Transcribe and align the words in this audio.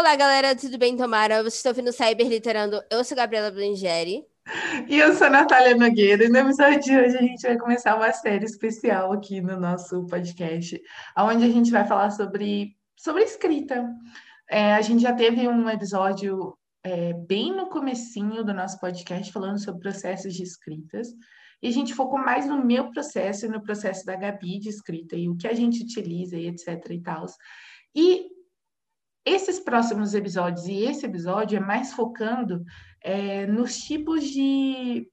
Olá, 0.00 0.16
galera, 0.16 0.56
tudo 0.56 0.78
bem, 0.78 0.96
Tomara? 0.96 1.42
Vocês 1.42 1.56
estão 1.56 1.72
ouvindo 1.72 1.92
Cyber 1.92 2.26
Literando. 2.26 2.82
Eu 2.90 3.04
sou 3.04 3.14
Gabriela 3.14 3.50
Blingeri. 3.50 4.24
E 4.88 4.98
eu 4.98 5.12
sou 5.12 5.26
a 5.26 5.30
Natália 5.30 5.76
Nogueira. 5.76 6.24
E 6.24 6.28
no 6.30 6.38
episódio 6.38 6.80
de 6.80 6.96
hoje 6.96 7.18
a 7.18 7.20
gente 7.20 7.42
vai 7.42 7.58
começar 7.58 7.94
uma 7.96 8.10
série 8.10 8.46
especial 8.46 9.12
aqui 9.12 9.42
no 9.42 9.60
nosso 9.60 10.06
podcast, 10.06 10.80
onde 11.18 11.44
a 11.44 11.50
gente 11.50 11.70
vai 11.70 11.86
falar 11.86 12.12
sobre, 12.12 12.74
sobre 12.96 13.24
escrita. 13.24 13.86
É, 14.48 14.72
a 14.72 14.80
gente 14.80 15.02
já 15.02 15.12
teve 15.12 15.46
um 15.46 15.68
episódio 15.68 16.56
é, 16.82 17.12
bem 17.12 17.54
no 17.54 17.68
comecinho 17.68 18.42
do 18.42 18.54
nosso 18.54 18.80
podcast 18.80 19.30
falando 19.30 19.62
sobre 19.62 19.82
processos 19.82 20.32
de 20.32 20.42
escritas. 20.42 21.08
E 21.62 21.68
a 21.68 21.70
gente 21.70 21.92
focou 21.92 22.18
mais 22.18 22.46
no 22.46 22.64
meu 22.64 22.90
processo 22.90 23.44
e 23.44 23.50
no 23.50 23.62
processo 23.62 24.06
da 24.06 24.16
Gabi 24.16 24.60
de 24.60 24.70
escrita 24.70 25.14
e 25.14 25.28
o 25.28 25.36
que 25.36 25.46
a 25.46 25.52
gente 25.52 25.82
utiliza 25.82 26.38
e 26.38 26.46
etc 26.46 26.88
e 26.88 27.02
tal. 27.02 27.26
E 27.94 28.39
esses 29.24 29.60
próximos 29.60 30.14
episódios 30.14 30.66
e 30.66 30.84
esse 30.84 31.04
episódio 31.04 31.56
é 31.56 31.60
mais 31.60 31.92
focando 31.92 32.64
é, 33.02 33.46
nos 33.46 33.78
tipos 33.78 34.24
de, 34.24 35.08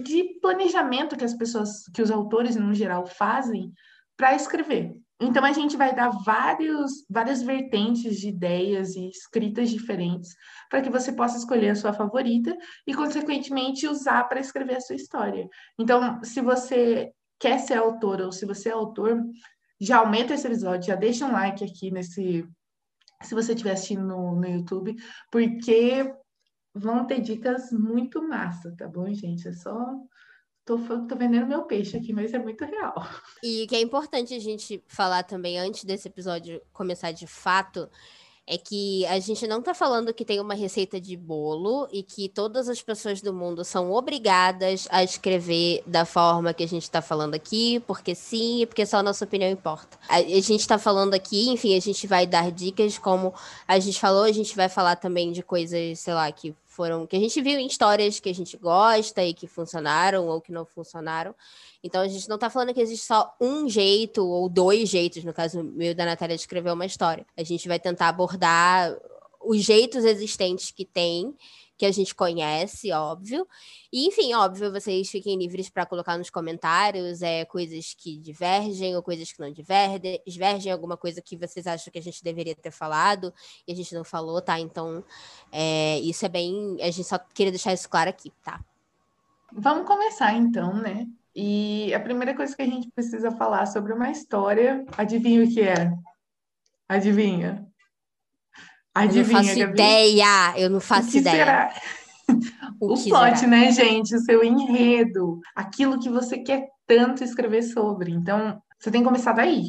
de 0.00 0.38
planejamento 0.40 1.16
que 1.16 1.24
as 1.24 1.34
pessoas, 1.34 1.84
que 1.94 2.02
os 2.02 2.10
autores 2.10 2.56
no 2.56 2.74
geral 2.74 3.06
fazem 3.06 3.72
para 4.16 4.34
escrever. 4.34 4.94
Então 5.20 5.44
a 5.44 5.52
gente 5.52 5.78
vai 5.78 5.94
dar 5.94 6.10
vários, 6.10 7.06
várias 7.08 7.42
vertentes 7.42 8.18
de 8.18 8.28
ideias 8.28 8.94
e 8.96 9.08
escritas 9.08 9.70
diferentes 9.70 10.34
para 10.68 10.82
que 10.82 10.90
você 10.90 11.10
possa 11.10 11.38
escolher 11.38 11.70
a 11.70 11.74
sua 11.74 11.94
favorita 11.94 12.54
e, 12.86 12.92
consequentemente, 12.92 13.88
usar 13.88 14.24
para 14.24 14.40
escrever 14.40 14.76
a 14.76 14.80
sua 14.80 14.96
história. 14.96 15.48
Então, 15.78 16.22
se 16.22 16.42
você 16.42 17.12
quer 17.38 17.58
ser 17.60 17.78
autor 17.78 18.20
ou 18.20 18.32
se 18.32 18.44
você 18.44 18.68
é 18.68 18.72
autor, 18.72 19.22
já 19.80 19.98
aumenta 19.98 20.34
esse 20.34 20.46
episódio, 20.46 20.88
já 20.88 20.94
deixa 20.94 21.26
um 21.26 21.32
like 21.32 21.64
aqui 21.64 21.90
nesse, 21.90 22.46
se 23.22 23.34
você 23.34 23.52
estiver 23.52 23.72
assistindo 23.72 24.06
no, 24.06 24.36
no 24.36 24.46
YouTube, 24.46 24.96
porque 25.30 26.12
vão 26.74 27.06
ter 27.06 27.20
dicas 27.20 27.72
muito 27.72 28.26
massa, 28.26 28.74
tá 28.76 28.86
bom, 28.86 29.12
gente? 29.12 29.48
É 29.48 29.52
só. 29.52 29.74
Tô, 30.64 30.76
tô 30.78 31.16
vendendo 31.16 31.46
meu 31.46 31.62
peixe 31.62 31.96
aqui, 31.96 32.12
mas 32.12 32.34
é 32.34 32.38
muito 32.38 32.64
real. 32.64 32.94
E 33.42 33.66
que 33.68 33.76
é 33.76 33.80
importante 33.80 34.34
a 34.34 34.38
gente 34.38 34.82
falar 34.88 35.22
também, 35.22 35.58
antes 35.58 35.84
desse 35.84 36.08
episódio 36.08 36.60
começar 36.72 37.12
de 37.12 37.26
fato, 37.26 37.88
é 38.46 38.56
que 38.56 39.04
a 39.06 39.18
gente 39.18 39.44
não 39.46 39.58
está 39.58 39.74
falando 39.74 40.14
que 40.14 40.24
tem 40.24 40.38
uma 40.38 40.54
receita 40.54 41.00
de 41.00 41.16
bolo 41.16 41.88
e 41.92 42.02
que 42.02 42.28
todas 42.28 42.68
as 42.68 42.80
pessoas 42.80 43.20
do 43.20 43.34
mundo 43.34 43.64
são 43.64 43.90
obrigadas 43.90 44.86
a 44.90 45.02
escrever 45.02 45.82
da 45.84 46.04
forma 46.04 46.54
que 46.54 46.62
a 46.62 46.68
gente 46.68 46.84
está 46.84 47.02
falando 47.02 47.34
aqui, 47.34 47.80
porque 47.88 48.14
sim, 48.14 48.64
porque 48.66 48.86
só 48.86 48.98
a 48.98 49.02
nossa 49.02 49.24
opinião 49.24 49.50
importa. 49.50 49.98
A, 50.08 50.18
a 50.18 50.20
gente 50.20 50.60
está 50.60 50.78
falando 50.78 51.14
aqui, 51.14 51.48
enfim, 51.48 51.76
a 51.76 51.80
gente 51.80 52.06
vai 52.06 52.24
dar 52.24 52.52
dicas, 52.52 52.98
como 52.98 53.34
a 53.66 53.80
gente 53.80 53.98
falou, 53.98 54.22
a 54.22 54.32
gente 54.32 54.54
vai 54.54 54.68
falar 54.68 54.94
também 54.94 55.32
de 55.32 55.42
coisas, 55.42 55.98
sei 55.98 56.14
lá, 56.14 56.30
que 56.30 56.54
foram 56.76 57.06
que 57.06 57.16
a 57.16 57.18
gente 57.18 57.40
viu 57.40 57.58
em 57.58 57.66
histórias 57.66 58.20
que 58.20 58.28
a 58.28 58.34
gente 58.34 58.56
gosta 58.58 59.24
e 59.24 59.32
que 59.32 59.46
funcionaram 59.46 60.28
ou 60.28 60.42
que 60.42 60.52
não 60.52 60.66
funcionaram. 60.66 61.34
Então 61.82 62.02
a 62.02 62.08
gente 62.08 62.28
não 62.28 62.34
está 62.34 62.50
falando 62.50 62.74
que 62.74 62.80
existe 62.80 63.06
só 63.06 63.34
um 63.40 63.66
jeito 63.66 64.24
ou 64.24 64.46
dois 64.48 64.90
jeitos, 64.90 65.24
no 65.24 65.32
caso 65.32 65.64
meu 65.64 65.94
da 65.94 66.04
Natália 66.04 66.36
de 66.36 66.42
escrever 66.42 66.70
uma 66.70 66.84
história. 66.84 67.26
A 67.34 67.42
gente 67.42 67.66
vai 67.66 67.80
tentar 67.80 68.08
abordar 68.08 68.94
os 69.42 69.62
jeitos 69.62 70.04
existentes 70.04 70.70
que 70.70 70.84
tem 70.84 71.34
que 71.76 71.84
a 71.84 71.92
gente 71.92 72.14
conhece, 72.14 72.90
óbvio. 72.92 73.46
E, 73.92 74.06
enfim, 74.06 74.32
óbvio, 74.34 74.72
vocês 74.72 75.08
fiquem 75.10 75.38
livres 75.38 75.68
para 75.68 75.84
colocar 75.84 76.16
nos 76.16 76.30
comentários 76.30 77.22
é, 77.22 77.44
coisas 77.44 77.94
que 77.94 78.18
divergem 78.18 78.96
ou 78.96 79.02
coisas 79.02 79.30
que 79.30 79.40
não 79.40 79.52
divergem, 79.52 80.20
divergem, 80.26 80.72
alguma 80.72 80.96
coisa 80.96 81.20
que 81.20 81.36
vocês 81.36 81.66
acham 81.66 81.92
que 81.92 81.98
a 81.98 82.02
gente 82.02 82.24
deveria 82.24 82.54
ter 82.54 82.70
falado 82.70 83.32
e 83.66 83.72
a 83.72 83.76
gente 83.76 83.94
não 83.94 84.04
falou, 84.04 84.40
tá? 84.40 84.58
Então, 84.58 85.04
é, 85.52 85.98
isso 86.00 86.24
é 86.24 86.28
bem. 86.28 86.76
A 86.80 86.90
gente 86.90 87.04
só 87.04 87.18
queria 87.18 87.52
deixar 87.52 87.72
isso 87.72 87.88
claro 87.88 88.08
aqui, 88.08 88.32
tá? 88.42 88.60
Vamos 89.52 89.86
começar 89.86 90.34
então, 90.34 90.74
né? 90.74 91.06
E 91.34 91.92
a 91.92 92.00
primeira 92.00 92.34
coisa 92.34 92.56
que 92.56 92.62
a 92.62 92.66
gente 92.66 92.90
precisa 92.90 93.30
falar 93.30 93.66
sobre 93.66 93.92
uma 93.92 94.10
história, 94.10 94.84
adivinha 94.96 95.44
o 95.44 95.48
que 95.48 95.60
é? 95.60 95.92
Adivinha? 96.88 97.66
Adivinha, 98.96 99.20
eu 99.20 99.26
não 99.26 99.44
faço 99.44 99.58
Gabi? 99.58 99.72
ideia, 99.72 100.54
eu 100.56 100.70
não 100.70 100.80
faço 100.80 101.16
o 101.16 101.18
ideia. 101.18 101.44
Será? 101.44 101.74
O, 102.80 102.92
o 102.92 103.04
plot, 103.04 103.38
será? 103.38 103.50
né, 103.50 103.70
gente? 103.70 104.14
O 104.14 104.18
seu 104.18 104.42
enredo, 104.44 105.40
aquilo 105.54 105.98
que 105.98 106.10
você 106.10 106.38
quer 106.38 106.66
tanto 106.86 107.24
escrever 107.24 107.62
sobre. 107.62 108.10
Então, 108.10 108.60
você 108.78 108.90
tem 108.90 109.00
que 109.00 109.06
começar 109.06 109.32
daí. 109.32 109.68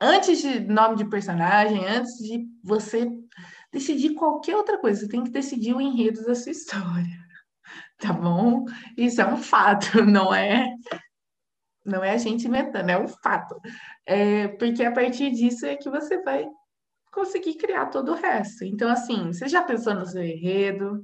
Antes 0.00 0.42
de 0.42 0.60
nome 0.60 0.96
de 0.96 1.08
personagem, 1.08 1.86
antes 1.86 2.18
de 2.18 2.44
você 2.62 3.08
decidir 3.72 4.14
qualquer 4.14 4.56
outra 4.56 4.78
coisa, 4.78 5.00
você 5.00 5.08
tem 5.08 5.22
que 5.22 5.30
decidir 5.30 5.74
o 5.74 5.80
enredo 5.80 6.24
da 6.24 6.34
sua 6.34 6.52
história. 6.52 7.24
Tá 7.96 8.12
bom? 8.12 8.64
Isso 8.98 9.22
é 9.22 9.26
um 9.26 9.36
fato, 9.36 10.02
não 10.04 10.34
é 10.34 10.66
não 11.86 12.02
é 12.02 12.10
a 12.12 12.16
gente 12.16 12.46
inventando, 12.46 12.90
é 12.90 12.98
um 12.98 13.06
fato. 13.06 13.60
É, 14.06 14.48
porque 14.48 14.82
a 14.82 14.90
partir 14.92 15.30
disso 15.30 15.64
é 15.64 15.76
que 15.76 15.88
você 15.88 16.20
vai 16.22 16.46
conseguir 17.14 17.54
criar 17.54 17.86
todo 17.86 18.12
o 18.12 18.14
resto. 18.14 18.64
Então, 18.64 18.90
assim, 18.90 19.32
você 19.32 19.48
já 19.48 19.62
pensou 19.62 19.94
no 19.94 20.04
seu 20.04 20.22
enredo, 20.22 21.02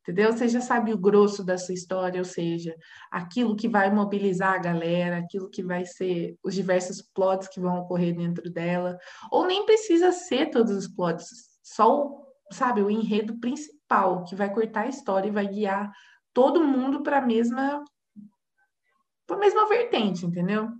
entendeu? 0.00 0.32
Você 0.32 0.48
já 0.48 0.60
sabe 0.60 0.92
o 0.92 0.98
grosso 0.98 1.44
da 1.44 1.58
sua 1.58 1.74
história, 1.74 2.20
ou 2.20 2.24
seja, 2.24 2.74
aquilo 3.10 3.56
que 3.56 3.68
vai 3.68 3.90
mobilizar 3.90 4.54
a 4.54 4.58
galera, 4.58 5.18
aquilo 5.18 5.50
que 5.50 5.62
vai 5.62 5.84
ser 5.84 6.36
os 6.42 6.54
diversos 6.54 7.02
plots 7.02 7.48
que 7.48 7.60
vão 7.60 7.80
ocorrer 7.80 8.16
dentro 8.16 8.50
dela, 8.50 8.96
ou 9.30 9.46
nem 9.46 9.66
precisa 9.66 10.12
ser 10.12 10.50
todos 10.50 10.72
os 10.72 10.88
plots, 10.88 11.26
só 11.62 11.94
o, 11.94 12.26
sabe, 12.52 12.80
o 12.80 12.90
enredo 12.90 13.38
principal 13.38 14.24
que 14.24 14.34
vai 14.34 14.52
cortar 14.52 14.84
a 14.84 14.88
história 14.88 15.28
e 15.28 15.32
vai 15.32 15.46
guiar 15.46 15.92
todo 16.32 16.64
mundo 16.64 17.02
para 17.02 17.18
a 17.18 17.26
mesma 17.26 17.84
para 19.26 19.36
a 19.36 19.40
mesma 19.40 19.68
vertente, 19.68 20.24
entendeu? 20.24 20.70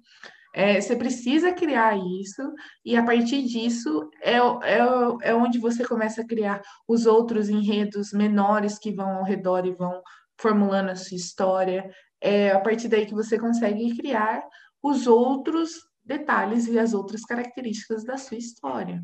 É, 0.55 0.81
você 0.81 0.97
precisa 0.97 1.53
criar 1.53 1.97
isso, 1.97 2.43
e 2.85 2.97
a 2.97 3.05
partir 3.05 3.43
disso 3.43 4.09
é, 4.23 4.37
é, 4.37 4.79
é 5.23 5.35
onde 5.35 5.59
você 5.59 5.85
começa 5.85 6.23
a 6.23 6.27
criar 6.27 6.63
os 6.87 7.07
outros 7.07 7.49
enredos 7.49 8.13
menores 8.13 8.79
que 8.79 8.93
vão 8.93 9.19
ao 9.19 9.25
redor 9.25 9.67
e 9.67 9.75
vão 9.75 10.03
formulando 10.41 10.91
a 10.91 10.97
sua 10.97 11.17
história. 11.17 11.91
É 12.21 12.51
a 12.51 12.61
partir 12.61 12.89
daí 12.89 13.07
que 13.07 13.15
você 13.15 13.39
consegue 13.39 13.97
criar 13.97 14.43
os 14.83 15.07
outros 15.07 15.71
detalhes 16.05 16.67
e 16.67 16.79
as 16.79 16.95
outras 16.95 17.23
características 17.23 18.05
da 18.05 18.17
sua 18.17 18.39
história. 18.39 19.03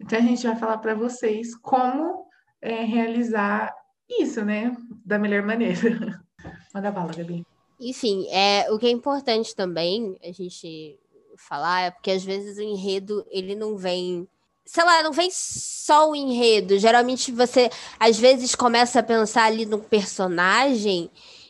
Então 0.00 0.18
a 0.18 0.22
gente 0.22 0.46
vai 0.46 0.56
falar 0.56 0.78
para 0.78 0.94
vocês 0.94 1.54
como 1.56 2.26
é, 2.60 2.82
realizar 2.82 3.72
isso, 4.08 4.44
né, 4.44 4.76
da 5.04 5.18
melhor 5.18 5.42
maneira. 5.42 6.20
Manda 6.74 6.90
bala, 6.90 7.12
Gabi. 7.12 7.55
Enfim, 7.78 8.26
é, 8.30 8.70
o 8.70 8.78
que 8.78 8.86
é 8.86 8.90
importante 8.90 9.54
também 9.54 10.16
a 10.22 10.32
gente 10.32 10.98
falar 11.36 11.82
é 11.82 11.90
porque 11.90 12.10
às 12.10 12.24
vezes 12.24 12.56
o 12.56 12.62
enredo 12.62 13.26
ele 13.30 13.54
não 13.54 13.76
vem 13.76 14.26
sei 14.66 14.82
lá, 14.84 15.02
não 15.02 15.12
vem 15.12 15.30
só 15.30 16.10
o 16.10 16.16
enredo. 16.16 16.76
Geralmente 16.76 17.30
você, 17.30 17.70
às 18.00 18.18
vezes, 18.18 18.54
começa 18.56 18.98
a 18.98 19.02
pensar 19.02 19.44
ali 19.44 19.64
no 19.64 19.78
personagem, 19.78 21.08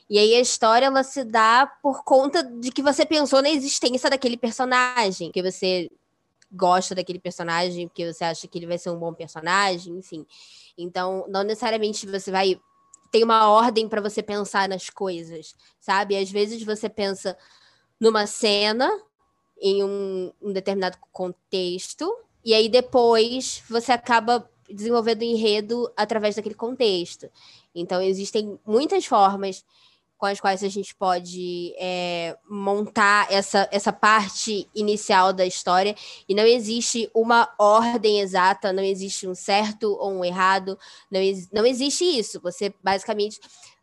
e 0.08 0.18
aí 0.18 0.34
a 0.34 0.40
história 0.40 0.86
ela 0.86 1.02
se 1.02 1.24
dá 1.24 1.66
por 1.82 2.04
conta 2.04 2.42
de 2.42 2.70
que 2.70 2.82
você 2.82 3.04
pensou 3.04 3.42
na 3.42 3.50
existência 3.50 4.08
daquele 4.08 4.36
personagem, 4.36 5.32
que 5.32 5.42
você 5.42 5.90
gosta 6.52 6.94
daquele 6.94 7.18
personagem, 7.18 7.88
porque 7.88 8.12
você 8.12 8.22
acha 8.22 8.46
que 8.46 8.58
ele 8.58 8.66
vai 8.66 8.78
ser 8.78 8.90
um 8.90 8.98
bom 8.98 9.12
personagem, 9.12 9.96
enfim. 9.96 10.24
Então, 10.78 11.24
não 11.28 11.42
necessariamente 11.42 12.06
você 12.06 12.30
vai 12.30 12.60
tem 13.10 13.24
uma 13.24 13.48
ordem 13.48 13.88
para 13.88 14.00
você 14.00 14.22
pensar 14.22 14.68
nas 14.68 14.90
coisas, 14.90 15.54
sabe? 15.80 16.16
Às 16.16 16.30
vezes 16.30 16.62
você 16.62 16.88
pensa 16.88 17.36
numa 18.00 18.26
cena, 18.26 18.90
em 19.60 19.82
um, 19.82 20.32
um 20.40 20.52
determinado 20.52 20.98
contexto, 21.12 22.14
e 22.44 22.54
aí 22.54 22.68
depois 22.68 23.62
você 23.68 23.92
acaba 23.92 24.48
desenvolvendo 24.68 25.20
o 25.20 25.24
enredo 25.24 25.90
através 25.96 26.36
daquele 26.36 26.54
contexto. 26.54 27.28
Então, 27.74 28.02
existem 28.02 28.58
muitas 28.66 29.06
formas 29.06 29.64
com 30.18 30.26
as 30.26 30.40
quais 30.40 30.64
a 30.64 30.68
gente 30.68 30.94
pode 30.94 31.74
é, 31.78 32.36
montar 32.48 33.30
essa, 33.30 33.68
essa 33.70 33.92
parte 33.92 34.68
inicial 34.74 35.32
da 35.32 35.44
história. 35.44 35.94
E 36.28 36.34
não 36.34 36.44
existe 36.44 37.10
uma 37.14 37.52
ordem 37.58 38.20
exata, 38.20 38.72
não 38.72 38.82
existe 38.82 39.26
um 39.26 39.34
certo 39.34 39.92
ou 40.00 40.10
um 40.12 40.24
errado, 40.24 40.78
não, 41.10 41.20
não 41.52 41.66
existe 41.66 42.04
isso. 42.04 42.40
Você 42.40 42.72
basicamente 42.82 43.38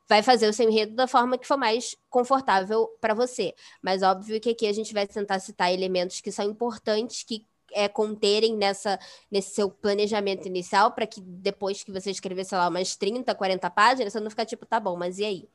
vai 0.08 0.22
fazer 0.22 0.48
o 0.48 0.54
seu 0.54 0.70
enredo 0.70 0.96
da 0.96 1.08
forma 1.08 1.38
que 1.38 1.48
for 1.48 1.58
mais 1.58 1.96
confortável 2.10 2.88
para 3.00 3.14
você. 3.14 3.54
Mas 3.82 4.04
óbvio 4.04 4.40
que 4.42 4.50
aqui 4.50 4.68
a 4.68 4.74
gente 4.74 4.94
vai 4.94 5.08
tentar 5.08 5.40
citar 5.40 5.72
elementos 5.72 6.20
que 6.22 6.32
são 6.32 6.46
importantes, 6.46 7.24
que 7.24 7.46
é, 7.72 7.88
conterem 7.88 8.56
nessa, 8.56 9.00
nesse 9.32 9.56
seu 9.56 9.70
planejamento 9.70 10.48
inicial, 10.48 10.92
para 10.92 11.08
que 11.08 11.22
depois 11.22 11.84
que 11.84 11.92
você 11.92 12.12
escrever, 12.12 12.46
sei 12.46 12.58
lá, 12.58 12.68
umas 12.68 12.96
30, 12.96 13.34
40 13.34 13.70
páginas, 13.70 14.14
você 14.14 14.20
não 14.20 14.30
ficar 14.30 14.46
tipo, 14.46 14.66
tá 14.66 14.80
bom, 14.80 14.96
mas 14.96 15.20
e 15.20 15.26
aí? 15.26 15.50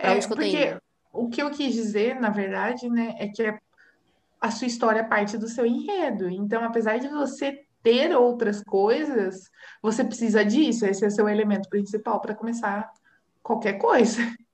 É, 0.00 0.18
porque 0.26 0.78
o 1.12 1.28
que 1.28 1.42
eu 1.42 1.50
quis 1.50 1.74
dizer, 1.74 2.18
na 2.18 2.30
verdade, 2.30 2.88
né, 2.88 3.14
é 3.18 3.28
que 3.28 3.42
a 4.40 4.50
sua 4.50 4.66
história 4.66 5.00
é 5.00 5.04
parte 5.04 5.36
do 5.36 5.46
seu 5.46 5.66
enredo. 5.66 6.28
Então, 6.28 6.64
apesar 6.64 6.98
de 6.98 7.08
você 7.08 7.64
ter 7.82 8.14
outras 8.16 8.62
coisas, 8.64 9.50
você 9.82 10.02
precisa 10.02 10.44
disso. 10.44 10.86
Esse 10.86 11.04
é 11.04 11.10
seu 11.10 11.28
elemento 11.28 11.68
principal 11.68 12.20
para 12.20 12.34
começar 12.34 12.90
qualquer 13.42 13.74
coisa. 13.74 14.20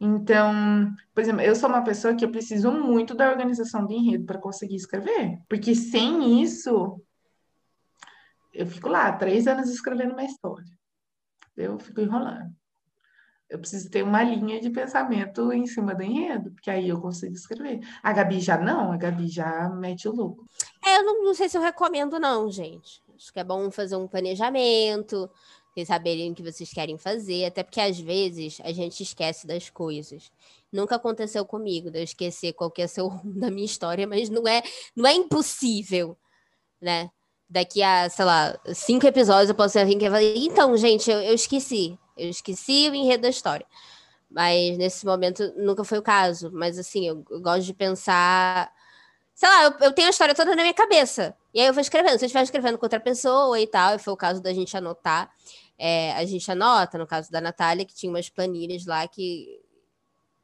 Então, 0.00 0.94
por 1.12 1.20
exemplo, 1.20 1.40
eu 1.40 1.56
sou 1.56 1.68
uma 1.68 1.82
pessoa 1.82 2.14
que 2.14 2.24
eu 2.24 2.30
preciso 2.30 2.70
muito 2.70 3.16
da 3.16 3.28
organização 3.28 3.84
do 3.84 3.92
enredo 3.92 4.26
para 4.26 4.38
conseguir 4.38 4.76
escrever, 4.76 5.40
porque 5.48 5.74
sem 5.74 6.40
isso 6.40 7.02
eu 8.54 8.64
fico 8.64 8.88
lá 8.88 9.10
três 9.10 9.48
anos 9.48 9.68
escrevendo 9.68 10.12
uma 10.12 10.22
história. 10.22 10.70
Eu 11.56 11.80
fico 11.80 12.00
enrolando 12.00 12.54
eu 13.48 13.58
preciso 13.58 13.90
ter 13.90 14.02
uma 14.02 14.22
linha 14.22 14.60
de 14.60 14.68
pensamento 14.68 15.52
em 15.52 15.66
cima 15.66 15.94
do 15.94 16.02
enredo, 16.02 16.50
porque 16.50 16.70
aí 16.70 16.88
eu 16.88 17.00
consigo 17.00 17.34
escrever. 17.34 17.80
A 18.02 18.12
Gabi 18.12 18.40
já 18.40 18.58
não, 18.58 18.92
a 18.92 18.96
Gabi 18.96 19.28
já 19.28 19.68
mete 19.70 20.08
o 20.08 20.14
louco. 20.14 20.44
É, 20.84 20.98
eu 20.98 21.04
não, 21.04 21.24
não 21.24 21.34
sei 21.34 21.48
se 21.48 21.56
eu 21.56 21.62
recomendo, 21.62 22.18
não, 22.18 22.50
gente. 22.50 23.02
Acho 23.16 23.32
que 23.32 23.40
é 23.40 23.44
bom 23.44 23.70
fazer 23.70 23.96
um 23.96 24.06
planejamento, 24.06 25.28
vocês 25.72 25.88
saberem 25.88 26.32
o 26.32 26.34
que 26.34 26.42
vocês 26.42 26.70
querem 26.72 26.98
fazer, 26.98 27.46
até 27.46 27.62
porque 27.62 27.80
às 27.80 27.98
vezes 27.98 28.60
a 28.64 28.72
gente 28.72 29.02
esquece 29.02 29.46
das 29.46 29.70
coisas. 29.70 30.30
Nunca 30.72 30.96
aconteceu 30.96 31.44
comigo 31.44 31.90
de 31.90 32.00
eu 32.00 32.04
esquecer 32.04 32.52
qual 32.52 32.70
que 32.70 32.82
é 32.82 32.86
o 32.98 33.06
rumo 33.08 33.40
da 33.40 33.50
minha 33.50 33.64
história, 33.64 34.06
mas 34.06 34.28
não 34.28 34.46
é, 34.46 34.62
não 34.94 35.06
é 35.06 35.14
impossível, 35.14 36.16
né? 36.80 37.10
Daqui 37.48 37.82
a, 37.82 38.10
sei 38.10 38.24
lá, 38.24 38.60
cinco 38.74 39.06
episódios 39.06 39.48
eu 39.48 39.54
posso 39.54 39.82
vir 39.86 39.96
que 39.96 40.04
falar, 40.04 40.22
então, 40.22 40.76
gente, 40.76 41.10
eu, 41.10 41.20
eu 41.20 41.34
esqueci. 41.34 41.98
Eu 42.18 42.28
esqueci 42.28 42.88
o 42.90 42.94
enredo 42.94 43.22
da 43.22 43.28
história. 43.28 43.66
Mas 44.30 44.76
nesse 44.76 45.06
momento 45.06 45.52
nunca 45.56 45.84
foi 45.84 45.98
o 45.98 46.02
caso. 46.02 46.50
Mas 46.52 46.78
assim, 46.78 47.06
eu, 47.06 47.24
eu 47.30 47.40
gosto 47.40 47.64
de 47.64 47.72
pensar. 47.72 48.70
Sei 49.34 49.48
lá, 49.48 49.64
eu, 49.64 49.74
eu, 49.80 49.92
tenho 49.92 50.08
a 50.08 50.10
história 50.10 50.34
toda 50.34 50.54
na 50.54 50.62
minha 50.62 50.74
cabeça. 50.74 51.34
E 51.54 51.60
aí 51.60 51.66
eu 51.66 51.72
vou 51.72 51.80
escrevendo. 51.80 52.18
Se 52.18 52.24
eu 52.24 52.26
estiver 52.26 52.42
escrevendo 52.42 52.76
com 52.76 52.84
outra 52.84 53.00
pessoa 53.00 53.58
e 53.58 53.66
tal, 53.66 53.94
e 53.94 53.98
foi 53.98 54.12
o 54.12 54.16
caso 54.16 54.42
da 54.42 54.52
gente 54.52 54.76
anotar. 54.76 55.30
É, 55.78 56.12
a 56.14 56.24
gente 56.24 56.50
anota, 56.50 56.98
no 56.98 57.06
caso 57.06 57.30
da 57.30 57.40
Natália, 57.40 57.84
que 57.84 57.94
tinha 57.94 58.10
umas 58.10 58.28
planilhas 58.28 58.84
lá 58.84 59.06
que. 59.08 59.60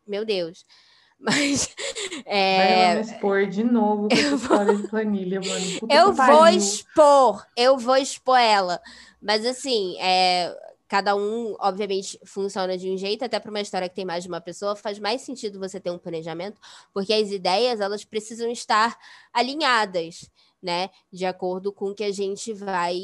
Meu 0.07 0.25
Deus. 0.25 0.65
Mas. 1.19 1.75
É... 2.25 2.95
Vai 2.95 3.01
expor 3.01 3.47
de 3.47 3.65
novo 3.65 4.09
com 4.09 4.15
essa 4.15 4.35
história 4.35 4.77
de 4.77 4.89
planilha, 4.89 5.41
mano. 5.41 5.81
Puta 5.81 5.95
eu 5.95 6.13
vou 6.13 6.47
expor, 6.49 7.47
eu 7.57 7.79
vou 7.79 7.97
expor 7.97 8.39
ela. 8.39 8.81
Mas 9.21 9.45
assim, 9.47 9.97
é, 10.01 10.55
cada 10.95 11.17
um, 11.17 11.57
obviamente, 11.59 12.17
funciona 12.25 12.79
de 12.79 12.89
um 12.89 12.97
jeito, 12.97 13.25
até 13.25 13.41
para 13.41 13.51
uma 13.51 13.61
história 13.61 13.89
que 13.89 13.97
tem 13.97 14.05
mais 14.05 14.23
de 14.23 14.29
uma 14.29 14.41
pessoa, 14.41 14.77
faz 14.77 14.97
mais 14.97 15.23
sentido 15.23 15.59
você 15.59 15.81
ter 15.81 15.91
um 15.91 15.99
planejamento, 15.99 16.61
porque 16.93 17.13
as 17.13 17.33
ideias, 17.33 17.81
elas 17.81 18.05
precisam 18.05 18.49
estar 18.49 18.97
alinhadas, 19.33 20.31
né, 20.63 20.91
de 21.13 21.27
acordo 21.27 21.73
com 21.73 21.87
o 21.87 21.95
que 21.97 22.05
a 22.05 22.13
gente 22.13 22.53
vai, 22.53 22.97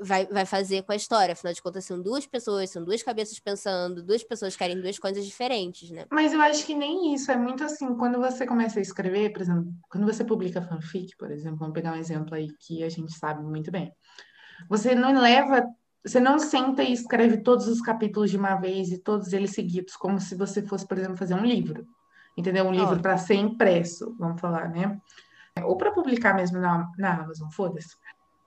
vai, 0.00 0.24
vai 0.24 0.46
fazer 0.46 0.84
com 0.84 0.92
a 0.92 0.96
história. 0.96 1.34
Afinal 1.34 1.52
de 1.52 1.60
contas, 1.60 1.84
são 1.84 2.00
duas 2.00 2.26
pessoas, 2.26 2.70
são 2.70 2.82
duas 2.82 3.02
cabeças 3.02 3.38
pensando, 3.38 4.02
duas 4.02 4.24
pessoas 4.24 4.56
querem 4.56 4.80
duas 4.80 4.98
coisas 4.98 5.26
diferentes, 5.26 5.90
né? 5.90 6.06
Mas 6.10 6.32
eu 6.32 6.40
acho 6.40 6.64
que 6.64 6.74
nem 6.74 7.12
isso, 7.12 7.30
é 7.30 7.36
muito 7.36 7.62
assim, 7.62 7.94
quando 7.96 8.18
você 8.18 8.46
começa 8.46 8.78
a 8.78 8.82
escrever, 8.82 9.34
por 9.34 9.42
exemplo, 9.42 9.70
quando 9.90 10.06
você 10.06 10.24
publica 10.24 10.62
fanfic, 10.62 11.14
por 11.18 11.30
exemplo, 11.30 11.58
vamos 11.58 11.74
pegar 11.74 11.92
um 11.92 11.98
exemplo 11.98 12.34
aí 12.34 12.48
que 12.58 12.82
a 12.82 12.88
gente 12.88 13.12
sabe 13.12 13.42
muito 13.44 13.70
bem. 13.70 13.92
Você 14.70 14.94
não 14.94 15.12
leva 15.20 15.62
você 16.06 16.20
não 16.20 16.38
senta 16.38 16.84
e 16.84 16.92
escreve 16.92 17.38
todos 17.38 17.66
os 17.66 17.80
capítulos 17.80 18.30
de 18.30 18.36
uma 18.36 18.54
vez 18.54 18.92
e 18.92 18.98
todos 18.98 19.32
eles 19.32 19.50
seguidos, 19.50 19.96
como 19.96 20.20
se 20.20 20.36
você 20.36 20.62
fosse, 20.62 20.86
por 20.86 20.96
exemplo, 20.96 21.16
fazer 21.16 21.34
um 21.34 21.44
livro. 21.44 21.84
Entendeu? 22.36 22.64
Um 22.64 22.72
livro 22.72 23.00
para 23.00 23.18
ser 23.18 23.34
impresso, 23.34 24.14
vamos 24.18 24.40
falar, 24.40 24.68
né? 24.68 25.00
Ou 25.64 25.76
para 25.76 25.90
publicar 25.90 26.34
mesmo 26.34 26.58
na, 26.58 26.88
na 26.96 27.22
Amazon, 27.22 27.50
foda-se. 27.50 27.96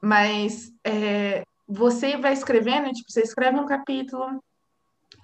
Mas 0.01 0.71
é, 0.85 1.44
você 1.67 2.15
vai 2.15 2.33
escrevendo, 2.33 2.91
tipo, 2.94 3.11
você 3.11 3.21
escreve 3.21 3.59
um 3.59 3.65
capítulo, 3.65 4.41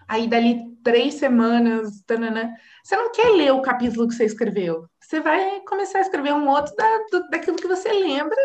aí 0.07 0.27
dali 0.27 0.75
três 0.83 1.13
semanas, 1.13 2.01
tanana, 2.05 2.53
você 2.83 2.97
não 2.97 3.11
quer 3.11 3.29
ler 3.29 3.53
o 3.53 3.61
capítulo 3.61 4.07
que 4.07 4.15
você 4.15 4.25
escreveu. 4.25 4.89
Você 4.99 5.21
vai 5.21 5.61
começar 5.61 5.99
a 5.99 6.01
escrever 6.01 6.33
um 6.33 6.49
outro 6.49 6.75
da, 6.75 6.97
do, 7.11 7.29
daquilo 7.29 7.55
que 7.55 7.67
você 7.67 7.93
lembra 7.93 8.35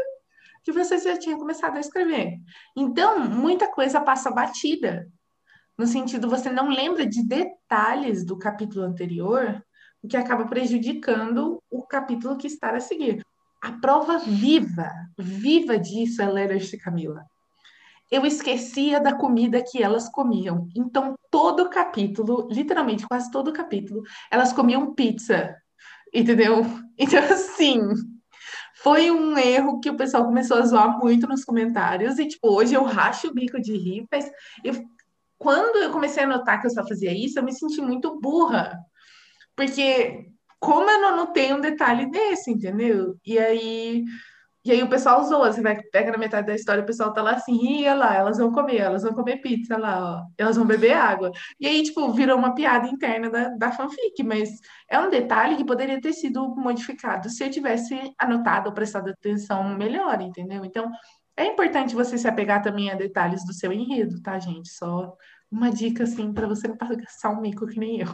que 0.63 0.73
você 0.73 0.99
já 0.99 1.19
tinha 1.19 1.37
começado 1.37 1.77
a 1.77 1.81
escrever. 1.81 2.39
Então, 2.77 3.21
muita 3.21 3.67
coisa 3.69 4.01
passa 4.01 4.31
batida. 4.31 5.09
No 5.77 5.87
sentido, 5.87 6.29
você 6.29 6.51
não 6.51 6.69
lembra 6.69 7.07
de 7.07 7.23
detalhes 7.27 8.25
do 8.25 8.39
capítulo 8.39 8.85
anterior, 8.85 9.65
o 10.03 10.09
que 10.09 10.17
acaba 10.17 10.47
prejudicando 10.47 11.63
o 11.71 11.83
capítulo 11.87 12.37
que 12.37 12.47
está 12.47 12.71
a 12.71 12.81
seguir. 12.81 13.25
A 13.63 13.73
prova 13.73 14.19
viva, 14.19 14.91
viva 15.19 15.79
disso 15.79 16.23
é 16.23 16.31
Letters 16.31 16.69
de 16.69 16.79
Camila. 16.79 17.25
Eu 18.11 18.27
esquecia 18.27 19.01
da 19.01 19.15
comida 19.15 19.63
que 19.63 19.83
elas 19.83 20.09
comiam. 20.09 20.69
Então, 20.75 21.15
todo 21.31 21.71
capítulo, 21.71 22.49
literalmente 22.51 23.07
quase 23.07 23.31
todo 23.31 23.53
capítulo, 23.53 24.03
elas 24.31 24.53
comiam 24.53 24.95
pizza. 24.95 25.55
Entendeu? 26.13 26.63
Então, 26.99 27.23
assim, 27.33 27.79
foi 28.83 29.11
um 29.11 29.37
erro 29.37 29.79
que 29.81 29.91
o 29.91 29.97
pessoal 29.97 30.25
começou 30.25 30.57
a 30.57 30.67
zoar 30.67 30.99
muito 30.99 31.27
nos 31.27 31.45
comentários. 31.45 32.19
E, 32.19 32.27
tipo, 32.27 32.49
hoje 32.49 32.75
eu 32.75 32.83
racho 32.83 33.29
o 33.29 33.35
bico 33.35 33.61
de 33.61 33.77
rir, 33.77 34.07
eu, 34.65 34.75
quando 35.39 35.77
eu 35.77 35.91
comecei 35.91 36.23
a 36.23 36.27
notar 36.27 36.61
que 36.61 36.67
eu 36.67 36.71
só 36.71 36.87
fazia 36.87 37.13
isso, 37.13 37.39
eu 37.39 37.43
me 37.43 37.53
senti 37.53 37.81
muito 37.81 38.19
burra. 38.21 38.79
Porque 39.55 40.27
como 40.59 40.91
eu 40.91 41.01
não 41.01 41.17
notei 41.17 41.53
um 41.53 41.61
detalhe 41.61 42.11
desse, 42.11 42.51
entendeu? 42.51 43.17
E 43.25 43.39
aí 43.39 44.05
e 44.65 44.71
aí 44.71 44.83
o 44.83 44.89
pessoal 44.89 45.23
zoa, 45.25 45.53
você 45.53 45.63
vai 45.63 45.81
pega 45.91 46.13
na 46.13 46.19
metade 46.19 46.47
da 46.47 46.55
história, 46.55 46.83
o 46.83 46.87
pessoal 46.87 47.13
tá 47.13 47.23
lá 47.23 47.33
assim, 47.33 47.57
ria 47.57 47.95
lá, 47.95 48.15
elas 48.15 48.39
vão 48.39 48.53
comer, 48.53 48.79
elas 48.79 49.03
vão 49.03 49.15
comer 49.15 49.39
pizza 49.39 49.77
lá, 49.79 50.19
ó, 50.19 50.27
elas 50.37 50.57
vão 50.57 50.67
beber 50.67 50.93
água. 50.93 51.31
E 51.59 51.67
aí, 51.67 51.83
tipo, 51.83 52.13
virou 52.13 52.37
uma 52.37 52.55
piada 52.55 52.87
interna 52.87 53.31
da, 53.31 53.49
da 53.51 53.73
fanfic, 53.73 54.23
mas 54.23 54.51
é 54.89 54.99
um 54.99 55.09
detalhe 55.09 55.57
que 55.57 55.65
poderia 55.65 56.01
ter 56.01 56.13
sido 56.13 56.55
modificado 56.57 57.31
se 57.31 57.43
eu 57.43 57.51
tivesse 57.51 57.99
anotado 58.19 58.69
ou 58.69 58.75
prestado 58.75 59.11
atenção 59.11 59.77
melhor, 59.77 60.21
entendeu? 60.21 60.65
Então, 60.65 60.91
é 61.37 61.47
importante 61.47 61.95
você 61.95 62.19
se 62.19 62.29
apegar 62.29 62.63
também 62.63 62.91
a 62.91 62.95
detalhes 62.95 63.45
do 63.47 63.55
seu 63.55 63.73
enredo, 63.73 64.21
tá, 64.23 64.39
gente? 64.39 64.69
Só 64.71 65.17
uma 65.51 65.71
dica, 65.71 66.05
assim, 66.05 66.33
para 66.33 66.47
você 66.47 66.69
não 66.69 66.77
passar 66.77 67.31
um 67.31 67.41
mico 67.41 67.67
que 67.67 67.81
nem 67.81 68.01
eu. 68.01 68.09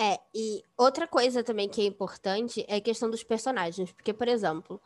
É, 0.00 0.18
e 0.34 0.64
outra 0.78 1.06
coisa 1.06 1.44
também 1.44 1.68
que 1.68 1.82
é 1.82 1.84
importante 1.84 2.64
é 2.66 2.76
a 2.76 2.80
questão 2.80 3.10
dos 3.10 3.22
personagens. 3.22 3.92
Porque, 3.92 4.14
por 4.14 4.28
exemplo, 4.28 4.80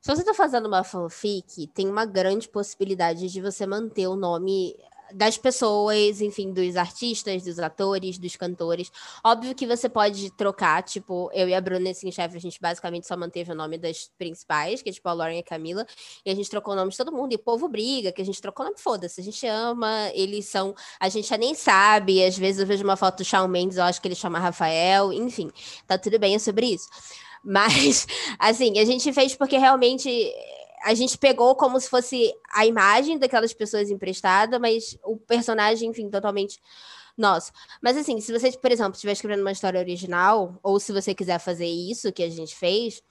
se 0.00 0.10
você 0.10 0.22
está 0.22 0.32
fazendo 0.32 0.64
uma 0.66 0.82
fanfic, 0.82 1.66
tem 1.68 1.86
uma 1.86 2.06
grande 2.06 2.48
possibilidade 2.48 3.28
de 3.28 3.42
você 3.42 3.66
manter 3.66 4.06
o 4.06 4.16
nome 4.16 4.74
das 5.12 5.36
pessoas, 5.36 6.20
enfim, 6.20 6.52
dos 6.52 6.76
artistas, 6.76 7.42
dos 7.42 7.58
atores, 7.58 8.18
dos 8.18 8.36
cantores. 8.36 8.90
Óbvio 9.24 9.54
que 9.54 9.66
você 9.66 9.88
pode 9.88 10.30
trocar, 10.32 10.82
tipo, 10.82 11.30
eu 11.32 11.48
e 11.48 11.54
a 11.54 11.60
Bruna, 11.60 11.90
assim, 11.90 12.10
chefe, 12.10 12.36
a 12.36 12.40
gente 12.40 12.60
basicamente 12.60 13.06
só 13.06 13.16
manteve 13.16 13.52
o 13.52 13.54
nome 13.54 13.78
das 13.78 14.10
principais, 14.18 14.82
que 14.82 14.90
é 14.90 14.92
tipo 14.92 15.08
a 15.08 15.12
Lauren 15.12 15.36
e 15.36 15.40
a 15.40 15.42
Camila, 15.42 15.86
e 16.24 16.30
a 16.30 16.34
gente 16.34 16.48
trocou 16.48 16.74
o 16.74 16.76
nome 16.76 16.90
de 16.90 16.96
todo 16.96 17.12
mundo, 17.12 17.32
e 17.32 17.36
o 17.36 17.38
povo 17.38 17.68
briga, 17.68 18.12
que 18.12 18.22
a 18.22 18.24
gente 18.24 18.40
trocou 18.40 18.64
o 18.64 18.68
nome, 18.68 18.80
foda-se, 18.80 19.20
a 19.20 19.24
gente 19.24 19.46
ama, 19.46 20.10
eles 20.14 20.46
são, 20.46 20.74
a 20.98 21.08
gente 21.08 21.28
já 21.28 21.36
nem 21.36 21.54
sabe, 21.54 22.24
às 22.24 22.36
vezes 22.36 22.60
eu 22.60 22.66
vejo 22.66 22.84
uma 22.84 22.96
foto 22.96 23.18
do 23.18 23.24
Shawn 23.24 23.48
Mendes, 23.48 23.76
eu 23.76 23.84
acho 23.84 24.00
que 24.00 24.08
ele 24.08 24.14
chama 24.14 24.38
Rafael, 24.38 25.12
enfim, 25.12 25.50
tá 25.86 25.98
tudo 25.98 26.18
bem 26.18 26.34
é 26.34 26.38
sobre 26.38 26.66
isso. 26.66 26.88
Mas, 27.44 28.06
assim, 28.38 28.78
a 28.78 28.84
gente 28.84 29.12
fez 29.12 29.34
porque 29.36 29.58
realmente 29.58 30.32
a 30.84 30.92
gente 30.92 31.16
pegou 31.16 31.56
como 31.56 31.80
se 31.80 31.88
fosse 31.88 32.34
a 32.52 32.66
imagem 32.66 33.18
daquelas 33.18 33.54
pessoas 33.54 33.90
emprestada, 33.90 34.58
mas 34.58 34.98
o 35.02 35.16
personagem, 35.16 35.88
enfim, 35.88 36.10
totalmente 36.10 36.60
nosso. 37.16 37.52
Mas 37.80 37.96
assim, 37.96 38.20
se 38.20 38.30
você, 38.30 38.52
por 38.52 38.70
exemplo, 38.70 38.92
estiver 38.92 39.12
escrevendo 39.12 39.40
uma 39.40 39.52
história 39.52 39.80
original, 39.80 40.58
ou 40.62 40.78
se 40.78 40.92
você 40.92 41.14
quiser 41.14 41.38
fazer 41.38 41.66
isso 41.66 42.12
que 42.12 42.22
a 42.22 42.28
gente 42.28 42.54
fez, 42.54 43.02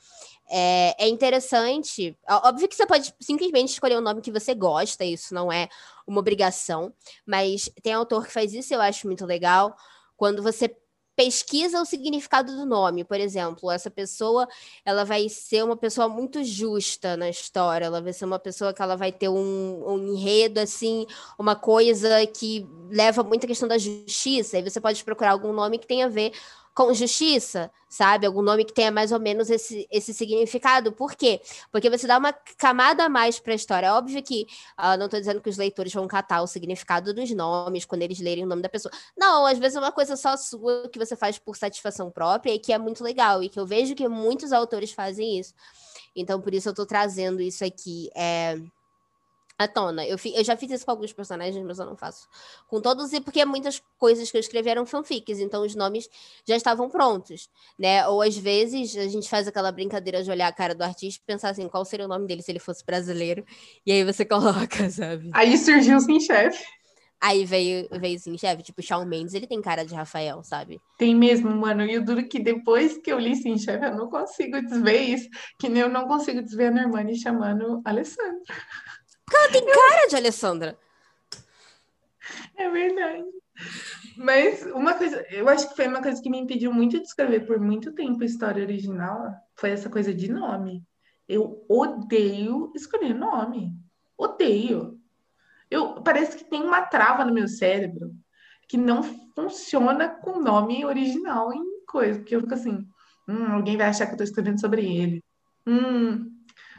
é, 0.50 0.94
é, 1.00 1.08
interessante. 1.08 2.16
Óbvio 2.30 2.68
que 2.68 2.76
você 2.76 2.86
pode 2.86 3.14
simplesmente 3.20 3.70
escolher 3.70 3.98
um 3.98 4.02
nome 4.02 4.22
que 4.22 4.32
você 4.32 4.54
gosta, 4.54 5.04
isso 5.04 5.34
não 5.34 5.52
é 5.52 5.68
uma 6.06 6.20
obrigação, 6.20 6.94
mas 7.26 7.72
tem 7.82 7.94
autor 7.94 8.28
que 8.28 8.34
faz 8.34 8.54
isso, 8.54 8.74
eu 8.74 8.82
acho 8.82 9.08
muito 9.08 9.26
legal. 9.26 9.76
Quando 10.16 10.44
você 10.44 10.70
pesquisa 11.16 11.82
o 11.82 11.86
significado 11.86 12.56
do 12.56 12.66
nome, 12.66 13.04
por 13.04 13.20
exemplo, 13.20 13.70
essa 13.72 13.90
pessoa, 13.90 14.48
ela 14.84 15.04
vai 15.04 15.30
ser 15.30 15.64
uma 15.64 15.78
pessoa 15.78 16.10
muito 16.10 16.44
justa 16.44 17.16
na 17.16 17.30
história, 17.30 17.86
ela 17.86 18.02
vai 18.02 18.14
ser 18.14 18.26
uma 18.26 18.40
pessoa 18.40 18.74
que 18.74 18.82
ela 18.82 18.96
vai 18.96 19.12
ter 19.12 19.30
um, 19.30 19.84
um 19.88 20.14
enredo, 20.14 20.60
assim, 20.60 21.06
uma 21.38 21.56
coisa 21.56 22.26
que 22.28 22.68
leva 22.90 23.24
muito 23.24 23.46
a 23.46 23.48
questão 23.48 23.68
da 23.68 23.78
justiça, 23.78 24.58
e 24.58 24.64
você 24.64 24.82
pode 24.82 25.04
procurar 25.04 25.32
algum 25.32 25.54
nome 25.54 25.78
que 25.78 25.88
tenha 25.88 26.06
a 26.06 26.10
ver 26.10 26.32
com 26.74 26.94
justiça, 26.94 27.72
sabe? 27.88 28.26
Algum 28.26 28.42
nome 28.42 28.66
que 28.66 28.74
tenha 28.74 28.92
mais 28.92 29.12
ou 29.12 29.20
menos 29.20 29.50
esse, 29.50 29.88
esse 29.92 30.14
significado. 30.14 30.92
Por 30.92 31.14
quê? 31.14 31.40
Porque 31.72 31.90
você 31.90 32.08
dá 32.08 32.18
uma 32.18 32.34
camada 32.58 33.04
a 33.06 33.10
mais 33.10 33.40
para 33.40 33.54
a 33.54 33.56
história. 33.56 33.88
É 33.88 33.92
óbvio 33.92 34.22
que 34.24 34.48
uh, 34.80 34.98
não 34.98 35.06
estou 35.06 35.20
dizendo 35.20 35.42
que 35.42 35.50
os 35.50 35.58
leitores 35.58 35.94
vão 35.94 36.08
catar 36.08 36.42
o 36.42 36.48
significado 36.48 37.14
dos 37.14 37.30
nomes 37.32 37.86
quando 37.86 38.02
eles 38.02 38.20
lerem 38.20 38.44
o 38.44 38.48
nome 38.48 38.62
da 38.62 38.70
pessoa. 38.70 38.92
Não, 39.16 39.46
às 39.46 39.60
vezes 39.60 39.76
é 39.76 39.80
uma 39.80 39.92
coisa 39.92 40.16
só 40.16 40.36
sua 40.36 40.90
que 40.90 40.98
você 40.98 41.16
faz 41.16 41.38
por 41.38 41.56
satisfação 41.56 42.10
própria 42.10 42.54
e 42.54 42.60
que 42.60 42.74
é 42.74 42.78
muito 42.80 43.04
legal. 43.04 43.44
E 43.44 43.50
que 43.50 43.60
eu 43.60 43.66
vejo 43.66 43.94
que 43.94 44.08
muitos 44.08 44.52
autores 44.52 44.92
fazem 44.92 45.40
isso. 45.40 45.54
Então, 46.16 46.42
por 46.42 46.54
isso 46.54 46.70
eu 46.70 46.72
estou 46.72 46.86
trazendo 46.86 47.42
isso 47.42 47.64
aqui. 47.64 48.10
É 48.16 48.58
à 49.58 49.68
tona. 49.68 50.06
Eu, 50.06 50.18
fi, 50.18 50.34
eu 50.36 50.44
já 50.44 50.56
fiz 50.58 50.72
isso 50.72 50.86
com 50.86 50.92
alguns 50.92 51.14
personagens, 51.14 51.64
mas 51.66 51.80
eu 51.80 51.86
não 51.86 51.96
faço 51.96 52.28
com 52.68 52.82
todos, 52.82 53.14
e 53.14 53.22
porque 53.22 53.44
muitas 53.46 53.82
coisas 53.98 54.30
que 54.30 54.38
eu 54.38 54.42
escrevi 54.42 54.70
eram 54.70 54.86
fanfics, 54.86 55.40
então 55.40 55.64
os 55.64 55.76
nomes 55.76 56.10
já 56.46 56.56
estavam 56.56 56.90
prontos, 56.90 57.50
né? 57.78 58.08
Ou 58.08 58.22
às 58.22 58.38
vezes 58.38 58.98
a 58.98 59.08
gente 59.08 59.30
faz 59.30 59.48
aquela 59.48 59.72
brincadeira 59.72 60.24
de 60.24 60.30
olhar 60.32 60.48
a 60.48 60.54
cara 60.54 60.76
do 60.76 60.84
artista 60.84 61.22
e 61.24 61.26
pensar 61.26 61.50
assim, 61.50 61.68
qual 61.68 61.86
seria 61.86 62.06
o 62.06 62.10
nome 62.10 62.28
dele 62.28 62.42
se 62.42 62.52
ele 62.52 62.60
fosse 62.60 62.86
brasileiro, 62.86 63.46
e 63.86 63.92
aí 63.92 64.04
você 64.04 64.26
coloca, 64.26 64.90
sabe? 64.90 65.30
Aí 65.34 65.58
surgiu 65.58 65.98
o 65.98 66.00
Sim 66.00 66.20
Chefe. 66.20 66.64
Aí 67.24 67.46
veio, 67.46 67.88
veio 68.02 68.20
sim, 68.20 68.38
chefe, 68.38 68.64
tipo, 68.64 68.82
Shawn 68.82 69.06
Mendes, 69.06 69.34
ele 69.34 69.48
tem 69.48 69.62
cara 69.62 69.86
de 69.86 69.96
Rafael, 69.96 70.44
sabe? 70.44 70.82
Tem 70.98 71.16
mesmo, 71.16 71.50
mano. 71.56 71.86
E 71.86 71.98
o 71.98 72.04
duro 72.04 72.28
que 72.28 72.38
depois 72.38 72.98
que 72.98 73.10
eu 73.10 73.18
li 73.18 73.34
sim, 73.34 73.58
chefe, 73.58 73.86
eu 73.86 73.96
não 73.96 74.10
consigo 74.10 74.62
desver 74.62 75.00
isso. 75.00 75.30
Que 75.58 75.70
nem 75.70 75.84
eu 75.84 75.88
não 75.88 76.06
consigo 76.06 76.42
desver 76.42 76.66
a 76.66 76.72
Normani 76.72 77.18
chamando 77.18 77.82
Alessandra. 77.86 78.42
Ela 79.34 79.52
tem 79.52 79.66
cara 79.66 80.08
de 80.08 80.16
Alessandra. 80.16 80.78
É 82.56 82.70
verdade. 82.70 83.24
Mas 84.18 84.66
uma 84.68 84.94
coisa, 84.94 85.26
eu 85.30 85.50
acho 85.50 85.70
que 85.70 85.76
foi 85.76 85.88
uma 85.88 86.02
coisa 86.02 86.22
que 86.22 86.30
me 86.30 86.40
impediu 86.40 86.72
muito 86.72 87.00
de 87.00 87.06
escrever 87.06 87.46
por 87.46 87.60
muito 87.60 87.94
tempo 87.94 88.22
a 88.22 88.26
história 88.26 88.64
original, 88.64 89.34
foi 89.56 89.72
essa 89.72 89.90
coisa 89.90 90.14
de 90.14 90.32
nome. 90.32 90.84
Eu 91.28 91.66
odeio 91.68 92.72
escolher 92.76 93.14
nome. 93.14 93.74
Odeio. 94.18 95.00
Eu, 95.70 96.02
parece 96.04 96.38
que 96.38 96.44
tem 96.44 96.62
uma 96.62 96.82
trava 96.82 97.26
no 97.26 97.34
meu 97.34 97.48
cérebro 97.48 98.12
que 98.68 98.78
não 98.78 99.02
funciona 99.36 100.10
com 100.10 100.40
nome 100.40 100.86
original 100.86 101.52
em 101.52 101.86
coisa, 101.86 102.20
porque 102.20 102.36
eu 102.36 102.42
fico 102.42 102.54
assim, 102.54 102.88
hum, 103.28 103.52
alguém 103.52 103.78
vai 103.78 103.88
achar 103.88 104.06
que 104.06 104.12
eu 104.12 104.16
estou 104.16 104.26
escrevendo 104.26 104.60
sobre 104.60 104.86
ele. 104.86 105.24
Hum, 105.66 106.32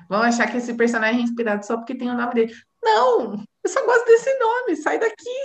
Vão 0.08 0.22
achar 0.22 0.50
que 0.50 0.58
esse 0.58 0.74
personagem 0.74 1.20
é 1.20 1.24
inspirado 1.24 1.64
só 1.64 1.76
porque 1.76 1.94
tem 1.94 2.10
o 2.10 2.16
nome 2.16 2.34
dele. 2.34 2.54
Não! 2.82 3.42
Eu 3.64 3.70
só 3.70 3.84
gosto 3.84 4.04
desse 4.04 4.38
nome, 4.38 4.76
sai 4.76 4.98
daqui! 4.98 5.42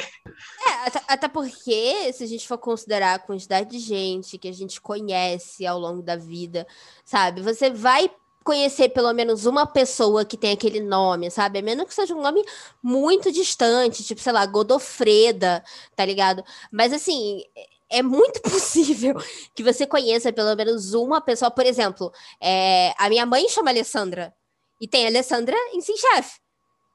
É, 0.67 0.91
até, 1.07 1.27
porque, 1.27 2.11
se 2.11 2.23
a 2.23 2.27
gente 2.27 2.47
for 2.47 2.57
considerar 2.57 3.15
a 3.15 3.19
quantidade 3.19 3.69
de 3.69 3.79
gente 3.79 4.37
que 4.37 4.49
a 4.49 4.53
gente 4.53 4.81
conhece 4.81 5.65
ao 5.65 5.79
longo 5.79 6.01
da 6.01 6.17
vida, 6.17 6.67
sabe? 7.05 7.41
Você 7.41 7.69
vai 7.69 8.11
conhecer 8.43 8.89
pelo 8.89 9.13
menos 9.13 9.45
uma 9.45 9.65
pessoa 9.65 10.25
que 10.25 10.35
tem 10.35 10.51
aquele 10.51 10.79
nome, 10.79 11.29
sabe? 11.29 11.59
A 11.59 11.61
menos 11.61 11.85
que 11.85 11.93
seja 11.93 12.15
um 12.15 12.21
nome 12.21 12.43
muito 12.81 13.31
distante, 13.31 14.03
tipo, 14.03 14.19
sei 14.21 14.33
lá, 14.33 14.45
Godofreda, 14.45 15.63
tá 15.95 16.05
ligado? 16.05 16.43
Mas 16.71 16.91
assim, 16.91 17.43
é 17.89 18.01
muito 18.01 18.41
possível 18.43 19.15
que 19.55 19.63
você 19.63 19.85
conheça 19.85 20.31
pelo 20.31 20.55
menos 20.55 20.93
uma 20.93 21.21
pessoa. 21.21 21.51
Por 21.51 21.65
exemplo, 21.65 22.11
é, 22.41 22.93
a 22.97 23.09
minha 23.09 23.25
mãe 23.25 23.47
chama 23.49 23.71
Alessandra. 23.71 24.33
E 24.79 24.87
tem 24.87 25.05
a 25.05 25.09
Alessandra 25.09 25.55
em 25.73 25.81
Sim 25.81 25.97
Chef. 25.97 26.37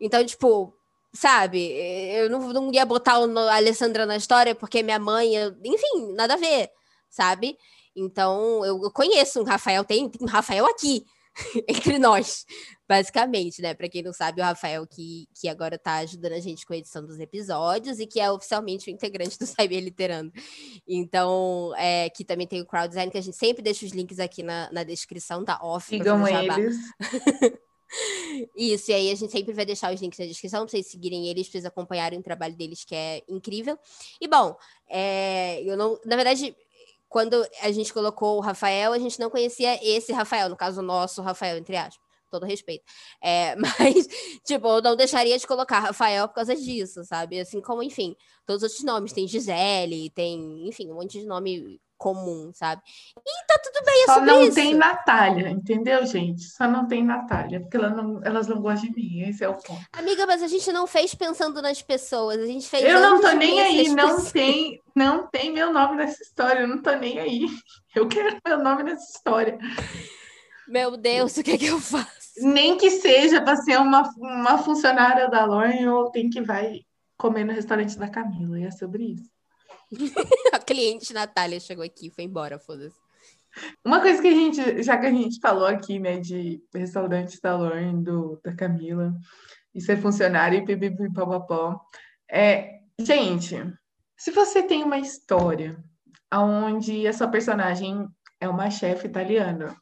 Então, 0.00 0.24
tipo, 0.24 0.74
sabe? 1.14 1.58
Eu 2.16 2.28
não, 2.28 2.52
não 2.52 2.72
ia 2.72 2.84
botar 2.84 3.14
a 3.14 3.56
Alessandra 3.56 4.04
na 4.04 4.16
história 4.16 4.54
porque 4.54 4.82
minha 4.82 4.98
mãe, 4.98 5.34
eu, 5.34 5.54
enfim, 5.64 6.12
nada 6.14 6.34
a 6.34 6.38
ver, 6.38 6.70
sabe? 7.08 7.56
Então, 7.96 8.64
eu, 8.64 8.82
eu 8.82 8.90
conheço 8.90 9.40
um 9.40 9.44
Rafael, 9.44 9.84
tem, 9.84 10.08
tem 10.08 10.26
um 10.26 10.30
Rafael 10.30 10.66
aqui, 10.66 11.04
entre 11.68 11.98
nós, 11.98 12.44
basicamente, 12.88 13.62
né? 13.62 13.72
Para 13.72 13.88
quem 13.88 14.02
não 14.02 14.12
sabe, 14.12 14.40
o 14.40 14.44
Rafael 14.44 14.84
que, 14.86 15.28
que 15.40 15.48
agora 15.48 15.78
tá 15.78 15.96
ajudando 15.98 16.32
a 16.32 16.40
gente 16.40 16.66
com 16.66 16.72
a 16.72 16.76
edição 16.76 17.04
dos 17.06 17.20
episódios 17.20 18.00
e 18.00 18.06
que 18.06 18.18
é 18.20 18.30
oficialmente 18.30 18.90
o 18.90 18.92
integrante 18.92 19.38
do 19.38 19.46
Cyber 19.46 19.82
Literando. 19.82 20.32
Então, 20.86 21.72
é, 21.76 22.10
que 22.10 22.24
também 22.24 22.46
tem 22.46 22.60
o 22.60 22.66
crowd 22.66 22.88
design, 22.88 23.10
que 23.10 23.18
a 23.18 23.22
gente 23.22 23.36
sempre 23.36 23.62
deixa 23.62 23.86
os 23.86 23.92
links 23.92 24.18
aqui 24.18 24.42
na, 24.42 24.70
na 24.72 24.82
descrição, 24.82 25.44
tá 25.44 25.58
off. 25.62 25.88
Sigam 25.88 26.26
eles. 26.26 26.76
Isso, 28.56 28.90
e 28.90 28.94
aí 28.94 29.10
a 29.10 29.14
gente 29.14 29.30
sempre 29.30 29.52
vai 29.52 29.64
deixar 29.64 29.92
os 29.92 30.00
links 30.00 30.18
na 30.18 30.26
descrição 30.26 30.60
para 30.60 30.70
vocês 30.70 30.86
seguirem 30.86 31.28
eles, 31.28 31.46
para 31.46 31.52
vocês 31.52 31.64
acompanharem 31.64 32.18
o 32.18 32.22
trabalho 32.22 32.56
deles, 32.56 32.84
que 32.84 32.94
é 32.94 33.22
incrível. 33.28 33.78
E 34.20 34.26
bom, 34.26 34.56
é, 34.88 35.62
eu 35.62 35.76
não. 35.76 35.98
Na 36.04 36.16
verdade, 36.16 36.54
quando 37.08 37.46
a 37.62 37.70
gente 37.70 37.92
colocou 37.92 38.38
o 38.38 38.40
Rafael, 38.40 38.92
a 38.92 38.98
gente 38.98 39.20
não 39.20 39.30
conhecia 39.30 39.78
esse 39.82 40.12
Rafael, 40.12 40.48
no 40.48 40.56
caso, 40.56 40.80
o 40.80 40.84
nosso 40.84 41.22
Rafael, 41.22 41.56
entre 41.56 41.76
aspas. 41.76 42.03
Todo 42.34 42.46
respeito. 42.46 42.84
É, 43.22 43.54
mas, 43.56 44.08
tipo, 44.44 44.66
eu 44.66 44.82
não 44.82 44.96
deixaria 44.96 45.38
de 45.38 45.46
colocar 45.46 45.78
Rafael 45.78 46.26
por 46.26 46.34
causa 46.34 46.56
disso, 46.56 47.04
sabe? 47.04 47.38
Assim 47.38 47.60
como, 47.60 47.82
enfim, 47.82 48.16
todos 48.44 48.62
os 48.62 48.70
outros 48.70 48.84
nomes. 48.84 49.12
Tem 49.12 49.28
Gisele, 49.28 50.10
tem, 50.10 50.66
enfim, 50.66 50.90
um 50.90 50.96
monte 50.96 51.20
de 51.20 51.26
nome 51.26 51.80
comum, 51.96 52.50
sabe? 52.52 52.82
E 53.16 53.46
tá 53.46 53.58
tudo 53.62 53.84
bem, 53.84 54.02
é 54.02 54.06
Só 54.06 54.20
não 54.20 54.42
isso. 54.42 54.54
tem 54.54 54.74
Natália, 54.74 55.48
entendeu, 55.48 56.04
gente? 56.04 56.42
Só 56.42 56.68
não 56.68 56.86
tem 56.86 57.04
Natália, 57.04 57.60
porque 57.60 57.76
ela 57.76 57.90
não, 57.90 58.20
elas 58.24 58.46
não 58.46 58.60
gostam 58.60 58.90
de 58.90 58.96
mim, 58.96 59.20
esse 59.28 59.44
é 59.44 59.48
o 59.48 59.54
ponto. 59.54 59.80
Amiga, 59.92 60.26
mas 60.26 60.42
a 60.42 60.48
gente 60.48 60.70
não 60.72 60.86
fez 60.86 61.14
pensando 61.14 61.62
nas 61.62 61.80
pessoas, 61.80 62.38
a 62.38 62.46
gente 62.46 62.68
fez. 62.68 62.84
Eu 62.84 63.00
não 63.00 63.20
tô 63.20 63.30
nem 63.32 63.60
aí, 63.60 63.88
não 63.88 64.22
tem, 64.24 64.82
não 64.94 65.26
tem 65.28 65.52
meu 65.52 65.72
nome 65.72 65.96
nessa 65.96 66.22
história, 66.22 66.60
eu 66.60 66.68
não 66.68 66.82
tô 66.82 66.92
nem 66.92 67.18
aí. 67.18 67.46
Eu 67.94 68.08
quero 68.08 68.38
meu 68.44 68.58
nome 68.58 68.82
nessa 68.82 69.10
história. 69.10 69.56
Meu 70.66 70.96
Deus, 70.96 71.36
o 71.36 71.42
que 71.42 71.52
é 71.52 71.58
que 71.58 71.66
eu 71.66 71.78
faço? 71.78 72.23
Nem 72.38 72.76
que 72.76 72.90
seja 72.90 73.40
para 73.42 73.56
ser 73.56 73.78
uma, 73.78 74.02
uma 74.16 74.58
funcionária 74.58 75.28
da 75.28 75.44
Lorne 75.44 75.86
ou 75.88 76.10
tem 76.10 76.28
que 76.28 76.40
vai 76.40 76.80
comer 77.16 77.44
no 77.44 77.52
restaurante 77.52 77.98
da 77.98 78.08
Camila, 78.08 78.58
e 78.58 78.64
é 78.64 78.70
sobre 78.70 79.04
isso. 79.12 79.30
a 80.52 80.58
cliente 80.58 81.12
Natália 81.12 81.60
chegou 81.60 81.84
aqui, 81.84 82.10
foi 82.10 82.24
embora, 82.24 82.58
foda-se. 82.58 82.96
Uma 83.84 84.00
coisa 84.00 84.20
que 84.20 84.28
a 84.28 84.32
gente, 84.32 84.82
já 84.82 84.98
que 84.98 85.06
a 85.06 85.10
gente 85.10 85.38
falou 85.40 85.66
aqui, 85.66 85.98
né, 85.98 86.18
de 86.18 86.60
restaurante 86.74 87.40
da 87.40 87.56
Lauren, 87.56 88.02
do, 88.02 88.40
da 88.42 88.54
Camila, 88.54 89.14
e 89.74 89.80
ser 89.80 89.96
funcionário 89.96 90.58
e 90.58 90.64
pipipipopopó, 90.64 91.80
é, 92.30 92.80
gente, 92.98 93.56
se 94.16 94.30
você 94.30 94.62
tem 94.62 94.82
uma 94.82 94.98
história 94.98 95.76
onde 96.32 97.06
a 97.06 97.12
sua 97.12 97.28
personagem 97.28 98.08
é 98.40 98.48
uma 98.48 98.70
chefe 98.70 99.06
italiana, 99.06 99.76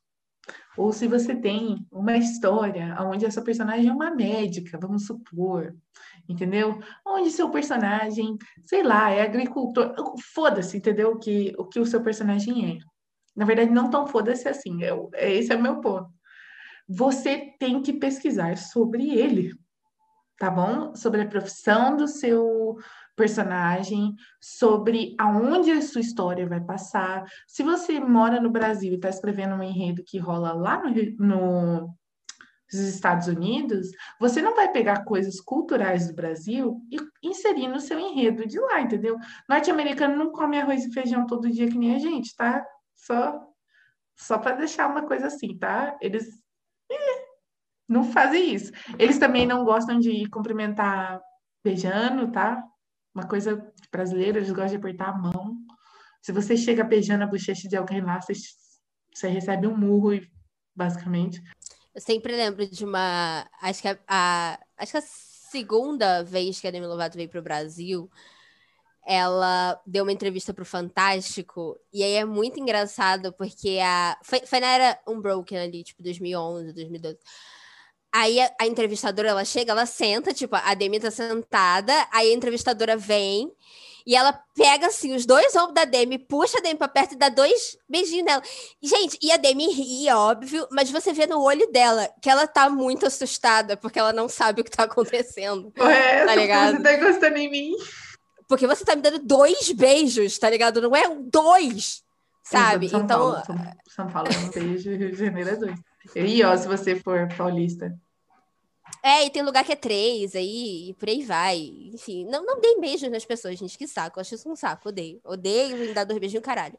ou 0.76 0.92
se 0.92 1.06
você 1.06 1.34
tem 1.34 1.86
uma 1.90 2.16
história 2.16 2.96
onde 3.00 3.26
essa 3.26 3.42
personagem 3.42 3.88
é 3.88 3.92
uma 3.92 4.10
médica, 4.10 4.78
vamos 4.80 5.06
supor, 5.06 5.74
entendeu? 6.28 6.80
Onde 7.06 7.30
seu 7.30 7.50
personagem, 7.50 8.36
sei 8.64 8.82
lá, 8.82 9.10
é 9.10 9.22
agricultor, 9.22 9.94
foda-se, 10.34 10.76
entendeu? 10.76 11.12
O 11.12 11.18
que, 11.18 11.52
o 11.58 11.64
que 11.66 11.78
o 11.78 11.86
seu 11.86 12.02
personagem 12.02 12.76
é. 12.76 12.78
Na 13.36 13.44
verdade, 13.44 13.70
não 13.70 13.90
tão 13.90 14.06
foda-se 14.06 14.48
assim, 14.48 14.82
é, 14.82 14.90
é, 15.14 15.32
esse 15.32 15.52
é 15.52 15.56
o 15.56 15.62
meu 15.62 15.80
ponto. 15.80 16.10
Você 16.88 17.54
tem 17.58 17.82
que 17.82 17.92
pesquisar 17.92 18.56
sobre 18.56 19.10
ele, 19.10 19.52
tá 20.38 20.50
bom? 20.50 20.94
Sobre 20.94 21.22
a 21.22 21.28
profissão 21.28 21.96
do 21.96 22.08
seu 22.08 22.76
personagem, 23.16 24.14
sobre 24.40 25.14
aonde 25.18 25.70
a 25.70 25.82
sua 25.82 26.00
história 26.00 26.48
vai 26.48 26.60
passar. 26.60 27.24
Se 27.46 27.62
você 27.62 28.00
mora 28.00 28.40
no 28.40 28.50
Brasil 28.50 28.92
e 28.92 28.96
está 28.96 29.08
escrevendo 29.08 29.54
um 29.54 29.62
enredo 29.62 30.02
que 30.04 30.18
rola 30.18 30.52
lá 30.52 30.82
no, 30.82 30.90
no 31.18 31.94
dos 32.70 32.80
Estados 32.80 33.28
Unidos, 33.28 33.88
você 34.18 34.40
não 34.40 34.56
vai 34.56 34.72
pegar 34.72 35.04
coisas 35.04 35.38
culturais 35.42 36.08
do 36.08 36.14
Brasil 36.14 36.80
e 36.90 36.96
inserir 37.22 37.68
no 37.68 37.78
seu 37.78 37.98
enredo 37.98 38.46
de 38.46 38.58
lá, 38.58 38.80
entendeu? 38.80 39.18
Norte-americano 39.46 40.16
não 40.16 40.32
come 40.32 40.58
arroz 40.58 40.86
e 40.86 40.92
feijão 40.92 41.26
todo 41.26 41.50
dia 41.50 41.68
que 41.68 41.76
nem 41.76 41.94
a 41.94 41.98
gente, 41.98 42.34
tá? 42.34 42.64
Só 42.94 43.46
só 44.16 44.38
para 44.38 44.56
deixar 44.56 44.88
uma 44.88 45.06
coisa 45.06 45.26
assim, 45.26 45.56
tá? 45.58 45.96
Eles 46.00 46.42
não 47.88 48.04
fazem 48.04 48.54
isso. 48.54 48.72
Eles 48.98 49.18
também 49.18 49.46
não 49.46 49.64
gostam 49.64 49.98
de 49.98 50.28
cumprimentar 50.30 51.20
beijando, 51.64 52.30
tá? 52.30 52.62
Uma 53.14 53.26
coisa 53.26 53.72
brasileira, 53.90 54.38
eles 54.38 54.50
gostam 54.50 54.68
de 54.68 54.76
apertar 54.76 55.10
a 55.10 55.18
mão. 55.18 55.56
Se 56.22 56.32
você 56.32 56.56
chega 56.56 56.84
beijando 56.84 57.24
a 57.24 57.26
bochecha 57.26 57.68
de 57.68 57.76
alguém 57.76 58.00
lá, 58.00 58.20
você, 58.20 58.32
você 59.12 59.28
recebe 59.28 59.66
um 59.66 59.76
murro, 59.76 60.18
basicamente. 60.74 61.42
Eu 61.94 62.00
sempre 62.00 62.34
lembro 62.34 62.66
de 62.66 62.84
uma. 62.84 63.46
Acho 63.60 63.82
que 63.82 63.88
a, 63.88 63.98
a 64.08 64.58
acho 64.78 64.92
que 64.92 64.98
a 64.98 65.02
segunda 65.02 66.22
vez 66.22 66.58
que 66.58 66.66
a 66.66 66.70
Demi 66.70 66.86
Lovato 66.86 67.16
veio 67.16 67.28
para 67.28 67.40
o 67.40 67.42
Brasil, 67.42 68.10
ela 69.06 69.80
deu 69.86 70.04
uma 70.04 70.12
entrevista 70.12 70.54
para 70.54 70.62
o 70.62 70.66
Fantástico, 70.66 71.78
e 71.92 72.02
aí 72.02 72.14
é 72.14 72.24
muito 72.24 72.58
engraçado, 72.58 73.32
porque 73.34 73.78
a. 73.82 74.18
Foi, 74.22 74.40
foi 74.46 74.60
na 74.60 74.68
era 74.68 74.98
Unbroken 75.06 75.58
ali, 75.58 75.84
tipo 75.84 76.02
2011, 76.02 76.72
2012. 76.72 77.18
Aí 78.12 78.40
a, 78.40 78.50
a, 78.60 78.66
entrevistadora, 78.66 79.28
ela 79.28 79.44
chega, 79.44 79.72
ela 79.72 79.86
senta, 79.86 80.34
tipo, 80.34 80.54
a 80.54 80.74
Demi 80.74 81.00
tá 81.00 81.10
sentada, 81.10 81.92
aí 82.12 82.30
a 82.30 82.34
entrevistadora 82.34 82.96
vem 82.96 83.50
e 84.06 84.16
ela 84.16 84.32
pega, 84.54 84.88
assim, 84.88 85.14
os 85.14 85.24
dois 85.24 85.54
ombros 85.54 85.74
da 85.74 85.84
Demi, 85.84 86.18
puxa 86.18 86.58
a 86.58 86.60
Demi 86.60 86.76
pra 86.76 86.88
perto 86.88 87.14
e 87.14 87.16
dá 87.16 87.28
dois 87.28 87.76
beijinhos 87.88 88.24
nela. 88.24 88.42
Gente, 88.82 89.18
e 89.22 89.30
a 89.30 89.36
Demi 89.36 89.72
ri, 89.72 90.10
óbvio, 90.10 90.66
mas 90.70 90.90
você 90.90 91.12
vê 91.12 91.26
no 91.26 91.40
olho 91.40 91.70
dela 91.70 92.08
que 92.20 92.28
ela 92.28 92.46
tá 92.46 92.68
muito 92.68 93.06
assustada, 93.06 93.76
porque 93.76 93.98
ela 93.98 94.12
não 94.12 94.28
sabe 94.28 94.60
o 94.60 94.64
que 94.64 94.70
tá 94.70 94.84
acontecendo. 94.84 95.72
Ué, 95.78 96.26
tá 96.26 96.34
ligado? 96.34 96.76
Você 96.76 96.82
tá 96.82 96.96
gostando 96.96 97.38
em 97.38 97.50
mim. 97.50 97.72
Porque 98.48 98.66
você 98.66 98.84
tá 98.84 98.96
me 98.96 99.02
dando 99.02 99.20
dois 99.20 99.70
beijos, 99.72 100.38
tá 100.38 100.50
ligado? 100.50 100.82
Não 100.82 100.94
é 100.94 101.08
um, 101.08 101.22
dois, 101.22 102.02
sabe? 102.42 102.88
São 102.88 103.02
então. 103.02 103.18
Paulo, 103.18 103.46
São, 103.46 103.56
São 103.88 104.08
Paulo 104.08 104.28
é 104.32 104.38
um 104.38 104.50
beijo, 104.50 104.90
Rio 104.90 105.12
de 105.12 105.18
Janeiro 105.18 105.50
é 105.50 105.56
dois. 105.56 105.91
E 106.14 106.42
ó, 106.42 106.56
se 106.56 106.66
você 106.68 106.96
for 106.96 107.28
paulista. 107.36 107.96
É, 109.02 109.26
e 109.26 109.30
tem 109.30 109.42
lugar 109.42 109.64
que 109.64 109.72
é 109.72 109.76
três, 109.76 110.36
aí, 110.36 110.90
e 110.90 110.94
por 110.94 111.08
aí 111.08 111.24
vai. 111.24 111.58
Enfim, 111.92 112.24
não, 112.26 112.44
não 112.44 112.60
deem 112.60 112.80
beijos 112.80 113.10
nas 113.10 113.24
pessoas, 113.24 113.58
gente. 113.58 113.76
Que 113.76 113.86
saco. 113.86 114.18
Eu 114.18 114.20
acho 114.20 114.34
isso 114.34 114.48
um 114.48 114.56
saco, 114.56 114.88
odeio. 114.88 115.20
Odeio 115.24 115.90
em 115.90 115.92
dar 115.92 116.04
dois 116.04 116.20
beijinhos, 116.20 116.44
caralho. 116.44 116.78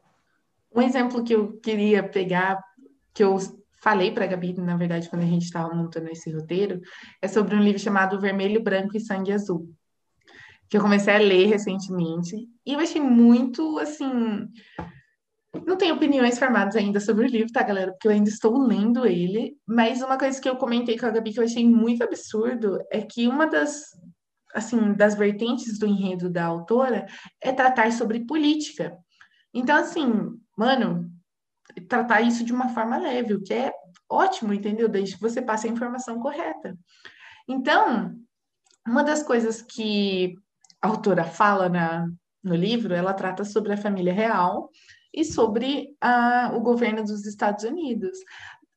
Um 0.74 0.80
exemplo 0.80 1.22
que 1.22 1.34
eu 1.34 1.58
queria 1.58 2.02
pegar, 2.02 2.62
que 3.12 3.22
eu 3.22 3.38
falei 3.82 4.10
para 4.10 4.24
a 4.24 4.28
Gabi, 4.28 4.54
na 4.54 4.76
verdade, 4.76 5.10
quando 5.10 5.22
a 5.22 5.26
gente 5.26 5.44
estava 5.44 5.74
montando 5.74 6.08
esse 6.08 6.32
roteiro, 6.32 6.80
é 7.20 7.28
sobre 7.28 7.54
um 7.54 7.62
livro 7.62 7.78
chamado 7.78 8.18
Vermelho, 8.18 8.62
Branco 8.62 8.96
e 8.96 9.00
Sangue 9.00 9.30
Azul, 9.30 9.68
que 10.70 10.76
eu 10.78 10.80
comecei 10.80 11.14
a 11.14 11.18
ler 11.18 11.46
recentemente. 11.46 12.48
E 12.64 12.72
eu 12.72 12.80
achei 12.80 13.02
muito, 13.02 13.78
assim, 13.78 14.48
não 15.66 15.76
tenho 15.76 15.94
opiniões 15.94 16.38
formadas 16.38 16.74
ainda 16.76 16.98
sobre 16.98 17.26
o 17.26 17.28
livro, 17.28 17.52
tá, 17.52 17.62
galera? 17.62 17.92
Porque 17.92 18.08
eu 18.08 18.12
ainda 18.12 18.28
estou 18.28 18.58
lendo 18.58 19.06
ele. 19.06 19.56
Mas 19.66 20.02
uma 20.02 20.18
coisa 20.18 20.40
que 20.40 20.48
eu 20.48 20.56
comentei 20.56 20.98
com 20.98 21.06
a 21.06 21.10
Gabi 21.10 21.32
que 21.32 21.40
eu 21.40 21.44
achei 21.44 21.68
muito 21.68 22.02
absurdo 22.02 22.78
é 22.90 23.02
que 23.02 23.28
uma 23.28 23.46
das, 23.46 23.84
assim, 24.54 24.92
das 24.94 25.14
vertentes 25.14 25.78
do 25.78 25.86
enredo 25.86 26.28
da 26.28 26.44
autora 26.44 27.06
é 27.40 27.52
tratar 27.52 27.92
sobre 27.92 28.26
política. 28.26 28.96
Então, 29.52 29.76
assim, 29.76 30.06
mano, 30.56 31.10
tratar 31.88 32.22
isso 32.22 32.44
de 32.44 32.52
uma 32.52 32.70
forma 32.70 32.98
leve, 32.98 33.34
o 33.34 33.42
que 33.42 33.54
é 33.54 33.72
ótimo, 34.08 34.52
entendeu? 34.52 34.88
Desde 34.88 35.14
que 35.14 35.22
você 35.22 35.40
passe 35.40 35.68
a 35.68 35.70
informação 35.70 36.18
correta. 36.18 36.76
Então, 37.48 38.14
uma 38.86 39.02
das 39.02 39.22
coisas 39.22 39.62
que 39.62 40.34
a 40.82 40.88
autora 40.88 41.24
fala 41.24 41.68
na, 41.68 42.08
no 42.42 42.54
livro, 42.54 42.92
ela 42.92 43.14
trata 43.14 43.44
sobre 43.44 43.72
a 43.72 43.76
família 43.76 44.12
real 44.12 44.70
e 45.14 45.24
sobre 45.24 45.96
a, 46.00 46.52
o 46.54 46.60
governo 46.60 47.04
dos 47.04 47.24
Estados 47.24 47.64
Unidos. 47.64 48.18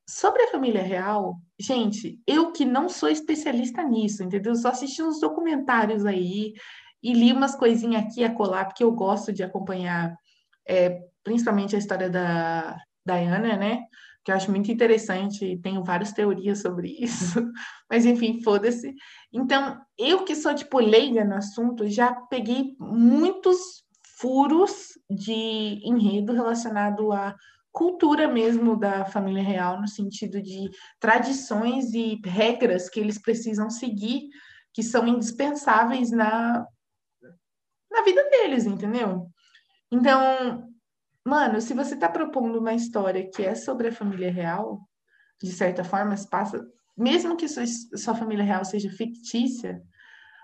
Sobre 0.08 0.42
a 0.44 0.50
família 0.50 0.82
real, 0.82 1.36
gente, 1.60 2.18
eu 2.26 2.52
que 2.52 2.64
não 2.64 2.88
sou 2.88 3.08
especialista 3.08 3.82
nisso, 3.82 4.22
entendeu? 4.22 4.54
Só 4.54 4.68
assisti 4.68 5.02
uns 5.02 5.20
documentários 5.20 6.06
aí 6.06 6.54
e 7.02 7.12
li 7.12 7.32
umas 7.32 7.54
coisinhas 7.54 8.04
aqui 8.04 8.24
a 8.24 8.32
colar, 8.32 8.66
porque 8.66 8.84
eu 8.84 8.92
gosto 8.92 9.32
de 9.32 9.42
acompanhar 9.42 10.16
é, 10.66 11.00
principalmente 11.22 11.74
a 11.74 11.78
história 11.78 12.08
da 12.08 12.78
Diana, 13.04 13.56
né? 13.56 13.82
Que 14.24 14.30
eu 14.30 14.36
acho 14.36 14.50
muito 14.50 14.70
interessante, 14.70 15.58
tenho 15.62 15.82
várias 15.82 16.12
teorias 16.12 16.60
sobre 16.60 16.96
isso, 16.98 17.42
mas 17.90 18.06
enfim, 18.06 18.42
foda-se. 18.42 18.94
Então, 19.32 19.78
eu 19.98 20.24
que 20.24 20.34
sou 20.34 20.54
tipo 20.54 20.78
leiga 20.78 21.24
no 21.24 21.34
assunto, 21.34 21.86
já 21.88 22.12
peguei 22.12 22.76
muitos 22.78 23.87
furos 24.20 24.98
de 25.08 25.80
enredo 25.84 26.32
relacionado 26.32 27.12
à 27.12 27.34
cultura 27.70 28.26
mesmo 28.26 28.76
da 28.76 29.04
família 29.04 29.42
real, 29.42 29.80
no 29.80 29.86
sentido 29.86 30.42
de 30.42 30.68
tradições 30.98 31.94
e 31.94 32.20
regras 32.24 32.88
que 32.88 32.98
eles 32.98 33.20
precisam 33.20 33.70
seguir, 33.70 34.28
que 34.72 34.82
são 34.82 35.06
indispensáveis 35.06 36.10
na, 36.10 36.66
na 37.90 38.02
vida 38.02 38.28
deles, 38.30 38.66
entendeu? 38.66 39.30
Então, 39.90 40.68
mano, 41.24 41.60
se 41.60 41.72
você 41.72 41.94
está 41.94 42.08
propondo 42.08 42.58
uma 42.58 42.74
história 42.74 43.30
que 43.30 43.44
é 43.44 43.54
sobre 43.54 43.88
a 43.88 43.92
família 43.92 44.32
real, 44.32 44.80
de 45.40 45.52
certa 45.52 45.84
forma, 45.84 46.16
se 46.16 46.28
passa, 46.28 46.66
mesmo 46.96 47.36
que 47.36 47.46
sua, 47.46 47.64
sua 47.96 48.14
família 48.14 48.44
real 48.44 48.64
seja 48.64 48.90
fictícia, 48.90 49.80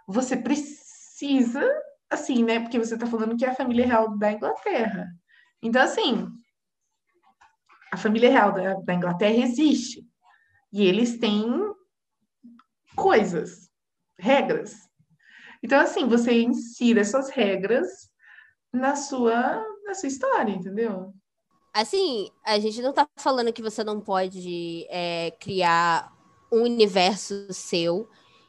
você 0.07 0.37
precisa 0.37 1.69
assim, 2.11 2.43
né? 2.43 2.61
Porque 2.61 2.79
você 2.79 2.95
está 2.95 3.07
falando 3.07 3.37
que 3.37 3.45
é 3.45 3.51
a 3.51 3.55
família 3.55 3.87
real 3.87 4.17
da 4.17 4.33
Inglaterra. 4.33 5.09
Então, 5.63 5.83
assim, 5.83 6.29
a 7.93 7.97
família 7.97 8.31
real 8.31 8.53
da, 8.53 8.75
da 8.75 8.95
Inglaterra 8.95 9.37
existe. 9.37 10.07
E 10.73 10.85
eles 10.85 11.19
têm 11.19 11.47
coisas, 12.97 13.71
regras. 14.19 14.75
Então, 15.63 15.81
assim, 15.81 16.07
você 16.07 16.43
insira 16.43 17.01
essas 17.01 17.31
regras 17.31 17.89
na 18.73 18.97
sua, 18.97 19.65
na 19.85 19.95
sua 19.95 20.09
história, 20.09 20.53
entendeu? 20.53 21.15
Assim, 21.73 22.31
a 22.45 22.59
gente 22.59 22.83
não 22.83 22.93
tá 22.93 23.09
falando 23.17 23.53
que 23.53 23.63
você 23.63 23.83
não 23.83 24.01
pode 24.01 24.87
é, 24.91 25.31
criar 25.41 26.13
um 26.53 26.63
universo 26.63 27.53
seu 27.53 28.09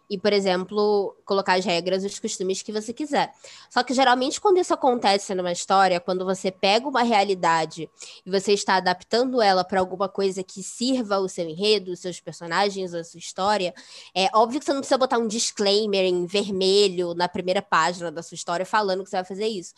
e, 0.10 0.18
por 0.18 0.32
exemplo, 0.34 1.15
colocar 1.26 1.54
as 1.54 1.65
regras 1.65 2.04
e 2.04 2.08
os 2.08 2.20
costumes 2.20 2.62
que 2.62 2.72
você 2.72 2.94
quiser. 2.94 3.34
Só 3.70 3.84
que 3.84 3.94
geralmente, 3.94 4.39
quando 4.39 4.58
isso 4.58 4.74
acontece 4.74 5.34
numa 5.34 5.52
história, 5.52 6.00
quando 6.00 6.24
você 6.24 6.52
pega 6.52 6.88
uma 6.88 7.04
realidade 7.04 7.89
e 8.26 8.30
você 8.30 8.54
está 8.54 8.76
adaptando 8.76 9.41
ela 9.41 9.63
para 9.63 9.80
alguma 9.80 10.08
coisa 10.08 10.44
que 10.44 10.62
sirva 10.62 11.20
o 11.20 11.28
seu 11.28 11.48
enredo, 11.48 11.91
os 11.91 12.00
seus 12.00 12.20
personagens, 12.20 12.94
a 12.94 13.04
sua 13.04 13.18
história, 13.18 13.74
é 14.13 14.30
óbvio 14.34 14.60
que 14.60 14.65
você 14.65 14.74
não 14.74 14.82
precisa 14.82 14.98
botar 14.98 15.18
um 15.18 15.28
disclaimer 15.28 16.06
em 16.06 16.26
vermelho 16.26 17.13
na 17.13 17.28
primeira 17.28 17.62
página 17.62 18.12
da 18.12 18.22
sua 18.22 18.36
história 18.36 18.65
falando 18.65 19.04
que 19.04 19.10
você 19.10 19.18
vai 19.18 19.26
fazer 19.26 19.48
isso. 19.48 19.74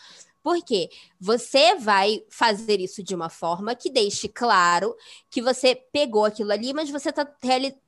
Porque 0.47 0.89
você 1.19 1.75
vai 1.75 2.23
fazer 2.29 2.79
isso 2.79 3.03
de 3.03 3.13
uma 3.13 3.29
forma 3.29 3.75
que 3.75 3.89
deixe 3.89 4.29
claro 4.29 4.95
que 5.29 5.41
você 5.41 5.75
pegou 5.75 6.23
aquilo 6.23 6.53
ali, 6.53 6.71
mas 6.71 6.89
você 6.89 7.09
está 7.09 7.29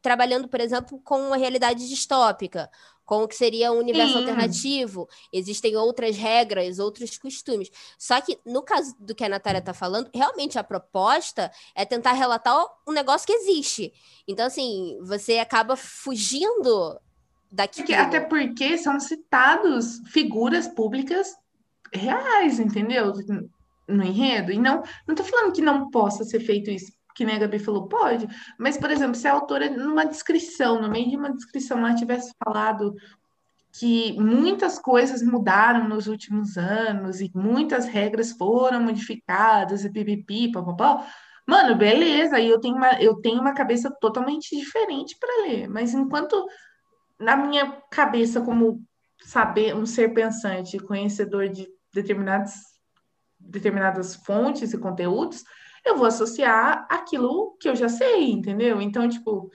trabalhando, 0.02 0.50
por 0.50 0.60
exemplo, 0.60 1.00
com 1.02 1.28
uma 1.28 1.38
realidade 1.38 1.88
distópica, 1.88 2.70
com 3.06 3.24
o 3.24 3.30
que 3.30 3.36
seria 3.38 3.72
um 3.72 3.78
universo 3.78 4.12
Sim. 4.12 4.20
alternativo. 4.20 5.08
Existem 5.32 5.78
outras 5.78 6.18
regras, 6.18 6.80
outros 6.80 7.18
costumes. 7.18 7.72
Só 7.98 8.20
que, 8.20 8.38
no 8.46 8.62
caso 8.62 8.94
do 9.00 9.16
que 9.16 9.24
a 9.24 9.30
Natália 9.30 9.60
está 9.60 9.74
falando, 9.74 10.10
realmente 10.14 10.60
a 10.60 10.64
proposta 10.64 11.50
é 11.74 11.86
tentar 11.86 12.12
relatar 12.12 12.62
um 12.86 12.92
negócio 12.92 13.26
que 13.26 13.32
existe. 13.32 13.94
Então, 14.28 14.48
assim, 14.48 15.00
você 15.02 15.40
acaba 15.40 15.78
fugindo 15.78 17.00
daquilo. 17.50 18.02
Até 18.02 18.20
porque 18.20 18.78
são 18.78 19.00
citados 19.00 20.02
figuras 20.08 20.68
públicas 20.68 21.38
reais, 21.94 22.60
entendeu? 22.60 23.14
No 23.88 24.04
enredo. 24.04 24.52
E 24.52 24.60
não, 24.60 24.84
não 25.08 25.16
tô 25.16 25.24
falando 25.24 25.54
que 25.54 25.62
não 25.62 25.90
possa 25.90 26.24
ser 26.24 26.40
feito 26.40 26.70
isso, 26.70 26.92
que 27.16 27.26
nem 27.26 27.36
a 27.36 27.40
Gabi 27.40 27.60
falou, 27.60 27.88
pode, 27.88 28.28
mas, 28.58 28.78
por 28.78 28.92
exemplo, 28.92 29.16
se 29.16 29.28
a 29.28 29.34
autora, 29.34 29.70
numa 29.70 30.06
descrição, 30.06 30.82
no 30.82 30.90
meio 30.90 31.10
de 31.10 31.18
uma 31.18 31.34
descrição, 31.34 31.80
ela 31.80 31.96
tivesse 31.96 32.34
falado 32.44 32.94
que 33.72 34.14
muitas 34.14 34.80
coisas 34.80 35.22
mudaram 35.22 35.88
nos 35.88 36.08
últimos 36.08 36.58
anos 36.58 37.22
e 37.22 37.32
muitas 37.36 37.86
regras 37.86 38.32
foram 38.32 38.82
modificadas 38.82 39.86
e 39.86 39.92
pipipi, 39.92 40.52
papapá. 40.52 41.06
Mano, 41.46 41.76
beleza, 41.76 42.36
aí 42.36 42.48
eu 42.48 42.60
tenho 42.60 42.76
uma, 42.76 43.02
eu 43.02 43.16
tenho 43.22 43.42
uma 43.42 43.54
cabeça 43.54 43.92
totalmente 44.00 44.56
diferente 44.56 45.18
para 45.20 45.44
ler, 45.44 45.68
mas 45.68 45.94
enquanto 45.94 46.46
na 47.20 47.36
minha 47.36 47.72
cabeça 47.92 48.42
como 48.42 48.84
saber 49.22 49.76
um 49.76 49.86
ser 49.86 50.14
pensante, 50.14 50.80
conhecedor 50.80 51.50
de 51.50 51.68
determinadas, 51.94 52.54
determinadas 53.40 54.16
fontes 54.16 54.74
e 54.74 54.78
conteúdos, 54.78 55.44
eu 55.86 55.98
vou 55.98 56.06
associar 56.06 56.86
aquilo 56.90 57.56
que 57.60 57.70
eu 57.70 57.76
já 57.76 57.90
sei, 57.90 58.32
entendeu? 58.32 58.82
Então, 58.82 59.08
tipo. 59.08 59.50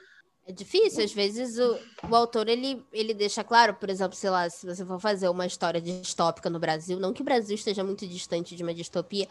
É 0.47 0.53
difícil, 0.53 1.03
às 1.03 1.13
vezes 1.13 1.59
o, 1.59 1.79
o 2.11 2.15
autor 2.15 2.49
ele, 2.49 2.85
ele 2.93 3.15
deixa 3.15 3.43
claro, 3.43 3.75
por 3.75 3.89
exemplo, 3.89 4.15
sei 4.15 4.29
lá, 4.29 4.49
se 4.51 4.67
você 4.67 4.85
for 4.85 5.01
fazer 5.01 5.29
uma 5.29 5.47
história 5.47 5.81
distópica 5.81 6.51
no 6.51 6.61
Brasil, 6.61 7.01
não 7.01 7.15
que 7.15 7.23
o 7.23 7.25
Brasil 7.25 7.55
esteja 7.55 7.83
muito 7.83 8.07
distante 8.07 8.55
de 8.55 8.63
uma 8.63 8.75
distopia, 8.75 9.27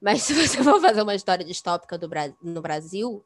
mas 0.00 0.22
se 0.24 0.34
você 0.34 0.62
for 0.62 0.80
fazer 0.80 1.02
uma 1.02 1.16
história 1.16 1.44
distópica 1.44 1.98
do, 1.98 2.08
no 2.40 2.62
Brasil, 2.62 3.24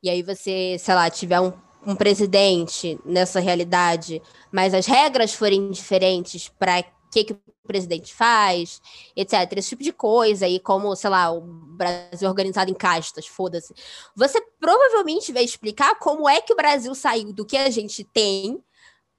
e 0.00 0.08
aí 0.08 0.22
você, 0.22 0.76
sei 0.78 0.94
lá, 0.94 1.10
tiver 1.10 1.40
um 1.40 1.52
um 1.86 1.96
presidente 1.96 2.98
nessa 3.04 3.40
realidade, 3.40 4.22
mas 4.50 4.72
as 4.74 4.86
regras 4.86 5.34
forem 5.34 5.70
diferentes 5.70 6.48
para 6.48 6.84
que, 7.12 7.24
que 7.24 7.32
o 7.34 7.38
presidente 7.66 8.12
faz, 8.14 8.80
etc. 9.14 9.52
Esse 9.56 9.68
tipo 9.68 9.82
de 9.82 9.92
coisa, 9.92 10.48
e 10.48 10.58
como, 10.58 10.96
sei 10.96 11.10
lá, 11.10 11.30
o 11.30 11.42
Brasil 11.42 12.28
organizado 12.28 12.70
em 12.70 12.74
castas, 12.74 13.26
foda-se. 13.26 13.74
Você 14.16 14.40
provavelmente 14.58 15.30
vai 15.30 15.44
explicar 15.44 15.94
como 15.98 16.26
é 16.28 16.40
que 16.40 16.52
o 16.52 16.56
Brasil 16.56 16.94
saiu 16.94 17.32
do 17.32 17.44
que 17.44 17.56
a 17.56 17.68
gente 17.68 18.02
tem 18.02 18.64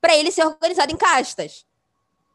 para 0.02 0.18
ele 0.18 0.32
ser 0.32 0.44
organizado 0.44 0.92
em 0.92 0.98
castas. 0.98 1.66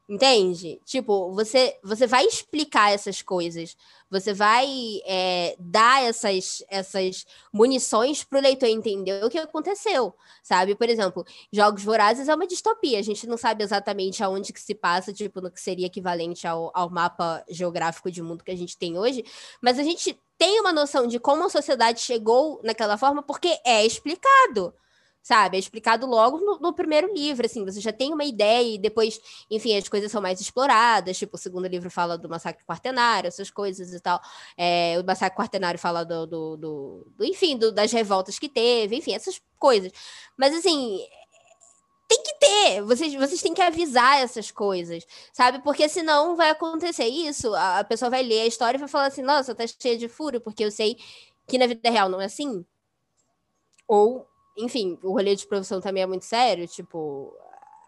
Entende? 0.08 0.80
Tipo, 0.86 1.30
você, 1.32 1.78
você 1.84 2.06
vai 2.06 2.24
explicar 2.24 2.90
essas 2.90 3.20
coisas, 3.20 3.76
você 4.10 4.32
vai 4.32 4.66
é, 5.04 5.54
dar 5.58 6.02
essas, 6.02 6.64
essas 6.70 7.26
munições 7.52 8.24
para 8.24 8.38
o 8.38 8.42
leitor 8.42 8.70
entender 8.70 9.22
o 9.22 9.28
que 9.28 9.36
aconteceu, 9.36 10.14
sabe? 10.42 10.74
Por 10.74 10.88
exemplo, 10.88 11.26
Jogos 11.52 11.84
Vorazes 11.84 12.26
é 12.26 12.34
uma 12.34 12.46
distopia, 12.46 12.98
a 12.98 13.02
gente 13.02 13.26
não 13.26 13.36
sabe 13.36 13.62
exatamente 13.62 14.24
aonde 14.24 14.50
que 14.50 14.60
se 14.62 14.74
passa, 14.74 15.12
tipo, 15.12 15.42
no 15.42 15.50
que 15.50 15.60
seria 15.60 15.88
equivalente 15.88 16.46
ao, 16.46 16.70
ao 16.72 16.88
mapa 16.88 17.44
geográfico 17.46 18.10
de 18.10 18.22
mundo 18.22 18.42
que 18.42 18.50
a 18.50 18.56
gente 18.56 18.78
tem 18.78 18.96
hoje, 18.98 19.22
mas 19.60 19.78
a 19.78 19.82
gente 19.82 20.18
tem 20.38 20.58
uma 20.58 20.72
noção 20.72 21.06
de 21.06 21.20
como 21.20 21.44
a 21.44 21.50
sociedade 21.50 22.00
chegou 22.00 22.62
naquela 22.64 22.96
forma 22.96 23.22
porque 23.22 23.60
é 23.62 23.84
explicado 23.84 24.72
sabe? 25.28 25.58
É 25.58 25.60
explicado 25.60 26.06
logo 26.06 26.38
no, 26.38 26.58
no, 26.58 26.72
primeiro 26.72 27.12
livro, 27.12 27.44
assim, 27.44 27.62
você 27.62 27.82
já 27.82 27.92
tem 27.92 28.14
uma 28.14 28.24
ideia 28.24 28.76
e 28.76 28.78
depois, 28.78 29.20
enfim, 29.50 29.76
as 29.76 29.86
coisas 29.86 30.10
são 30.10 30.22
mais 30.22 30.40
exploradas, 30.40 31.18
tipo, 31.18 31.36
o 31.36 31.38
segundo 31.38 31.68
livro 31.68 31.90
fala 31.90 32.16
do 32.16 32.30
massacre 32.30 32.64
quartenário, 32.64 33.28
essas 33.28 33.50
coisas 33.50 33.92
e 33.92 34.00
tal, 34.00 34.18
é, 34.56 34.98
o 34.98 35.04
massacre 35.04 35.36
quartenário 35.36 35.78
fala 35.78 36.02
do, 36.02 36.26
do, 36.26 36.56
do, 36.56 37.12
do 37.14 37.24
enfim, 37.26 37.58
do, 37.58 37.70
das 37.70 37.92
revoltas 37.92 38.38
que 38.38 38.48
teve, 38.48 38.96
enfim, 38.96 39.12
essas 39.12 39.38
coisas. 39.58 39.92
Mas, 40.34 40.54
assim, 40.54 40.98
tem 42.08 42.22
que 42.22 42.34
ter, 42.38 42.82
vocês, 42.82 43.12
vocês 43.14 43.42
têm 43.42 43.52
que 43.52 43.60
avisar 43.60 44.22
essas 44.22 44.50
coisas, 44.50 45.06
sabe? 45.30 45.58
Porque 45.62 45.90
senão 45.90 46.36
vai 46.36 46.48
acontecer 46.48 47.06
isso, 47.06 47.54
a, 47.54 47.80
a 47.80 47.84
pessoa 47.84 48.10
vai 48.10 48.22
ler 48.22 48.40
a 48.40 48.46
história 48.46 48.78
e 48.78 48.80
vai 48.80 48.88
falar 48.88 49.08
assim, 49.08 49.20
nossa, 49.20 49.54
tá 49.54 49.64
cheia 49.66 49.98
de 49.98 50.08
furo, 50.08 50.40
porque 50.40 50.64
eu 50.64 50.70
sei 50.70 50.96
que 51.46 51.58
na 51.58 51.66
vida 51.66 51.90
real 51.90 52.08
não 52.08 52.18
é 52.18 52.24
assim. 52.24 52.64
Ou 53.86 54.26
enfim, 54.58 54.98
o 55.02 55.12
rolê 55.12 55.34
de 55.34 55.46
profissão 55.46 55.80
também 55.80 56.02
é 56.02 56.06
muito 56.06 56.24
sério. 56.24 56.66
Tipo, 56.66 57.32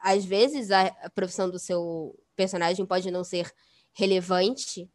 às 0.01 0.25
vezes 0.25 0.71
a, 0.71 0.91
profissão 1.15 1.51
do 1.51 1.59
seu 1.59 2.19
personagem 2.37 2.87
pode 2.87 3.11
não 3.11 3.25
ser 3.25 3.53
relevante 3.93 4.89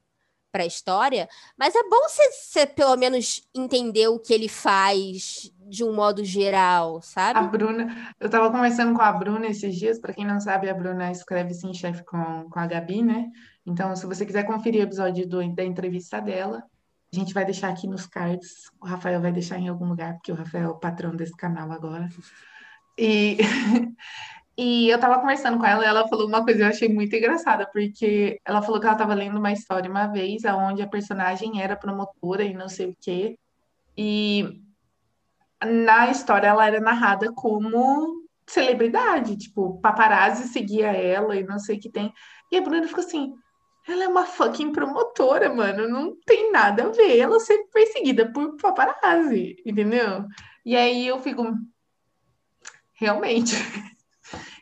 para 0.51 0.63
a 0.63 0.67
história, 0.67 1.27
mas 1.57 1.75
é 1.75 1.83
bom 1.83 2.07
você 2.07 2.65
pelo 2.65 2.95
menos 2.95 3.45
entender 3.53 4.07
o 4.07 4.17
que 4.17 4.33
ele 4.33 4.47
faz 4.47 5.51
de 5.67 5.83
um 5.83 5.93
modo 5.93 6.23
geral, 6.23 7.01
sabe? 7.01 7.39
A 7.39 7.43
Bruna, 7.43 8.13
eu 8.17 8.27
estava 8.27 8.49
conversando 8.49 8.95
com 8.95 9.01
a 9.01 9.11
Bruna 9.11 9.47
esses 9.47 9.75
dias, 9.75 9.99
para 9.99 10.13
quem 10.13 10.25
não 10.25 10.39
sabe, 10.39 10.69
a 10.69 10.73
Bruna 10.73 11.11
escreve 11.11 11.53
Sim 11.53 11.73
Chefe 11.73 12.05
com, 12.05 12.49
com 12.49 12.57
a 12.57 12.65
Gabi, 12.65 13.03
né? 13.03 13.29
Então, 13.65 13.93
se 13.97 14.05
você 14.05 14.25
quiser 14.25 14.43
conferir 14.43 14.79
o 14.79 14.85
episódio 14.85 15.27
do, 15.27 15.45
da 15.53 15.65
entrevista 15.65 16.21
dela, 16.21 16.63
a 17.13 17.15
gente 17.15 17.34
vai 17.34 17.46
deixar 17.46 17.70
aqui 17.70 17.88
nos 17.88 18.06
cards. 18.06 18.70
O 18.82 18.86
Rafael 18.86 19.22
vai 19.22 19.32
deixar 19.32 19.58
em 19.58 19.68
algum 19.68 19.88
lugar, 19.88 20.13
porque 20.15 20.32
o 20.32 20.36
Rafael 20.36 20.65
é 20.65 20.70
o 20.70 20.80
patrão 20.80 21.15
desse 21.15 21.36
canal 21.36 21.72
agora. 21.72 22.10
E, 22.98 23.38
e 24.58 24.89
eu 24.89 25.00
tava 25.00 25.20
conversando 25.20 25.58
com 25.58 25.65
ela 25.65 25.84
e 25.84 25.88
ela 25.88 26.08
falou 26.08 26.28
uma 26.28 26.44
coisa 26.44 26.60
que 26.60 26.65
eu 26.65 26.70
achei 26.70 26.89
muito 26.89 27.15
engraçada, 27.15 27.70
porque 27.72 28.39
ela 28.46 28.62
falou 28.62 28.80
que 28.80 28.88
ela 28.88 28.96
tava 28.96 29.13
lendo 29.13 29.38
uma 29.38 29.52
história 29.52 29.89
uma 29.89 30.08
vez, 30.08 30.44
onde 30.46 30.82
a 30.82 30.88
personagem 30.88 31.62
era 31.62 31.76
promotora 31.76 32.44
e 32.44 32.54
não 32.54 32.68
sei 32.68 32.88
o 32.88 32.98
quê. 33.00 33.38
E 33.98 34.62
na 35.63 36.10
história 36.12 36.48
ela 36.48 36.68
era 36.68 36.80
narrada 36.80 37.32
como 37.34 38.26
celebridade, 38.48 39.38
tipo, 39.38 39.80
paparazzi 39.82 40.48
seguia 40.50 40.91
ela 40.91 41.36
e 41.36 41.44
não 41.44 41.58
sei 41.58 41.78
o 41.78 41.80
que 41.80 41.89
tem. 41.89 42.13
E 42.52 42.58
a 42.58 42.62
Bruna 42.62 42.88
ficou 42.88 43.04
assim, 43.04 43.34
ela 43.88 44.04
é 44.04 44.08
uma 44.08 44.26
fucking 44.26 44.71
promotora, 44.71 45.54
mano. 45.54 45.88
Não 45.88 46.15
tem 46.26 46.52
nada 46.52 46.86
a 46.86 46.89
ver 46.89 47.17
ela 47.17 47.39
ser 47.39 47.65
perseguida 47.71 48.32
por 48.32 48.58
paparazzi, 48.58 49.56
entendeu? 49.65 50.26
E 50.65 50.76
aí 50.76 51.08
eu 51.08 51.19
fico. 51.19 51.43
Realmente. 52.93 53.56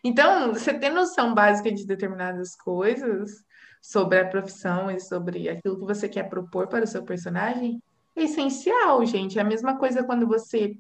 Então, 0.06 0.54
você 0.54 0.78
ter 0.78 0.90
noção 0.90 1.34
básica 1.34 1.72
de 1.72 1.88
determinadas 1.88 2.58
coisas 2.58 3.46
sobre 3.82 4.20
a 4.20 4.28
profissão 4.28 4.92
e 4.92 5.00
sobre 5.00 5.48
aquilo 5.48 5.80
que 5.80 5.86
você 5.86 6.10
quer 6.10 6.24
propor 6.24 6.68
para 6.68 6.84
o 6.84 6.88
seu 6.88 7.04
personagem 7.04 7.82
é 8.16 8.24
essencial, 8.24 9.06
gente. 9.06 9.40
É 9.40 9.42
a 9.42 9.46
mesma 9.46 9.78
coisa 9.78 10.04
quando 10.04 10.28
você, 10.28 10.76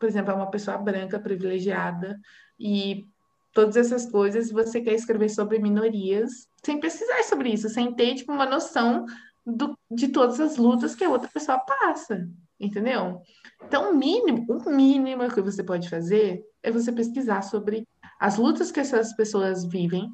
por 0.00 0.08
exemplo, 0.08 0.32
é 0.32 0.34
uma 0.34 0.50
pessoa 0.50 0.78
branca, 0.78 1.20
privilegiada, 1.20 2.18
e 2.58 3.04
todas 3.52 3.76
essas 3.76 4.10
coisas, 4.10 4.50
você 4.50 4.80
quer 4.80 4.94
escrever 4.94 5.28
sobre 5.28 5.58
minorias, 5.58 6.48
sem 6.64 6.78
precisar 6.78 7.22
sobre 7.24 7.50
isso, 7.50 7.68
sem 7.68 7.92
ter 7.94 8.14
tipo, 8.14 8.32
uma 8.32 8.46
noção 8.46 9.04
do, 9.44 9.76
de 9.90 10.08
todas 10.08 10.40
as 10.40 10.56
lutas 10.56 10.94
que 10.94 11.04
a 11.04 11.10
outra 11.10 11.28
pessoa 11.28 11.58
passa, 11.58 12.28
entendeu? 12.58 13.20
Então, 13.64 13.90
o 13.90 13.96
mínimo, 13.96 14.46
o 14.48 14.70
mínimo 14.70 15.28
que 15.28 15.40
você 15.40 15.62
pode 15.64 15.88
fazer 15.88 16.42
é 16.62 16.70
você 16.70 16.92
pesquisar 16.92 17.42
sobre 17.42 17.86
as 18.20 18.36
lutas 18.36 18.70
que 18.70 18.80
essas 18.80 19.12
pessoas 19.14 19.64
vivem 19.64 20.08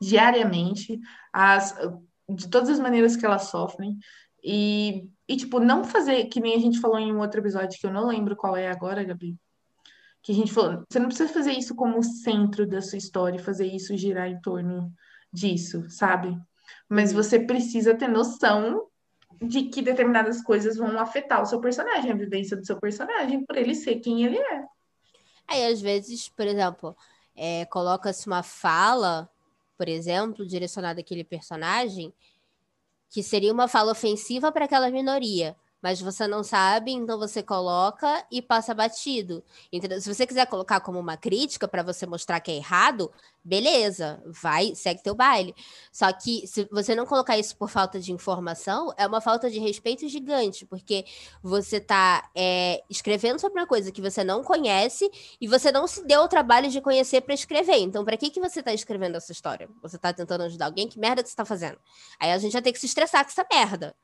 diariamente, 0.00 0.98
as, 1.32 1.76
de 2.28 2.48
todas 2.48 2.70
as 2.70 2.80
maneiras 2.80 3.16
que 3.16 3.26
elas 3.26 3.44
sofrem, 3.44 3.98
e, 4.42 5.06
e, 5.28 5.36
tipo, 5.36 5.60
não 5.60 5.84
fazer, 5.84 6.24
que 6.26 6.40
nem 6.40 6.54
a 6.54 6.58
gente 6.58 6.80
falou 6.80 6.98
em 6.98 7.12
um 7.12 7.20
outro 7.20 7.40
episódio, 7.40 7.78
que 7.78 7.86
eu 7.86 7.92
não 7.92 8.06
lembro 8.06 8.34
qual 8.34 8.56
é 8.56 8.70
agora, 8.70 9.04
Gabi, 9.04 9.36
que 10.22 10.32
a 10.32 10.34
gente 10.34 10.52
falou, 10.52 10.82
você 10.88 10.98
não 10.98 11.08
precisa 11.08 11.32
fazer 11.32 11.52
isso 11.52 11.74
como 11.74 12.02
centro 12.02 12.66
da 12.66 12.80
sua 12.80 12.96
história, 12.96 13.38
fazer 13.38 13.66
isso 13.66 13.96
girar 13.98 14.28
em 14.28 14.40
torno 14.40 14.90
disso, 15.32 15.88
sabe? 15.88 16.36
Mas 16.88 17.10
uhum. 17.10 17.22
você 17.22 17.38
precisa 17.40 17.94
ter 17.94 18.08
noção 18.08 18.86
de 19.40 19.64
que 19.64 19.80
determinadas 19.80 20.42
coisas 20.42 20.76
vão 20.76 20.98
afetar 20.98 21.42
o 21.42 21.46
seu 21.46 21.60
personagem, 21.60 22.10
a 22.10 22.16
vivência 22.16 22.56
do 22.56 22.66
seu 22.66 22.78
personagem, 22.78 23.44
por 23.44 23.56
ele 23.56 23.74
ser 23.74 24.00
quem 24.00 24.24
ele 24.24 24.38
é. 24.38 24.64
Aí, 25.48 25.66
às 25.66 25.80
vezes, 25.80 26.28
por 26.28 26.46
exemplo, 26.46 26.96
é, 27.34 27.64
coloca-se 27.66 28.26
uma 28.26 28.42
fala, 28.42 29.28
por 29.76 29.88
exemplo, 29.88 30.46
direcionada 30.46 31.00
àquele 31.00 31.24
personagem, 31.24 32.12
que 33.08 33.22
seria 33.22 33.52
uma 33.52 33.66
fala 33.66 33.92
ofensiva 33.92 34.52
para 34.52 34.66
aquela 34.66 34.90
minoria 34.90 35.56
mas 35.82 36.00
você 36.00 36.26
não 36.26 36.42
sabe, 36.42 36.92
então 36.92 37.18
você 37.18 37.42
coloca 37.42 38.24
e 38.30 38.42
passa 38.42 38.74
batido. 38.74 39.42
Entendeu? 39.72 40.00
Se 40.00 40.12
você 40.12 40.26
quiser 40.26 40.46
colocar 40.46 40.80
como 40.80 40.98
uma 40.98 41.16
crítica 41.16 41.66
para 41.66 41.82
você 41.82 42.06
mostrar 42.06 42.40
que 42.40 42.50
é 42.50 42.56
errado, 42.56 43.10
beleza, 43.42 44.22
vai, 44.26 44.74
segue 44.74 45.02
teu 45.02 45.14
baile. 45.14 45.54
Só 45.90 46.12
que 46.12 46.46
se 46.46 46.68
você 46.70 46.94
não 46.94 47.06
colocar 47.06 47.38
isso 47.38 47.56
por 47.56 47.68
falta 47.70 47.98
de 47.98 48.12
informação, 48.12 48.92
é 48.96 49.06
uma 49.06 49.20
falta 49.20 49.50
de 49.50 49.58
respeito 49.58 50.06
gigante, 50.08 50.66
porque 50.66 51.04
você 51.42 51.76
está 51.76 52.30
é, 52.34 52.82
escrevendo 52.90 53.38
sobre 53.40 53.60
uma 53.60 53.66
coisa 53.66 53.90
que 53.90 54.02
você 54.02 54.22
não 54.22 54.44
conhece 54.44 55.10
e 55.40 55.48
você 55.48 55.72
não 55.72 55.86
se 55.86 56.04
deu 56.06 56.22
o 56.22 56.28
trabalho 56.28 56.68
de 56.70 56.80
conhecer 56.80 57.22
para 57.22 57.34
escrever. 57.34 57.78
Então, 57.78 58.04
para 58.04 58.16
que, 58.16 58.30
que 58.30 58.40
você 58.40 58.60
está 58.60 58.72
escrevendo 58.72 59.16
essa 59.16 59.32
história? 59.32 59.68
Você 59.82 59.96
está 59.96 60.12
tentando 60.12 60.44
ajudar 60.44 60.66
alguém? 60.66 60.88
Que 60.88 60.98
merda 60.98 61.22
que 61.22 61.28
você 61.28 61.32
está 61.32 61.44
fazendo? 61.44 61.78
Aí 62.18 62.32
a 62.32 62.38
gente 62.38 62.52
já 62.52 62.62
tem 62.62 62.72
que 62.72 62.78
se 62.78 62.86
estressar 62.86 63.24
com 63.24 63.30
essa 63.30 63.46
merda. 63.50 63.94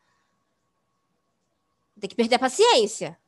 Tem 2.01 2.09
que 2.09 2.17
perder 2.17 2.37
a 2.37 2.41
paciência. 2.41 3.19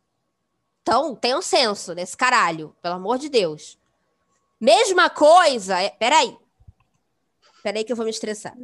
Então, 0.82 1.14
tenha 1.14 1.36
um 1.36 1.42
senso 1.42 1.94
nesse 1.94 2.16
caralho, 2.16 2.74
pelo 2.80 2.94
amor 2.94 3.18
de 3.18 3.28
Deus. 3.28 3.78
Mesma 4.60 5.10
coisa. 5.10 5.80
É... 5.80 5.90
Peraí. 5.90 6.36
Peraí 7.62 7.84
que 7.84 7.92
eu 7.92 7.96
vou 7.96 8.04
me 8.04 8.10
estressar. 8.10 8.56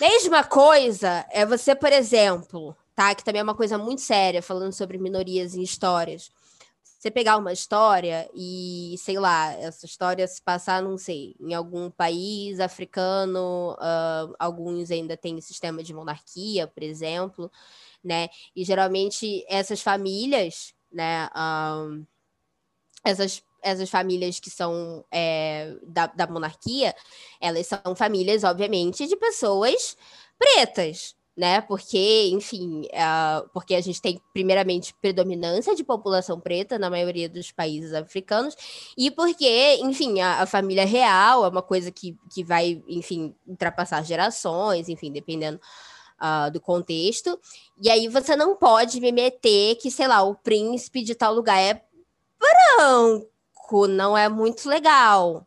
Mesma 0.00 0.44
coisa 0.44 1.26
é 1.30 1.46
você, 1.46 1.74
por 1.74 1.90
exemplo, 1.90 2.76
tá? 2.94 3.14
Que 3.14 3.24
também 3.24 3.40
é 3.40 3.42
uma 3.42 3.54
coisa 3.54 3.78
muito 3.78 4.02
séria, 4.02 4.42
falando 4.42 4.72
sobre 4.72 4.98
minorias 4.98 5.54
em 5.54 5.62
histórias. 5.62 6.30
Você 6.82 7.10
pegar 7.10 7.36
uma 7.38 7.52
história 7.52 8.28
e, 8.34 8.96
sei 8.98 9.18
lá, 9.18 9.52
essa 9.54 9.86
história 9.86 10.26
se 10.26 10.42
passar, 10.42 10.82
não 10.82 10.98
sei, 10.98 11.34
em 11.40 11.54
algum 11.54 11.90
país 11.90 12.60
africano, 12.60 13.74
uh, 13.74 14.34
alguns 14.38 14.90
ainda 14.90 15.16
têm 15.16 15.40
sistema 15.40 15.82
de 15.82 15.94
monarquia, 15.94 16.66
por 16.66 16.82
exemplo 16.82 17.50
né? 18.06 18.28
E 18.54 18.64
geralmente 18.64 19.44
essas 19.48 19.82
famílias, 19.82 20.72
né? 20.92 21.28
Um, 21.36 22.06
essas, 23.04 23.42
essas 23.62 23.90
famílias 23.90 24.38
que 24.38 24.50
são 24.50 25.04
é, 25.12 25.74
da, 25.82 26.06
da 26.06 26.26
monarquia, 26.26 26.94
elas 27.40 27.66
são 27.66 27.96
famílias, 27.96 28.44
obviamente, 28.44 29.06
de 29.06 29.16
pessoas 29.16 29.96
pretas, 30.38 31.14
né? 31.36 31.60
Porque, 31.60 32.28
enfim, 32.32 32.82
uh, 32.86 33.48
porque 33.52 33.74
a 33.74 33.80
gente 33.80 34.00
tem, 34.00 34.20
primeiramente, 34.32 34.94
predominância 35.00 35.74
de 35.74 35.84
população 35.84 36.40
preta 36.40 36.78
na 36.78 36.88
maioria 36.88 37.28
dos 37.28 37.52
países 37.52 37.92
africanos, 37.92 38.56
e 38.96 39.10
porque, 39.10 39.76
enfim, 39.82 40.20
a, 40.20 40.42
a, 40.42 40.46
família 40.46 40.84
real 40.84 41.44
é 41.44 41.48
uma 41.48 41.62
coisa 41.62 41.90
que, 41.90 42.16
que 42.32 42.42
vai, 42.42 42.82
enfim, 42.88 43.34
ultrapassar 43.46 44.02
gerações, 44.02 44.88
enfim, 44.88 45.12
dependendo 45.12 45.60
uh, 46.20 46.50
do 46.50 46.60
contexto. 46.60 47.38
E 47.80 47.90
aí 47.90 48.08
você 48.08 48.36
não 48.36 48.56
pode 48.56 49.00
me 49.00 49.12
meter 49.12 49.76
que, 49.76 49.90
sei 49.90 50.06
lá, 50.06 50.22
o 50.22 50.34
príncipe 50.34 51.02
de 51.02 51.14
tal 51.14 51.34
lugar 51.34 51.58
é 51.58 51.82
branco. 52.38 53.86
não 53.88 54.16
é 54.16 54.28
muito 54.28 54.68
legal. 54.68 55.46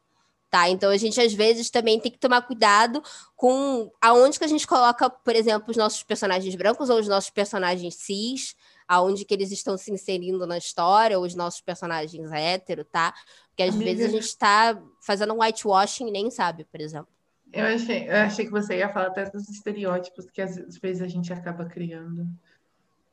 Tá, 0.50 0.68
então 0.68 0.90
a 0.90 0.98
gente 0.98 1.22
às 1.22 1.32
vezes 1.32 1.70
também 1.70 2.00
tem 2.00 2.12
que 2.12 2.18
tomar 2.18 2.42
cuidado 2.42 3.04
com 3.36 3.92
aonde 4.02 4.40
que 4.40 4.46
a 4.46 4.48
gente 4.48 4.66
coloca, 4.66 5.08
por 5.08 5.36
exemplo, 5.36 5.70
os 5.70 5.78
nossos 5.78 6.02
personagens 6.02 6.56
brancos 6.56 6.90
ou 6.90 7.00
os 7.00 7.08
nossos 7.08 7.30
personagens 7.30 7.94
cis, 7.94 8.56
aonde 8.88 9.26
que 9.26 9.34
eles 9.36 9.52
estão 9.52 9.78
se 9.78 9.92
inserindo 9.92 10.48
na 10.48 10.58
história, 10.58 11.20
ou 11.20 11.24
os 11.24 11.36
nossos 11.36 11.62
personagens 11.62 12.32
hétero, 12.32 12.84
tá? 12.84 13.14
Porque 13.50 13.62
às 13.62 13.76
Amiga. 13.76 13.92
vezes 13.92 14.06
a 14.08 14.10
gente 14.10 14.24
está 14.24 14.82
fazendo 15.00 15.36
um 15.36 15.42
whitewashing 15.42 16.08
e 16.08 16.12
nem 16.12 16.32
sabe, 16.32 16.66
por 16.66 16.82
exemplo. 16.82 17.19
Eu 17.52 17.66
achei, 17.66 18.08
eu 18.08 18.16
achei 18.18 18.46
que 18.46 18.52
você 18.52 18.78
ia 18.78 18.90
falar 18.90 19.08
até 19.08 19.30
dos 19.30 19.50
estereótipos 19.50 20.30
que 20.30 20.42
às 20.42 20.56
vezes 20.80 21.02
a 21.02 21.08
gente 21.08 21.34
acaba 21.34 21.66
criando. 21.66 22.28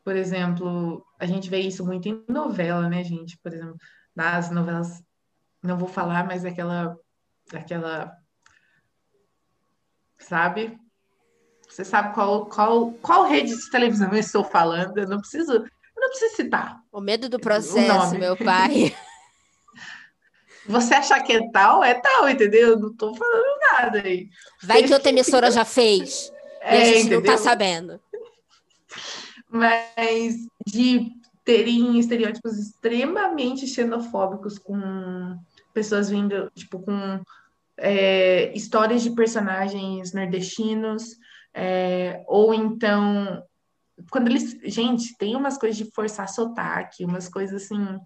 Por 0.04 0.14
exemplo, 0.14 1.04
a 1.18 1.26
gente 1.26 1.48
vê 1.48 1.58
isso 1.60 1.84
muito 1.84 2.08
em 2.08 2.24
novela, 2.28 2.88
né, 2.88 3.02
gente? 3.02 3.38
Por 3.38 3.52
exemplo, 3.52 3.76
nas 4.14 4.50
novelas, 4.50 5.02
não 5.62 5.78
vou 5.78 5.88
falar, 5.88 6.26
mas 6.26 6.44
aquela, 6.44 6.96
aquela, 7.52 8.16
sabe? 10.18 10.78
Você 11.68 11.84
sabe 11.84 12.14
qual, 12.14 12.46
qual, 12.46 12.92
qual 13.02 13.24
rede 13.24 13.56
de 13.56 13.70
televisão 13.70 14.12
eu 14.12 14.18
estou 14.18 14.44
falando? 14.44 14.96
Eu 14.98 15.08
não 15.08 15.18
preciso, 15.18 15.52
eu 15.52 15.68
não 15.96 16.08
preciso 16.08 16.36
citar. 16.36 16.80
O 16.92 17.00
medo 17.00 17.28
do 17.28 17.40
processo, 17.40 18.18
meu 18.18 18.36
pai. 18.36 18.94
Você 20.68 20.94
achar 20.94 21.22
que 21.22 21.32
é 21.32 21.50
tal, 21.50 21.82
é 21.82 21.94
tal, 21.94 22.28
entendeu? 22.28 22.70
Eu 22.70 22.78
não 22.78 22.90
estou 22.90 23.14
falando 23.14 23.58
nada 23.72 24.02
aí. 24.02 24.28
Vai 24.62 24.82
que 24.82 24.92
outra 24.92 25.10
emissora 25.10 25.50
já 25.50 25.64
fez. 25.64 26.32
É, 26.60 26.78
e 26.78 26.82
a 26.82 26.84
gente 26.84 26.98
entendeu? 27.00 27.20
não 27.20 27.26
tá 27.26 27.38
sabendo. 27.38 28.00
Mas 29.48 30.36
de 30.66 31.12
terem 31.44 31.98
estereótipos 31.98 32.58
extremamente 32.58 33.66
xenofóbicos 33.66 34.58
com 34.58 35.38
pessoas 35.72 36.10
vindo, 36.10 36.50
tipo, 36.54 36.80
com 36.80 37.20
é, 37.76 38.52
histórias 38.54 39.02
de 39.02 39.10
personagens 39.10 40.12
nordestinos, 40.12 41.16
é, 41.54 42.24
ou 42.26 42.52
então, 42.52 43.42
quando 44.10 44.28
eles. 44.28 44.58
Gente, 44.64 45.16
tem 45.16 45.36
umas 45.36 45.56
coisas 45.56 45.76
de 45.76 45.90
forçar 45.92 46.28
sotaque, 46.28 47.04
umas 47.04 47.28
coisas 47.28 47.62
assim. 47.62 47.98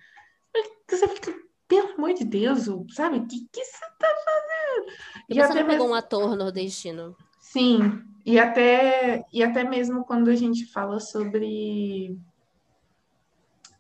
Que 0.86 0.96
você 0.96 1.08
fica, 1.08 1.32
pelo 1.70 1.92
amor 1.92 2.12
de 2.12 2.24
Deus, 2.24 2.66
sabe? 2.90 3.18
O 3.18 3.26
que, 3.28 3.48
que 3.52 3.64
você 3.64 3.87
tá 3.96 4.09
fazendo? 4.09 4.92
E, 5.28 5.37
e 5.37 5.40
até 5.40 5.62
mesmo... 5.62 5.88
um 5.88 5.94
ator 5.94 6.37
nordestino. 6.37 7.16
Sim, 7.40 8.02
e 8.26 8.40
até, 8.40 9.24
e 9.33 9.40
até 9.40 9.62
mesmo 9.62 10.04
quando 10.04 10.28
a 10.28 10.35
gente 10.35 10.66
fala 10.66 10.98
sobre. 10.98 12.18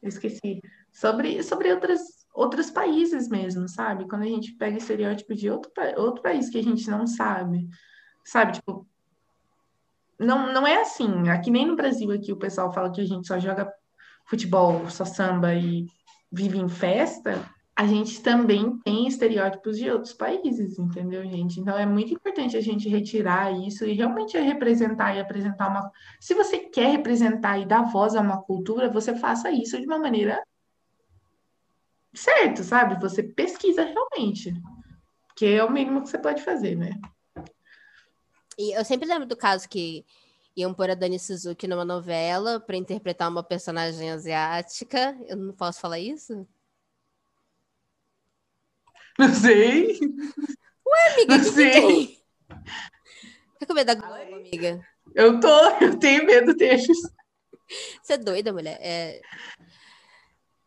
Eu 0.00 0.08
esqueci. 0.08 0.62
Sobre, 0.92 1.42
sobre 1.42 1.72
outras, 1.72 2.00
outros 2.32 2.70
países 2.70 3.28
mesmo, 3.28 3.68
sabe? 3.68 4.08
Quando 4.08 4.22
a 4.22 4.26
gente 4.26 4.52
pega 4.52 4.78
estereótipo 4.78 5.34
de 5.34 5.50
outro, 5.50 5.70
outro 5.96 6.22
país 6.22 6.48
que 6.48 6.58
a 6.58 6.62
gente 6.62 6.88
não 6.88 7.06
sabe. 7.06 7.68
Sabe, 8.24 8.52
tipo, 8.52 8.86
não, 10.18 10.52
não 10.52 10.66
é 10.66 10.80
assim. 10.80 11.28
Aqui 11.28 11.50
nem 11.50 11.66
no 11.66 11.76
Brasil 11.76 12.10
aqui 12.12 12.32
o 12.32 12.38
pessoal 12.38 12.72
fala 12.72 12.92
que 12.92 13.00
a 13.00 13.06
gente 13.06 13.26
só 13.26 13.38
joga 13.38 13.72
futebol, 14.26 14.88
só 14.90 15.04
samba 15.04 15.54
e 15.54 15.86
vive 16.30 16.58
em 16.58 16.68
festa. 16.68 17.44
A 17.80 17.86
gente 17.86 18.20
também 18.20 18.76
tem 18.80 19.08
estereótipos 19.08 19.78
de 19.78 19.90
outros 19.90 20.12
países, 20.12 20.78
entendeu, 20.78 21.24
gente? 21.24 21.58
Então 21.58 21.78
é 21.78 21.86
muito 21.86 22.12
importante 22.12 22.54
a 22.54 22.60
gente 22.60 22.90
retirar 22.90 23.58
isso 23.58 23.86
e 23.86 23.94
realmente 23.94 24.36
representar 24.36 25.16
e 25.16 25.18
apresentar 25.18 25.68
uma. 25.68 25.90
Se 26.20 26.34
você 26.34 26.58
quer 26.58 26.90
representar 26.90 27.58
e 27.58 27.64
dar 27.64 27.90
voz 27.90 28.14
a 28.14 28.20
uma 28.20 28.42
cultura, 28.42 28.90
você 28.90 29.16
faça 29.16 29.50
isso 29.50 29.80
de 29.80 29.86
uma 29.86 29.98
maneira 29.98 30.46
certa, 32.12 32.62
sabe? 32.62 33.00
Você 33.00 33.22
pesquisa 33.22 33.82
realmente, 33.82 34.52
que 35.34 35.46
é 35.46 35.64
o 35.64 35.72
mínimo 35.72 36.02
que 36.02 36.10
você 36.10 36.18
pode 36.18 36.42
fazer, 36.42 36.76
né? 36.76 37.00
E 38.58 38.78
eu 38.78 38.84
sempre 38.84 39.08
lembro 39.08 39.26
do 39.26 39.38
caso 39.38 39.66
que 39.66 40.04
iam 40.54 40.74
pôr 40.74 40.90
a 40.90 40.94
Dani 40.94 41.18
Suzuki 41.18 41.66
numa 41.66 41.86
novela 41.86 42.60
para 42.60 42.76
interpretar 42.76 43.30
uma 43.30 43.42
personagem 43.42 44.10
asiática. 44.10 45.16
Eu 45.26 45.38
não 45.38 45.54
posso 45.54 45.80
falar 45.80 45.98
isso? 45.98 46.46
Não 49.20 49.34
sei. 49.34 50.00
Ué, 50.86 51.12
amiga, 51.12 51.36
não 51.36 51.44
que 51.44 51.50
sei. 51.50 52.06
Que? 52.06 52.20
Tá 53.58 53.66
com 53.66 53.74
medo 53.74 53.86
da 53.88 53.94
Globo, 53.94 54.34
amiga? 54.34 54.80
Eu 55.14 55.38
tô, 55.38 55.70
eu 55.78 55.98
tenho 55.98 56.24
medo 56.24 56.54
desses. 56.54 56.96
Você 58.02 58.14
é 58.14 58.16
doida, 58.16 58.50
mulher. 58.50 58.78
É... 58.80 59.20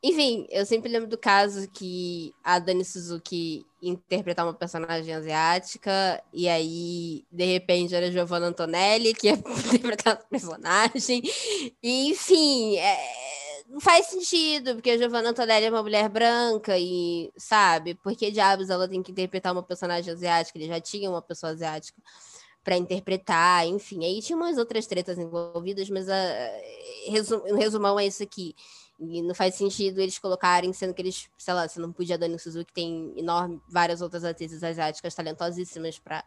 Enfim, 0.04 0.46
eu 0.52 0.68
sempre 0.68 0.92
lembro 0.92 1.10
do 1.10 1.18
caso 1.18 1.68
que 1.72 2.32
a 2.44 2.60
Dani 2.60 2.86
Suzuki 2.86 3.66
interpretar 3.82 4.46
uma 4.46 4.54
personagem 4.54 5.16
asiática, 5.16 6.22
e 6.32 6.48
aí, 6.48 7.26
de 7.32 7.46
repente, 7.46 7.96
era 7.96 8.12
Giovanna 8.12 8.48
Antonelli 8.48 9.16
que 9.16 9.28
ia 9.32 9.34
interpretar 9.34 10.14
a 10.14 10.18
personagem. 10.18 11.24
E, 11.82 12.12
enfim, 12.12 12.76
é, 12.76 12.98
não 13.68 13.80
faz 13.80 14.08
sentido, 14.08 14.76
porque 14.76 14.92
a 14.92 14.98
Giovanna 14.98 15.30
Antonelli 15.30 15.66
é 15.66 15.70
uma 15.70 15.82
mulher 15.84 16.08
branca 16.10 16.78
e, 16.78 17.32
sabe, 17.38 17.96
por 17.96 18.16
que 18.16 18.32
diabos 18.32 18.70
ela 18.70 18.88
tem 18.88 19.02
que 19.02 19.12
interpretar 19.12 19.52
uma 19.52 19.64
personagem 19.64 20.14
asiática? 20.14 20.58
Ele 20.58 20.68
já 20.68 20.80
tinha 20.80 21.10
uma 21.10 21.22
pessoa 21.22 21.52
asiática 21.52 22.02
para 22.64 22.78
interpretar, 22.78 23.68
enfim. 23.68 24.06
Aí 24.06 24.22
tinha 24.22 24.38
umas 24.38 24.58
outras 24.58 24.88
tretas 24.88 25.18
envolvidas, 25.18 25.90
mas 25.90 26.08
a, 26.08 26.16
resum, 27.10 27.42
resumão 27.56 28.00
é 28.00 28.06
isso 28.06 28.24
aqui. 28.24 28.56
E 29.00 29.22
não 29.22 29.36
faz 29.36 29.56
sentido 29.56 30.00
eles 30.00 30.18
colocarem, 30.20 30.72
sendo 30.72 30.94
que 30.94 31.02
eles, 31.02 31.30
sei 31.38 31.54
lá, 31.54 31.68
você 31.68 31.80
não 31.80 31.92
podia 31.92 32.18
Dani 32.18 32.40
Suzuki 32.40 32.72
tem 32.72 33.14
enorme, 33.18 33.62
várias 33.68 34.02
outras 34.02 34.24
atrizes 34.24 34.64
asiáticas 34.64 35.14
talentosíssimas 35.14 36.00
para 36.00 36.24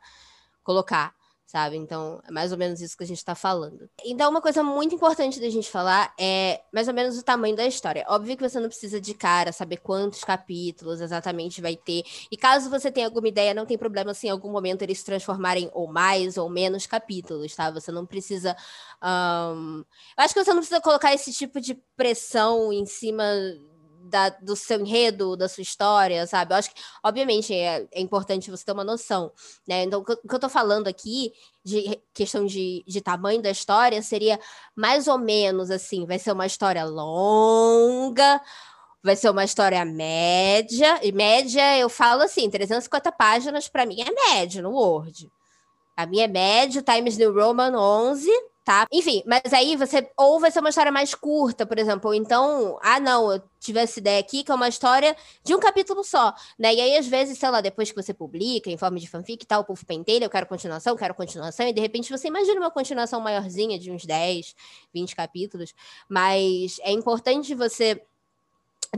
colocar 0.63 1.15
sabe? 1.47 1.77
Então, 1.77 2.21
é 2.27 2.31
mais 2.33 2.51
ou 2.51 2.59
menos 2.59 2.81
isso 2.81 2.97
que 2.97 3.05
a 3.05 3.07
gente 3.07 3.19
está 3.19 3.35
falando. 3.35 3.89
Então, 4.05 4.29
uma 4.29 4.43
coisa 4.43 4.65
muito 4.65 4.95
importante 4.95 5.41
da 5.41 5.49
gente 5.49 5.71
falar 5.71 6.13
é 6.19 6.61
mais 6.73 6.89
ou 6.89 6.95
menos 6.95 7.17
o 7.17 7.23
tamanho 7.23 7.55
da 7.55 7.65
história. 7.65 8.05
Óbvio 8.09 8.37
que 8.37 8.47
você 8.47 8.59
não 8.59 8.69
precisa 8.69 9.01
de 9.01 9.15
cara 9.15 9.53
saber 9.53 9.77
quantos 9.77 10.25
capítulos 10.25 11.01
exatamente 11.01 11.63
vai 11.63 11.77
ter. 11.77 12.03
E 12.31 12.37
caso 12.37 12.69
você 12.69 12.91
tenha 12.91 13.07
alguma 13.07 13.29
ideia, 13.29 13.55
não 13.55 13.65
tem 13.65 13.79
problema 13.79 14.13
se 14.13 14.27
em 14.27 14.31
algum 14.31 14.51
momento 14.51 14.83
eles 14.83 14.99
se 14.99 15.05
transformarem 15.05 15.71
ou 15.73 15.87
mais 15.87 16.37
ou 16.37 16.51
menos 16.51 16.85
capítulos, 16.87 17.55
tá? 17.55 17.71
Você 17.71 17.93
não 17.93 18.05
precisa. 18.05 18.57
Um... 19.01 19.85
Eu 20.19 20.25
acho 20.25 20.35
que 20.35 20.43
você 20.45 20.51
não 20.51 20.59
precisa 20.59 20.81
colocar 20.81 21.15
esse 21.15 21.33
tipo 21.33 21.61
de 21.61 21.75
pressão 21.97 22.73
em 22.73 22.85
cima 22.85 23.25
da, 24.09 24.29
do 24.31 24.57
seu 24.57 24.81
enredo, 24.81 25.37
da 25.37 25.49
sua 25.49 25.63
história, 25.63 26.27
sabe? 26.27 26.53
Eu 26.53 26.59
acho 26.59 26.71
que, 26.71 26.81
obviamente, 27.03 27.55
é, 27.55 27.87
é 27.93 28.01
importante 28.01 28.51
você 28.51 28.65
ter 28.65 28.73
uma 28.73 28.85
noção, 28.85 29.33
né? 29.67 29.83
Então, 29.85 30.01
o 30.01 30.05
que, 30.05 30.35
eu 30.35 30.39
tô 30.39 30.49
falando 30.49 30.89
aqui, 30.89 31.33
de 31.65 32.01
questão 32.15 32.47
de, 32.47 32.85
de 32.87 33.01
tamanho 33.01 33.43
da 33.43 33.51
história, 33.51 34.01
seria 34.03 34.39
mais 34.75 35.09
ou 35.09 35.19
menos 35.19 35.71
assim: 35.71 36.07
vai 36.07 36.19
ser 36.19 36.33
uma 36.33 36.47
história 36.47 36.85
longa, 36.85 38.41
vai 39.03 39.17
ser 39.17 39.31
uma 39.31 39.45
história 39.45 39.85
média, 39.85 41.01
e 41.03 41.13
média 41.13 41.79
eu 41.79 41.89
falo 41.89 42.23
assim: 42.23 42.49
350 42.49 43.13
páginas 43.13 43.69
para 43.69 43.87
mim 43.87 44.01
é 44.01 44.35
médio 44.35 44.63
no 44.63 44.71
Word. 44.71 45.31
A 45.97 46.05
minha 46.05 46.25
é 46.25 46.29
médio, 46.29 46.83
Times 46.83 47.17
New 47.17 47.33
Roman 47.33 47.75
11, 47.75 48.31
tá? 48.67 48.85
Enfim, 48.93 49.23
mas 49.25 49.53
aí 49.53 49.77
você 49.77 50.11
ou 50.17 50.41
vai 50.41 50.51
ser 50.51 50.59
uma 50.59 50.71
história 50.71 50.91
mais 50.91 51.15
curta, 51.15 51.65
por 51.65 51.79
exemplo, 51.79 52.11
ou 52.11 52.15
então, 52.15 52.77
ah, 52.83 52.99
não, 52.99 53.31
eu 53.33 53.41
tive 53.61 53.79
essa 53.79 54.01
ideia 54.01 54.19
aqui 54.19 54.43
que 54.43 54.51
é 54.51 54.55
uma 54.57 54.69
história 54.69 55.17
de 55.45 55.55
um 55.55 55.61
capítulo 55.61 56.03
só, 56.03 56.35
né? 56.59 56.75
E 56.75 56.81
aí 56.81 56.99
às 56.99 57.07
vezes, 57.07 57.39
sei 57.39 57.49
lá, 57.49 57.61
depois 57.61 57.93
que 57.93 58.03
você 58.03 58.13
publica 58.13 58.69
em 58.69 58.77
forma 58.77 58.99
de 58.99 59.09
fanfic 59.09 59.45
e 59.45 59.47
tal, 59.47 59.61
o 59.61 59.65
povo 59.65 59.87
pentelha, 59.87 60.25
eu 60.25 60.31
quero 60.31 60.49
continuação, 60.49 60.95
eu 60.95 60.99
quero 60.99 61.15
continuação, 61.15 61.65
e 61.69 61.73
de 61.73 61.81
repente 61.81 62.11
você 62.11 62.27
imagina 62.27 62.61
uma 62.61 62.71
continuação 62.73 63.21
maiorzinha 63.21 63.79
de 63.79 63.93
uns 63.93 64.05
10, 64.05 64.57
20 64.93 65.15
capítulos, 65.15 65.73
mas 66.09 66.81
é 66.81 66.91
importante 66.91 67.55
você 67.55 68.03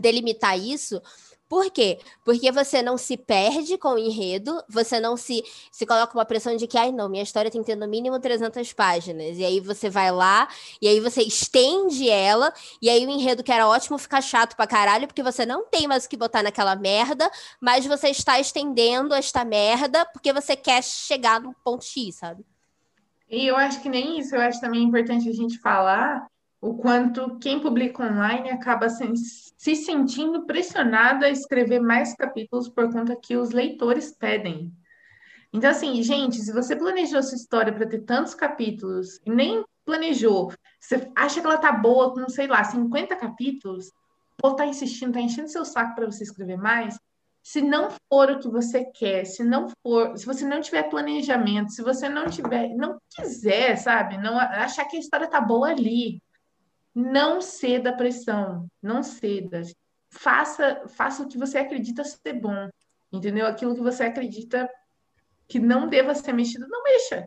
delimitar 0.01 0.59
isso 0.59 1.03
por 1.49 1.71
quê? 1.71 1.99
Porque 2.25 2.53
você 2.53 2.83
não 2.83 2.99
se 2.99 3.17
perde 3.17 3.79
com 3.79 3.95
o 3.95 3.99
enredo, 3.99 4.63
você 4.69 5.01
não 5.01 5.17
se, 5.17 5.43
se 5.73 5.87
coloca 5.87 6.17
uma 6.17 6.25
pressão 6.25 6.57
de 6.57 6.67
que, 6.67 6.77
ai 6.77 6.93
não, 6.93 7.09
minha 7.09 7.23
história 7.23 7.51
tem 7.51 7.63
que 7.63 7.67
ter 7.67 7.77
no 7.77 7.89
mínimo 7.89 8.21
300 8.21 8.73
páginas. 8.73 9.39
E 9.39 9.45
aí 9.45 9.59
você 9.59 9.89
vai 9.89 10.11
lá, 10.11 10.49
e 10.81 10.87
aí 10.87 11.01
você 11.01 11.23
estende 11.23 12.09
ela, 12.09 12.53
e 12.83 12.91
aí 12.91 13.07
o 13.07 13.11
enredo 13.11 13.43
que 13.43 13.51
era 13.51 13.67
ótimo 13.67 13.97
fica 13.97 14.21
chato 14.21 14.55
pra 14.57 14.67
caralho, 14.67 15.07
porque 15.07 15.23
você 15.23 15.47
não 15.47 15.65
tem 15.65 15.89
mais 15.89 16.05
o 16.05 16.09
que 16.09 16.17
botar 16.17 16.43
naquela 16.43 16.77
merda, 16.77 17.31
mas 17.61 17.87
você 17.87 18.09
está 18.09 18.39
estendendo 18.39 19.15
esta 19.15 19.45
merda 19.45 20.05
porque 20.07 20.33
você 20.33 20.55
quer 20.55 20.83
chegar 20.85 21.41
no 21.41 21.55
ponto 21.65 21.85
X, 21.85 22.17
sabe? 22.17 22.45
E 23.31 23.47
eu 23.47 23.57
acho 23.57 23.81
que 23.81 23.89
nem 23.89 24.19
isso, 24.19 24.35
eu 24.35 24.41
acho 24.41 24.61
também 24.61 24.83
importante 24.83 25.29
a 25.29 25.33
gente 25.33 25.59
falar 25.59 26.27
o 26.61 26.75
quanto 26.75 27.39
quem 27.39 27.61
publica 27.61 28.03
online 28.03 28.51
acaba 28.51 28.89
se, 28.89 29.05
se 29.57 29.77
sentindo 29.77 30.45
pressionado 30.45 31.25
a 31.25 31.31
escrever 31.31 31.81
mais 31.81 32.15
capítulos 32.15 32.69
por 32.69 32.93
conta 32.93 33.17
que 33.17 33.37
os 33.37 33.51
leitores 33.51 34.11
pedem. 34.11 34.73
Então, 35.53 35.71
assim, 35.71 36.03
gente, 36.03 36.37
se 36.37 36.53
você 36.53 36.77
planejou 36.77 37.23
sua 37.23 37.37
história 37.37 37.73
para 37.73 37.87
ter 37.87 38.01
tantos 38.01 38.35
capítulos 38.35 39.21
e 39.25 39.31
nem 39.31 39.65
planejou, 39.85 40.53
você 40.79 41.11
acha 41.17 41.41
que 41.41 41.47
ela 41.47 41.57
tá 41.57 41.73
boa 41.73 42.13
com, 42.13 42.29
sei 42.29 42.47
lá, 42.47 42.63
50 42.63 43.17
capítulos, 43.17 43.91
ou 44.43 44.55
tá 44.55 44.67
insistindo, 44.67 45.15
tá 45.15 45.21
enchendo 45.21 45.49
seu 45.49 45.65
saco 45.65 45.95
para 45.95 46.07
você 46.07 46.25
escrever 46.25 46.59
mais, 46.59 46.99
se 47.43 47.63
não 47.63 47.89
for 48.11 48.31
o 48.31 48.39
que 48.41 48.49
você 48.49 48.85
quer, 48.85 49.25
se 49.25 49.43
não 49.43 49.69
for, 49.83 50.19
se 50.19 50.27
você 50.27 50.45
não 50.45 50.61
tiver 50.61 50.83
planejamento, 50.91 51.73
se 51.73 51.83
você 51.83 52.09
não 52.09 52.27
tiver, 52.27 52.69
não 52.75 52.99
quiser, 53.09 53.77
sabe, 53.77 54.19
não 54.19 54.39
achar 54.39 54.85
que 54.85 54.99
a 54.99 55.01
história 55.01 55.27
tá 55.27 55.41
boa 55.41 55.71
ali, 55.71 56.21
não 56.99 57.41
ceda 57.41 57.91
à 57.91 57.93
pressão, 57.93 58.69
não 58.83 59.05
ceda. 59.05 59.63
Faça, 60.11 60.89
faça 60.89 61.23
o 61.23 61.29
que 61.29 61.39
você 61.39 61.57
acredita 61.57 62.03
ser 62.03 62.33
bom, 62.33 62.69
entendeu? 63.13 63.47
Aquilo 63.47 63.77
que 63.77 63.81
você 63.81 64.03
acredita 64.03 64.69
que 65.47 65.61
não 65.61 65.89
deva 65.89 66.13
ser 66.13 66.33
mexido, 66.33 66.67
não 66.67 66.83
mexa. 66.83 67.25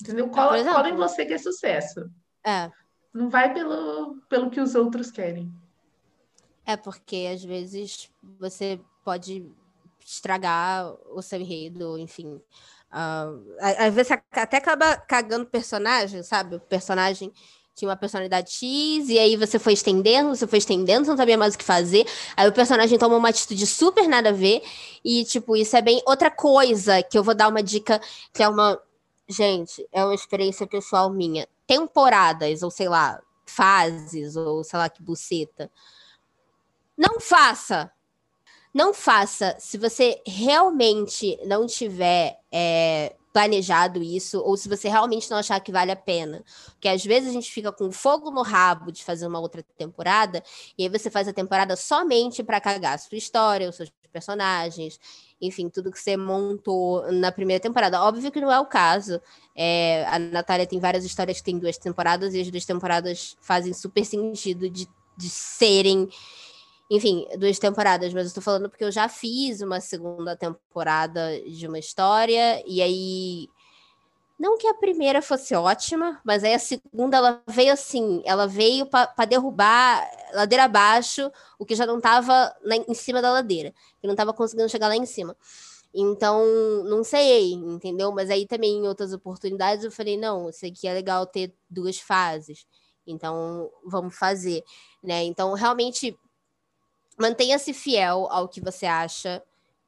Entendeu? 0.00 0.30
Cola, 0.30 0.64
cola 0.64 0.88
em 0.88 0.96
você 0.96 1.26
que 1.26 1.34
é 1.34 1.38
sucesso. 1.38 2.10
É. 2.42 2.70
Não 3.12 3.28
vai 3.28 3.52
pelo, 3.52 4.16
pelo 4.26 4.48
que 4.48 4.58
os 4.58 4.74
outros 4.74 5.10
querem. 5.10 5.52
É 6.64 6.78
porque 6.78 7.28
às 7.30 7.44
vezes 7.44 8.10
você 8.38 8.80
pode 9.04 9.52
estragar 10.02 10.90
o 11.14 11.20
seu 11.20 11.38
enredo, 11.38 11.98
enfim. 11.98 12.40
Uh, 12.90 13.54
às 13.60 13.92
vezes 13.92 14.12
até 14.32 14.56
acaba 14.56 14.96
cagando 14.96 15.44
personagem, 15.44 16.22
sabe? 16.22 16.56
O 16.56 16.60
personagem 16.60 17.30
tinha 17.80 17.88
uma 17.88 17.96
personalidade 17.96 18.50
X, 18.52 19.08
e 19.08 19.18
aí 19.18 19.36
você 19.36 19.58
foi 19.58 19.72
estendendo, 19.72 20.36
você 20.36 20.46
foi 20.46 20.58
estendendo, 20.58 21.04
você 21.04 21.10
não 21.10 21.16
sabia 21.16 21.38
mais 21.38 21.54
o 21.54 21.58
que 21.58 21.64
fazer. 21.64 22.06
Aí 22.36 22.46
o 22.46 22.52
personagem 22.52 22.98
toma 22.98 23.16
uma 23.16 23.30
atitude 23.30 23.66
super 23.66 24.06
nada 24.06 24.28
a 24.28 24.32
ver. 24.32 24.62
E, 25.02 25.24
tipo, 25.24 25.56
isso 25.56 25.74
é 25.76 25.82
bem 25.82 26.02
outra 26.06 26.30
coisa 26.30 27.02
que 27.02 27.16
eu 27.16 27.24
vou 27.24 27.34
dar 27.34 27.48
uma 27.48 27.62
dica 27.62 28.00
que 28.32 28.42
é 28.42 28.48
uma. 28.48 28.80
Gente, 29.28 29.86
é 29.92 30.04
uma 30.04 30.14
experiência 30.14 30.66
pessoal 30.66 31.08
minha. 31.10 31.48
Temporadas, 31.66 32.62
ou 32.62 32.70
sei 32.70 32.88
lá, 32.88 33.20
fases, 33.46 34.36
ou 34.36 34.62
sei 34.62 34.78
lá 34.78 34.88
que 34.88 35.02
buceta. 35.02 35.70
Não 36.96 37.18
faça! 37.18 37.90
Não 38.72 38.94
faça 38.94 39.56
se 39.58 39.76
você 39.78 40.20
realmente 40.24 41.38
não 41.44 41.66
tiver 41.66 42.38
é, 42.52 43.16
planejado 43.32 44.02
isso, 44.02 44.40
ou 44.40 44.56
se 44.56 44.68
você 44.68 44.88
realmente 44.88 45.30
não 45.30 45.38
achar 45.38 45.60
que 45.60 45.72
vale 45.72 45.90
a 45.90 45.96
pena. 45.96 46.44
Porque 46.72 46.88
às 46.88 47.04
vezes 47.04 47.28
a 47.28 47.32
gente 47.32 47.50
fica 47.50 47.72
com 47.72 47.90
fogo 47.92 48.30
no 48.30 48.42
rabo 48.42 48.90
de 48.90 49.04
fazer 49.04 49.26
uma 49.26 49.38
outra 49.38 49.62
temporada, 49.76 50.42
e 50.76 50.82
aí 50.82 50.88
você 50.88 51.10
faz 51.10 51.28
a 51.28 51.32
temporada 51.32 51.76
somente 51.76 52.42
para 52.42 52.60
cagar 52.60 52.94
a 52.94 52.98
sua 52.98 53.18
história, 53.18 53.68
os 53.68 53.76
seus 53.76 53.90
personagens, 54.12 54.98
enfim, 55.40 55.68
tudo 55.68 55.90
que 55.90 55.98
você 55.98 56.16
montou 56.16 57.10
na 57.12 57.30
primeira 57.30 57.62
temporada. 57.62 58.02
Óbvio 58.02 58.30
que 58.32 58.40
não 58.40 58.50
é 58.50 58.58
o 58.58 58.66
caso. 58.66 59.20
É, 59.54 60.04
a 60.08 60.18
Natália 60.18 60.66
tem 60.66 60.80
várias 60.80 61.04
histórias 61.04 61.38
que 61.38 61.44
têm 61.44 61.58
duas 61.58 61.78
temporadas, 61.78 62.34
e 62.34 62.40
as 62.40 62.50
duas 62.50 62.64
temporadas 62.64 63.36
fazem 63.40 63.72
super 63.72 64.04
sentido 64.04 64.68
de, 64.68 64.88
de 65.16 65.28
serem 65.28 66.08
enfim, 66.90 67.24
duas 67.38 67.58
temporadas, 67.58 68.12
mas 68.12 68.26
eu 68.26 68.34
tô 68.34 68.40
falando 68.40 68.68
porque 68.68 68.82
eu 68.82 68.90
já 68.90 69.08
fiz 69.08 69.60
uma 69.60 69.80
segunda 69.80 70.36
temporada 70.36 71.40
de 71.42 71.68
uma 71.68 71.78
história, 71.78 72.62
e 72.66 72.82
aí. 72.82 73.48
Não 74.36 74.56
que 74.56 74.66
a 74.66 74.72
primeira 74.72 75.20
fosse 75.20 75.54
ótima, 75.54 76.18
mas 76.24 76.42
aí 76.42 76.54
a 76.54 76.58
segunda 76.58 77.18
ela 77.18 77.42
veio 77.46 77.74
assim, 77.74 78.22
ela 78.24 78.46
veio 78.46 78.86
para 78.86 79.26
derrubar 79.26 80.02
ladeira 80.32 80.64
abaixo 80.64 81.30
o 81.58 81.66
que 81.66 81.74
já 81.74 81.84
não 81.84 81.98
estava 81.98 82.50
em 82.88 82.94
cima 82.94 83.20
da 83.20 83.30
ladeira, 83.30 83.74
que 84.00 84.06
não 84.06 84.14
estava 84.14 84.32
conseguindo 84.32 84.66
chegar 84.70 84.88
lá 84.88 84.96
em 84.96 85.04
cima. 85.04 85.36
Então, 85.92 86.42
não 86.84 87.04
sei, 87.04 87.52
entendeu? 87.52 88.10
Mas 88.12 88.30
aí 88.30 88.46
também 88.46 88.78
em 88.78 88.88
outras 88.88 89.12
oportunidades 89.12 89.84
eu 89.84 89.90
falei, 89.90 90.16
não, 90.16 90.48
isso 90.48 90.64
aqui 90.64 90.88
é 90.88 90.94
legal 90.94 91.26
ter 91.26 91.52
duas 91.68 91.98
fases. 91.98 92.66
Então, 93.06 93.70
vamos 93.84 94.16
fazer, 94.16 94.64
né? 95.02 95.22
Então, 95.24 95.52
realmente 95.52 96.18
mantenha-se 97.20 97.72
fiel 97.72 98.26
ao 98.30 98.48
que 98.48 98.60
você 98.60 98.86
acha 98.86 99.42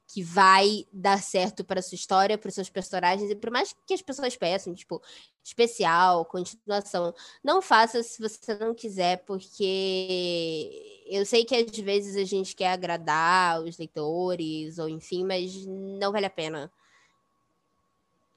que 0.07 0.21
vai 0.21 0.85
dar 0.93 1.17
certo 1.17 1.63
para 1.63 1.81
sua 1.81 1.95
história, 1.95 2.37
para 2.37 2.47
os 2.47 2.53
seus 2.53 2.69
personagens, 2.69 3.31
e 3.31 3.35
por 3.35 3.49
mais 3.49 3.75
que 3.87 3.95
as 3.95 4.01
pessoas 4.01 4.35
peçam, 4.37 4.75
tipo, 4.75 5.01
especial, 5.43 6.23
continuação, 6.25 7.15
não 7.43 7.61
faça 7.61 8.03
se 8.03 8.21
você 8.21 8.53
não 8.55 8.75
quiser, 8.75 9.23
porque 9.25 11.03
eu 11.07 11.25
sei 11.25 11.43
que 11.43 11.55
às 11.55 11.77
vezes 11.79 12.15
a 12.15 12.23
gente 12.23 12.55
quer 12.55 12.71
agradar 12.71 13.61
os 13.63 13.77
leitores, 13.77 14.77
ou 14.77 14.87
enfim, 14.87 15.23
mas 15.25 15.65
não 15.65 16.11
vale 16.11 16.27
a 16.27 16.29
pena. 16.29 16.71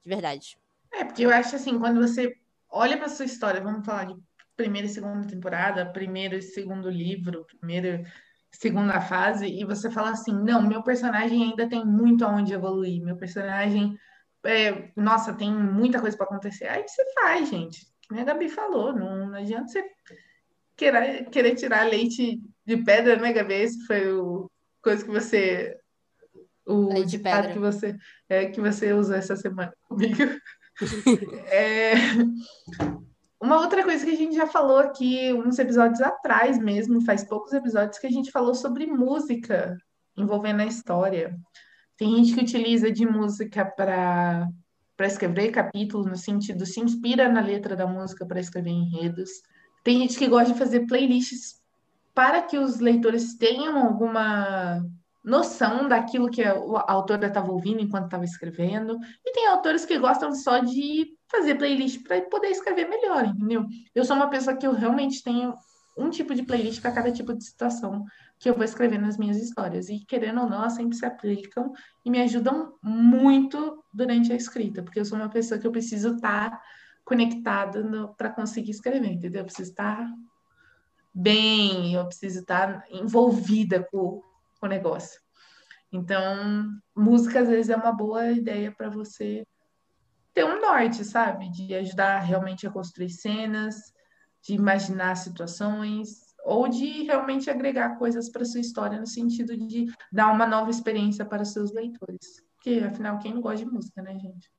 De 0.03 0.09
verdade. 0.09 0.57
É, 0.91 1.05
porque 1.05 1.27
eu 1.27 1.31
acho 1.31 1.57
assim, 1.57 1.79
quando 1.79 2.01
você 2.01 2.39
olha 2.71 2.97
para 2.97 3.09
sua 3.09 3.27
história, 3.27 3.61
vamos 3.61 3.85
falar 3.85 4.05
de 4.07 4.17
primeira 4.57 4.87
e 4.87 4.91
segunda 4.91 5.29
temporada, 5.29 5.85
primeiro 5.85 6.37
e 6.37 6.43
segundo 6.43 6.89
livro, 6.89 7.45
primeiro 7.45 8.03
segunda 8.59 9.01
fase 9.01 9.47
e 9.47 9.65
você 9.65 9.91
fala 9.91 10.11
assim, 10.11 10.33
não, 10.33 10.67
meu 10.67 10.83
personagem 10.83 11.45
ainda 11.45 11.69
tem 11.69 11.85
muito 11.85 12.25
aonde 12.25 12.55
evoluir, 12.55 13.03
meu 13.03 13.17
personagem, 13.17 13.99
é, 14.45 14.91
nossa, 14.97 15.35
tem 15.35 15.53
muita 15.53 16.01
coisa 16.01 16.17
para 16.17 16.27
acontecer. 16.27 16.67
Aí 16.67 16.87
você 16.87 17.05
faz, 17.15 17.49
gente. 17.49 17.87
Como 18.09 18.21
a 18.21 18.25
Gabi 18.25 18.49
falou, 18.49 18.93
não, 18.93 19.29
não 19.29 19.39
adianta 19.39 19.69
você 19.69 19.85
querer, 20.77 21.29
querer 21.31 21.55
tirar 21.55 21.89
leite 21.89 22.41
de 22.65 22.77
pedra, 22.79 23.17
né, 23.17 23.33
Gabi? 23.33 23.55
Esse 23.55 23.85
foi 23.87 24.13
o 24.13 24.51
coisa 24.83 25.05
que 25.05 25.11
você 25.11 25.77
o 26.65 26.89
leite 26.93 27.11
ditado 27.11 27.53
que 27.53 27.59
você 27.59 27.97
é, 28.29 28.47
que 28.47 28.61
você 28.61 28.93
usou 28.93 29.17
essa 29.17 29.37
semana 29.37 29.73
comigo. 29.89 30.23
é, 31.51 31.95
uma 33.47 33.61
outra 33.61 33.85
coisa 33.85 34.05
que 34.05 34.11
a 34.11 34.17
gente 34.17 34.35
já 34.35 34.47
falou 34.47 34.79
aqui 34.79 35.33
uns 35.33 35.57
episódios 35.59 36.01
atrás 36.01 36.59
mesmo, 36.59 37.01
faz 37.03 37.23
poucos 37.23 37.53
episódios 37.53 37.99
que 37.99 38.07
a 38.09 38.11
gente 38.11 38.33
falou 38.33 38.55
sobre 38.55 38.87
música 38.87 39.77
envolvendo 40.17 40.63
a 40.63 40.67
história. 40.67 41.37
Tem 41.97 42.17
gente 42.17 42.35
que 42.35 42.41
utiliza 42.41 42.91
de 42.91 43.07
música 43.07 43.65
para 43.65 44.49
para 44.97 45.07
escrever 45.07 45.51
capítulos, 45.51 46.07
no 46.07 46.17
sentido, 46.17 46.65
se 46.65 46.81
inspira 46.81 47.31
na 47.31 47.41
letra 47.41 47.77
da 47.77 47.87
música 47.87 48.25
para 48.25 48.41
escrever 48.41 48.71
enredos. 48.71 49.29
Tem 49.85 49.99
gente 50.01 50.19
que 50.19 50.27
gosta 50.27 50.55
de 50.55 50.59
fazer 50.59 50.87
playlists 50.87 51.61
para 52.15 52.41
que 52.41 52.57
os 52.57 52.81
leitores 52.81 53.37
tenham 53.37 53.77
alguma 53.77 54.83
noção 55.23 55.87
daquilo 55.87 56.31
que 56.31 56.43
a, 56.43 56.55
autora 56.89 57.27
estava 57.27 57.53
ouvindo 57.53 57.83
enquanto 57.83 58.07
estava 58.07 58.25
escrevendo. 58.25 58.97
E 59.23 59.33
tem 59.33 59.49
autores 59.49 59.85
que 59.85 59.99
gostam 59.99 60.35
só 60.35 60.61
de 60.61 61.09
fazer 61.29 61.57
playlist 61.57 62.03
para 62.03 62.21
poder 62.23 62.49
escrever 62.49 62.89
melhor, 62.89 63.27
entendeu? 63.27 63.67
Eu 63.95 64.05
sou 64.05 64.17
uma 64.17 64.31
pessoa 64.31 64.57
que 64.57 64.67
eu 64.67 64.73
realmente 64.73 65.23
tenho 65.23 65.55
um 65.97 66.11
tipo 66.11 66.35
de 66.35 66.43
playlist 66.43 66.81
para 66.81 66.93
cada 66.93 67.11
tipo 67.11 67.33
de 67.33 67.43
situação 67.43 68.05
que 68.39 68.51
eu 68.51 68.55
vou 68.55 68.65
escrever 68.65 68.99
nas 68.99 69.17
minhas 69.17 69.39
histórias. 69.39 69.89
E 69.89 70.01
querendo 70.01 70.43
ou 70.43 70.49
não, 70.49 70.59
elas 70.59 70.75
sempre 70.75 70.97
se 70.97 71.07
aplicam 71.07 71.73
e 72.05 72.11
me 72.11 72.21
ajudam 72.21 72.75
muito 72.83 73.83
durante 73.93 74.33
a 74.33 74.37
escrita, 74.37 74.83
porque 74.83 75.01
eu 75.01 75.05
sou 75.05 75.19
uma 75.19 75.31
pessoa 75.31 75.59
que 75.59 75.67
eu 75.67 75.73
preciso 75.73 76.17
estar 76.17 76.51
tá 76.51 76.63
conectada 77.05 77.83
para 78.17 78.31
conseguir 78.31 78.73
escrever, 78.73 79.11
entendeu? 79.11 79.41
Eu 79.41 79.47
preciso 79.47 79.71
estar 79.71 79.97
tá 79.97 80.13
bem, 81.15 81.95
eu 81.95 82.05
preciso 82.07 82.41
estar 82.41 82.81
tá 82.81 82.85
envolvida 82.91 83.87
com, 83.91 84.23
o 84.61 84.67
negócio. 84.67 85.21
Então, 85.93 86.69
música 86.95 87.41
às 87.41 87.49
vezes 87.49 87.71
é 87.71 87.77
uma 87.77 87.93
boa 87.93 88.33
ideia 88.33 88.73
para 88.73 88.91
você 88.91 89.47
ter 90.37 90.45
um 90.45 90.61
norte, 90.61 91.03
sabe? 91.03 91.49
De 91.49 91.75
ajudar 91.75 92.19
realmente 92.19 92.67
a 92.67 92.71
construir 92.71 93.09
cenas, 93.09 93.95
de 94.43 94.53
imaginar 94.53 95.17
situações, 95.17 96.27
ou 96.45 96.69
de 96.69 97.05
realmente 97.05 97.49
agregar 97.49 97.97
coisas 97.97 98.29
para 98.29 98.45
sua 98.45 98.61
história 98.61 99.01
no 99.01 99.07
sentido 99.07 99.57
de 99.57 99.87
dar 100.13 100.31
uma 100.31 100.47
nova 100.47 100.71
experiência 100.71 101.25
para 101.25 101.43
seus 101.43 101.73
leitores. 101.73 102.45
Porque, 102.55 102.85
afinal, 102.85 103.19
quem 103.19 103.33
não 103.33 103.41
gosta 103.41 103.65
de 103.65 103.73
música, 103.73 104.03
né, 104.03 104.13
gente? 104.19 104.53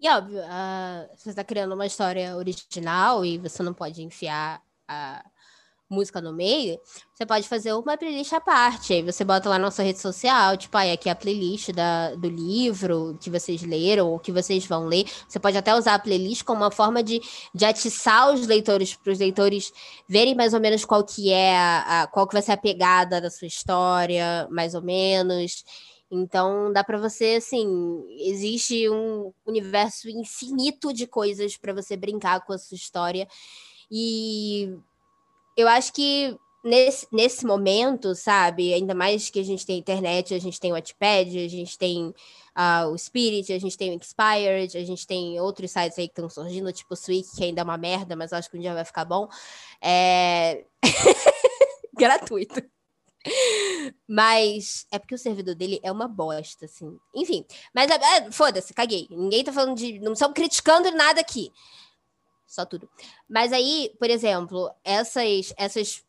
E 0.00 0.08
óbvio, 0.08 0.40
uh, 0.40 1.14
você 1.14 1.28
está 1.28 1.44
criando 1.44 1.74
uma 1.74 1.86
história 1.86 2.34
original 2.36 3.22
e 3.22 3.36
você 3.36 3.62
não 3.62 3.74
pode 3.74 4.02
enfiar 4.02 4.62
a 4.88 5.22
música 5.94 6.20
no 6.20 6.32
meio, 6.32 6.78
você 7.14 7.24
pode 7.24 7.48
fazer 7.48 7.72
uma 7.72 7.96
playlist 7.96 8.32
à 8.32 8.40
parte. 8.40 8.92
Aí 8.92 9.02
você 9.02 9.24
bota 9.24 9.48
lá 9.48 9.58
na 9.58 9.70
sua 9.70 9.84
rede 9.84 10.00
social, 10.00 10.56
tipo, 10.56 10.76
aí 10.76 10.92
aqui 10.92 11.08
é 11.08 11.12
a 11.12 11.14
playlist 11.14 11.70
da, 11.70 12.14
do 12.14 12.28
livro 12.28 13.16
que 13.20 13.30
vocês 13.30 13.62
leram 13.62 14.10
ou 14.10 14.18
que 14.18 14.32
vocês 14.32 14.66
vão 14.66 14.86
ler. 14.86 15.06
Você 15.28 15.38
pode 15.38 15.56
até 15.56 15.74
usar 15.74 15.94
a 15.94 15.98
playlist 15.98 16.42
como 16.42 16.62
uma 16.62 16.70
forma 16.70 17.02
de, 17.02 17.20
de 17.54 17.64
atiçar 17.64 18.32
os 18.34 18.46
leitores, 18.46 18.94
para 18.94 19.12
os 19.12 19.18
leitores 19.18 19.72
verem 20.08 20.34
mais 20.34 20.52
ou 20.54 20.60
menos 20.60 20.84
qual 20.84 21.04
que 21.04 21.32
é 21.32 21.56
a, 21.56 22.02
a, 22.02 22.06
qual 22.08 22.26
que 22.26 22.34
vai 22.34 22.42
ser 22.42 22.52
a 22.52 22.56
pegada 22.56 23.20
da 23.20 23.30
sua 23.30 23.46
história, 23.46 24.48
mais 24.50 24.74
ou 24.74 24.82
menos. 24.82 25.64
Então 26.10 26.72
dá 26.72 26.84
para 26.84 26.98
você 26.98 27.36
assim, 27.38 28.04
existe 28.20 28.88
um 28.88 29.32
universo 29.46 30.08
infinito 30.08 30.92
de 30.92 31.06
coisas 31.06 31.56
para 31.56 31.72
você 31.72 31.96
brincar 31.96 32.40
com 32.44 32.52
a 32.52 32.58
sua 32.58 32.76
história. 32.76 33.26
E 33.90 34.76
eu 35.56 35.68
acho 35.68 35.92
que 35.92 36.38
nesse, 36.64 37.06
nesse 37.12 37.44
momento, 37.44 38.14
sabe, 38.14 38.72
ainda 38.72 38.94
mais 38.94 39.28
que 39.28 39.38
a 39.38 39.44
gente 39.44 39.66
tem 39.66 39.78
internet, 39.78 40.34
a 40.34 40.38
gente 40.38 40.58
tem 40.58 40.72
o 40.72 40.74
Wattpad, 40.74 41.38
a 41.38 41.48
gente 41.48 41.76
tem 41.76 42.14
uh, 42.56 42.88
o 42.90 42.96
Spirit, 42.96 43.52
a 43.52 43.58
gente 43.58 43.76
tem 43.76 43.90
o 43.90 44.00
Expired, 44.00 44.78
a 44.78 44.84
gente 44.84 45.06
tem 45.06 45.38
outros 45.38 45.70
sites 45.70 45.98
aí 45.98 46.08
que 46.08 46.12
estão 46.12 46.30
surgindo, 46.30 46.72
tipo 46.72 46.94
o 46.94 46.96
Swig, 46.96 47.26
que 47.36 47.44
ainda 47.44 47.60
é 47.60 47.64
uma 47.64 47.76
merda, 47.76 48.16
mas 48.16 48.32
acho 48.32 48.50
que 48.50 48.56
um 48.56 48.60
dia 48.60 48.74
vai 48.74 48.84
ficar 48.84 49.04
bom. 49.04 49.28
É... 49.80 50.64
Gratuito. 51.94 52.62
Mas 54.06 54.86
é 54.90 54.98
porque 54.98 55.14
o 55.14 55.18
servidor 55.18 55.54
dele 55.54 55.80
é 55.82 55.90
uma 55.90 56.06
bosta, 56.06 56.66
assim. 56.66 56.98
Enfim, 57.14 57.44
mas 57.74 57.90
é, 57.90 57.94
é, 57.94 58.30
foda-se, 58.30 58.74
caguei. 58.74 59.06
Ninguém 59.10 59.42
tá 59.42 59.52
falando 59.52 59.76
de. 59.76 59.98
Não 60.00 60.12
estamos 60.12 60.34
criticando 60.34 60.90
nada 60.90 61.20
aqui. 61.20 61.50
Só 62.54 62.64
tudo. 62.64 62.88
Mas 63.28 63.52
aí, 63.52 63.92
por 63.98 64.08
exemplo, 64.08 64.70
essas, 64.84 65.52
essas 65.56 66.04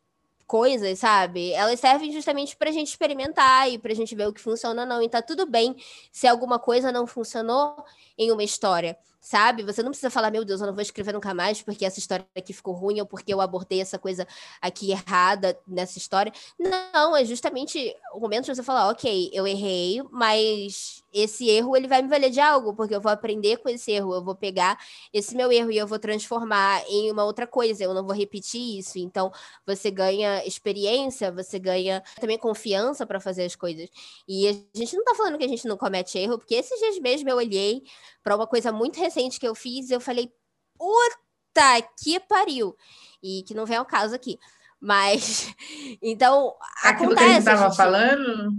coisas, 0.46 1.00
sabe? 1.00 1.52
Elas 1.54 1.80
servem 1.80 2.12
justamente 2.12 2.56
pra 2.56 2.72
gente 2.72 2.90
experimentar 2.90 3.68
e 3.68 3.80
pra 3.80 3.96
gente 3.96 4.14
ver 4.14 4.28
o 4.28 4.34
que 4.34 4.40
funciona 4.40 4.84
ou 4.84 4.88
não. 4.88 5.02
E 5.02 5.10
tá 5.10 5.24
tudo 5.24 5.48
bem 5.48 5.76
se 6.12 6.28
alguma 6.28 6.60
coisa 6.60 6.92
não 6.92 7.08
funcionou 7.08 7.84
em 8.16 8.32
uma 8.32 8.44
história 8.44 8.96
sabe? 9.26 9.64
Você 9.64 9.82
não 9.82 9.90
precisa 9.90 10.12
falar, 10.12 10.30
meu 10.30 10.46
Deus, 10.46 10.62
eu 10.62 10.68
não 10.68 10.74
vou 10.74 10.84
escrever 10.84 11.12
nunca 11.12 11.34
mais 11.34 11.60
porque 11.60 11.84
essa 11.84 11.98
história 11.98 12.24
aqui 12.38 12.54
ficou 12.54 12.76
ruim 12.76 13.00
ou 13.00 13.08
porque 13.08 13.34
eu 13.34 13.42
abordei 13.42 13.82
essa 13.82 13.98
coisa 13.98 14.28
aqui 14.62 14.92
errada 14.92 15.58
nessa 15.68 15.98
história. 15.98 16.32
Não, 16.60 17.18
é 17.18 17.26
justamente 17.26 17.96
o 18.14 18.20
momento 18.20 18.46
de 18.46 18.56
você 18.56 18.62
falar, 18.62 18.88
ok, 18.90 19.32
eu 19.34 19.48
errei, 19.48 20.04
mas 20.12 21.04
esse 21.12 21.50
erro 21.50 21.76
ele 21.76 21.88
vai 21.88 22.04
me 22.04 22.08
valer 22.08 22.30
de 22.30 22.40
algo, 22.40 22.76
porque 22.76 22.94
eu 22.94 23.02
vou 23.02 23.12
aprender 23.12 23.58
com 23.58 23.68
esse 23.68 23.92
erro, 23.92 24.14
eu 24.14 24.24
vou 24.24 24.36
pegar 24.36 24.78
esse 25.12 25.36
meu 25.36 25.52
erro 25.52 25.72
e 25.72 25.78
eu 25.78 25.88
vou 25.88 25.98
transformar 25.98 26.84
em 26.88 27.12
uma 27.12 27.24
outra 27.24 27.48
coisa, 27.48 27.84
eu 27.84 27.96
não 27.96 28.06
vou 28.06 28.14
repetir 28.14 28.78
isso. 28.78 29.00
Então, 29.00 29.32
você 29.66 29.90
ganha 29.90 30.46
experiência, 30.46 31.32
você 31.32 31.58
ganha 31.58 32.04
também 32.22 32.38
confiança 32.38 33.08
para 33.08 33.20
fazer 33.20 33.46
as 33.46 33.56
coisas. 33.56 33.90
E 34.28 34.48
a 34.48 34.78
gente 34.78 34.96
não 34.96 35.04
tá 35.04 35.16
falando 35.16 35.38
que 35.40 35.46
a 35.46 35.48
gente 35.48 35.68
não 35.68 35.78
comete 35.78 36.20
erro, 36.20 36.38
porque 36.38 36.54
esses 36.54 36.80
dias 36.80 37.00
mesmo 37.00 37.28
eu 37.28 37.38
olhei 37.38 37.82
para 38.22 38.36
uma 38.36 38.46
coisa 38.46 38.72
muito 38.72 39.00
recente 39.00 39.15
que 39.40 39.48
eu 39.48 39.56
fiz, 39.56 39.90
eu 39.90 40.00
falei, 40.00 40.32
puta 40.78 41.82
que 42.02 42.20
pariu! 42.20 42.76
E 43.22 43.44
que 43.44 43.54
não 43.54 43.66
vem 43.66 43.78
ao 43.78 43.86
caso 43.86 44.14
aqui. 44.14 44.40
Mas, 44.80 45.54
então, 46.02 46.54
Aquilo 46.84 47.14
acontece. 47.14 47.16
que 47.16 47.24
a 47.24 47.34
gente 47.34 47.46
tava 47.46 47.68
gente... 47.68 47.78
falando? 47.78 48.54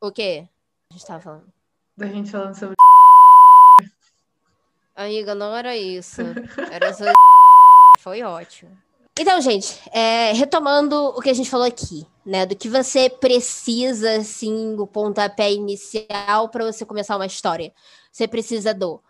O 0.00 0.10
quê? 0.10 0.48
A 0.90 0.94
gente 0.94 1.06
tava 1.06 1.20
falando. 1.20 1.52
Da 1.96 2.06
gente 2.06 2.30
falando 2.30 2.54
sobre. 2.54 2.74
Amiga, 4.96 5.34
não 5.34 5.54
era 5.54 5.76
isso. 5.76 6.22
Era 6.72 6.92
sobre. 6.92 7.12
Foi 8.00 8.22
ótimo. 8.22 8.76
Então, 9.20 9.40
gente, 9.40 9.80
é, 9.92 10.32
retomando 10.32 10.94
o 10.94 11.20
que 11.20 11.28
a 11.28 11.34
gente 11.34 11.50
falou 11.50 11.66
aqui, 11.66 12.06
né? 12.24 12.46
Do 12.46 12.54
que 12.54 12.68
você 12.68 13.10
precisa, 13.10 14.16
assim, 14.16 14.76
o 14.78 14.86
pontapé 14.86 15.52
inicial 15.52 16.48
para 16.48 16.64
você 16.64 16.84
começar 16.84 17.16
uma 17.16 17.26
história. 17.26 17.72
Você 18.12 18.28
precisa 18.28 18.72
do 18.72 19.02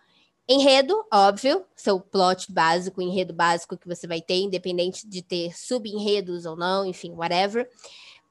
Enredo, 0.51 1.05
óbvio, 1.13 1.63
seu 1.77 2.01
plot 2.01 2.51
básico, 2.51 3.03
enredo 3.03 3.35
básico 3.35 3.77
que 3.77 3.87
você 3.87 4.07
vai 4.07 4.23
ter, 4.23 4.37
independente 4.37 5.07
de 5.07 5.21
ter 5.21 5.55
subenredos 5.55 6.47
ou 6.47 6.57
não, 6.57 6.87
enfim, 6.87 7.13
whatever. 7.13 7.69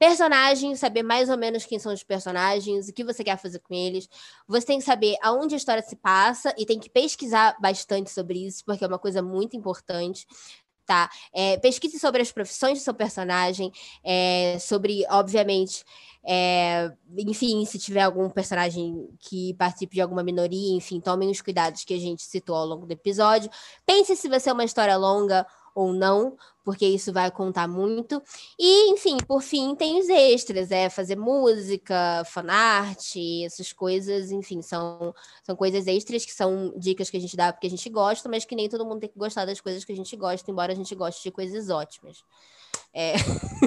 Personagens, 0.00 0.80
saber 0.80 1.04
mais 1.04 1.28
ou 1.28 1.38
menos 1.38 1.64
quem 1.64 1.78
são 1.78 1.92
os 1.92 2.02
personagens, 2.02 2.88
o 2.88 2.92
que 2.92 3.04
você 3.04 3.22
quer 3.22 3.36
fazer 3.38 3.60
com 3.60 3.72
eles. 3.72 4.08
Você 4.48 4.66
tem 4.66 4.78
que 4.80 4.84
saber 4.84 5.14
aonde 5.22 5.54
a 5.54 5.58
história 5.58 5.82
se 5.82 5.94
passa 5.94 6.52
e 6.58 6.66
tem 6.66 6.80
que 6.80 6.90
pesquisar 6.90 7.56
bastante 7.60 8.10
sobre 8.10 8.44
isso, 8.44 8.64
porque 8.64 8.84
é 8.84 8.88
uma 8.88 8.98
coisa 8.98 9.22
muito 9.22 9.56
importante 9.56 10.26
tá? 10.88 11.10
É, 11.34 11.58
pesquise 11.58 11.98
sobre 11.98 12.22
as 12.22 12.32
profissões 12.32 12.78
do 12.78 12.82
seu 12.82 12.94
personagem, 12.94 13.70
é, 14.02 14.56
sobre, 14.58 15.04
obviamente, 15.10 15.84
é, 16.26 16.90
enfim, 17.18 17.62
se 17.66 17.78
tiver 17.78 18.00
algum 18.00 18.30
personagem 18.30 19.06
que 19.20 19.52
participe 19.54 19.96
de 19.96 20.00
alguma 20.00 20.22
minoria, 20.22 20.74
enfim, 20.74 20.98
tomem 20.98 21.30
os 21.30 21.42
cuidados 21.42 21.84
que 21.84 21.92
a 21.92 21.98
gente 21.98 22.22
citou 22.22 22.56
ao 22.56 22.64
longo 22.64 22.86
do 22.86 22.92
episódio. 22.92 23.50
Pense 23.84 24.16
se 24.16 24.30
vai 24.30 24.40
ser 24.40 24.52
uma 24.52 24.64
história 24.64 24.96
longa 24.96 25.46
ou 25.78 25.92
não, 25.92 26.36
porque 26.64 26.84
isso 26.84 27.12
vai 27.12 27.30
contar 27.30 27.68
muito. 27.68 28.20
E, 28.58 28.90
enfim, 28.90 29.16
por 29.28 29.40
fim, 29.40 29.76
tem 29.76 30.00
os 30.00 30.08
extras, 30.08 30.72
é 30.72 30.90
fazer 30.90 31.14
música, 31.14 32.24
fanart, 32.26 33.14
essas 33.44 33.72
coisas, 33.72 34.32
enfim, 34.32 34.60
são, 34.60 35.14
são 35.44 35.54
coisas 35.54 35.86
extras 35.86 36.24
que 36.24 36.32
são 36.32 36.74
dicas 36.76 37.08
que 37.08 37.16
a 37.16 37.20
gente 37.20 37.36
dá 37.36 37.52
porque 37.52 37.68
a 37.68 37.70
gente 37.70 37.88
gosta, 37.88 38.28
mas 38.28 38.44
que 38.44 38.56
nem 38.56 38.68
todo 38.68 38.84
mundo 38.84 38.98
tem 38.98 39.08
que 39.08 39.18
gostar 39.18 39.44
das 39.44 39.60
coisas 39.60 39.84
que 39.84 39.92
a 39.92 39.96
gente 39.96 40.16
gosta, 40.16 40.50
embora 40.50 40.72
a 40.72 40.76
gente 40.76 40.92
goste 40.96 41.22
de 41.22 41.30
coisas 41.30 41.70
ótimas. 41.70 42.24
É... 42.92 43.12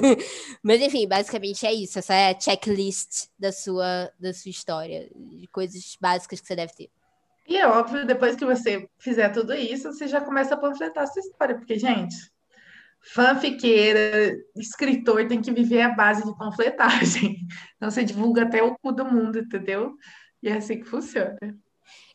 mas, 0.62 0.82
enfim, 0.82 1.08
basicamente 1.08 1.64
é 1.64 1.72
isso. 1.72 1.98
Essa 1.98 2.12
é 2.12 2.30
a 2.30 2.38
checklist 2.38 3.28
da 3.38 3.50
sua, 3.50 4.12
da 4.20 4.34
sua 4.34 4.50
história, 4.50 5.10
de 5.14 5.46
coisas 5.46 5.96
básicas 5.98 6.42
que 6.42 6.46
você 6.46 6.56
deve 6.56 6.74
ter. 6.74 6.90
E 7.46 7.56
é 7.56 7.66
óbvio, 7.66 8.06
depois 8.06 8.36
que 8.36 8.44
você 8.44 8.88
fizer 8.98 9.28
tudo 9.30 9.52
isso, 9.54 9.92
você 9.92 10.06
já 10.06 10.20
começa 10.20 10.54
a 10.54 10.58
panfletar 10.58 11.04
a 11.04 11.06
sua 11.06 11.20
história, 11.20 11.56
porque, 11.56 11.78
gente, 11.78 12.14
fanfiqueira, 13.02 14.36
escritor 14.56 15.26
tem 15.26 15.42
que 15.42 15.52
viver 15.52 15.82
a 15.82 15.90
base 15.90 16.24
de 16.24 16.36
panfletagem. 16.36 17.38
Então 17.76 17.90
você 17.90 18.04
divulga 18.04 18.44
até 18.44 18.62
o 18.62 18.76
cu 18.78 18.92
do 18.92 19.04
mundo, 19.04 19.40
entendeu? 19.40 19.96
E 20.40 20.48
é 20.48 20.52
assim 20.56 20.78
que 20.78 20.84
funciona. 20.84 21.36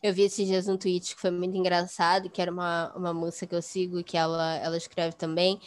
Eu 0.02 0.14
vi 0.14 0.22
esses 0.22 0.46
dias 0.46 0.66
um 0.66 0.78
tweet 0.78 1.14
que 1.14 1.20
foi 1.20 1.30
muito 1.30 1.56
engraçado, 1.58 2.30
que 2.30 2.40
era 2.40 2.50
uma, 2.50 2.90
uma 2.96 3.12
moça 3.12 3.46
que 3.46 3.54
eu 3.54 3.60
sigo, 3.60 4.02
que 4.02 4.16
ela, 4.16 4.56
ela 4.56 4.78
escreve 4.78 5.14
também, 5.14 5.60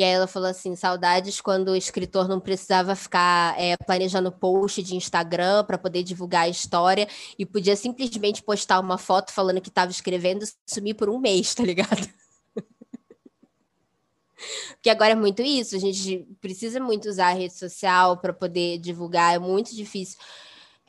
e 0.00 0.02
aí 0.02 0.12
ela 0.12 0.26
falou 0.26 0.48
assim: 0.48 0.74
saudades 0.74 1.42
quando 1.42 1.68
o 1.68 1.76
escritor 1.76 2.26
não 2.26 2.40
precisava 2.40 2.96
ficar 2.96 3.54
é, 3.60 3.76
planejando 3.76 4.32
post 4.32 4.82
de 4.82 4.96
Instagram 4.96 5.62
para 5.64 5.76
poder 5.76 6.02
divulgar 6.02 6.44
a 6.44 6.48
história 6.48 7.06
e 7.38 7.44
podia 7.44 7.76
simplesmente 7.76 8.42
postar 8.42 8.80
uma 8.80 8.96
foto 8.96 9.30
falando 9.30 9.60
que 9.60 9.68
estava 9.68 9.90
escrevendo 9.90 10.42
e 10.42 10.48
sumir 10.66 10.94
por 10.94 11.10
um 11.10 11.18
mês, 11.18 11.54
tá 11.54 11.62
ligado? 11.62 12.08
Porque 14.72 14.88
agora 14.88 15.12
é 15.12 15.14
muito 15.14 15.42
isso, 15.42 15.76
a 15.76 15.78
gente 15.78 16.26
precisa 16.40 16.80
muito 16.80 17.06
usar 17.06 17.28
a 17.28 17.34
rede 17.34 17.52
social 17.52 18.16
para 18.16 18.32
poder 18.32 18.78
divulgar, 18.78 19.34
é 19.34 19.38
muito 19.38 19.76
difícil 19.76 20.18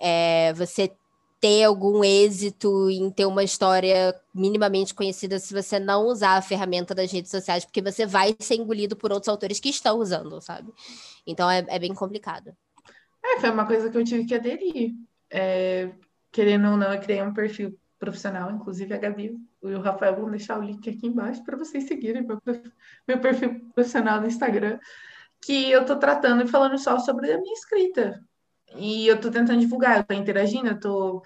é, 0.01 0.51
você 0.53 0.91
ter 1.41 1.63
algum 1.63 2.03
êxito 2.03 2.87
em 2.91 3.09
ter 3.09 3.25
uma 3.25 3.43
história 3.43 4.15
minimamente 4.33 4.93
conhecida 4.93 5.39
se 5.39 5.51
você 5.51 5.79
não 5.79 6.05
usar 6.05 6.37
a 6.37 6.41
ferramenta 6.41 6.93
das 6.93 7.11
redes 7.11 7.31
sociais, 7.31 7.65
porque 7.65 7.81
você 7.81 8.05
vai 8.05 8.35
ser 8.39 8.55
engolido 8.55 8.95
por 8.95 9.11
outros 9.11 9.27
autores 9.27 9.59
que 9.59 9.69
estão 9.69 9.97
usando, 9.97 10.39
sabe? 10.39 10.71
Então 11.25 11.49
é, 11.49 11.65
é 11.67 11.79
bem 11.79 11.95
complicado. 11.95 12.55
É, 13.23 13.39
foi 13.39 13.49
uma 13.49 13.65
coisa 13.65 13.89
que 13.89 13.97
eu 13.97 14.03
tive 14.03 14.25
que 14.25 14.35
aderir. 14.35 14.93
É, 15.31 15.89
querendo 16.31 16.69
ou 16.69 16.77
não, 16.77 16.93
eu 16.93 17.01
criei 17.01 17.23
um 17.23 17.33
perfil 17.33 17.75
profissional, 17.97 18.51
inclusive 18.51 18.93
a 18.93 18.97
Gabi 18.97 19.35
e 19.63 19.73
o 19.73 19.81
Rafael 19.81 20.15
vão 20.15 20.29
deixar 20.29 20.59
o 20.59 20.63
link 20.63 20.87
aqui 20.89 21.07
embaixo 21.07 21.43
para 21.43 21.57
vocês 21.57 21.85
seguirem 21.85 22.25
meu, 22.25 23.19
perfil 23.19 23.61
profissional 23.73 24.21
no 24.21 24.27
Instagram, 24.27 24.79
que 25.41 25.71
eu 25.71 25.85
tô 25.85 25.95
tratando 25.97 26.43
e 26.43 26.47
falando 26.47 26.77
só 26.77 26.99
sobre 26.99 27.31
a 27.31 27.39
minha 27.39 27.53
escrita. 27.53 28.23
E 28.75 29.07
eu 29.07 29.19
tô 29.19 29.29
tentando 29.29 29.59
divulgar, 29.59 29.97
eu 29.97 30.03
tô 30.03 30.13
interagindo, 30.13 30.69
eu 30.69 30.79
tô 30.79 31.23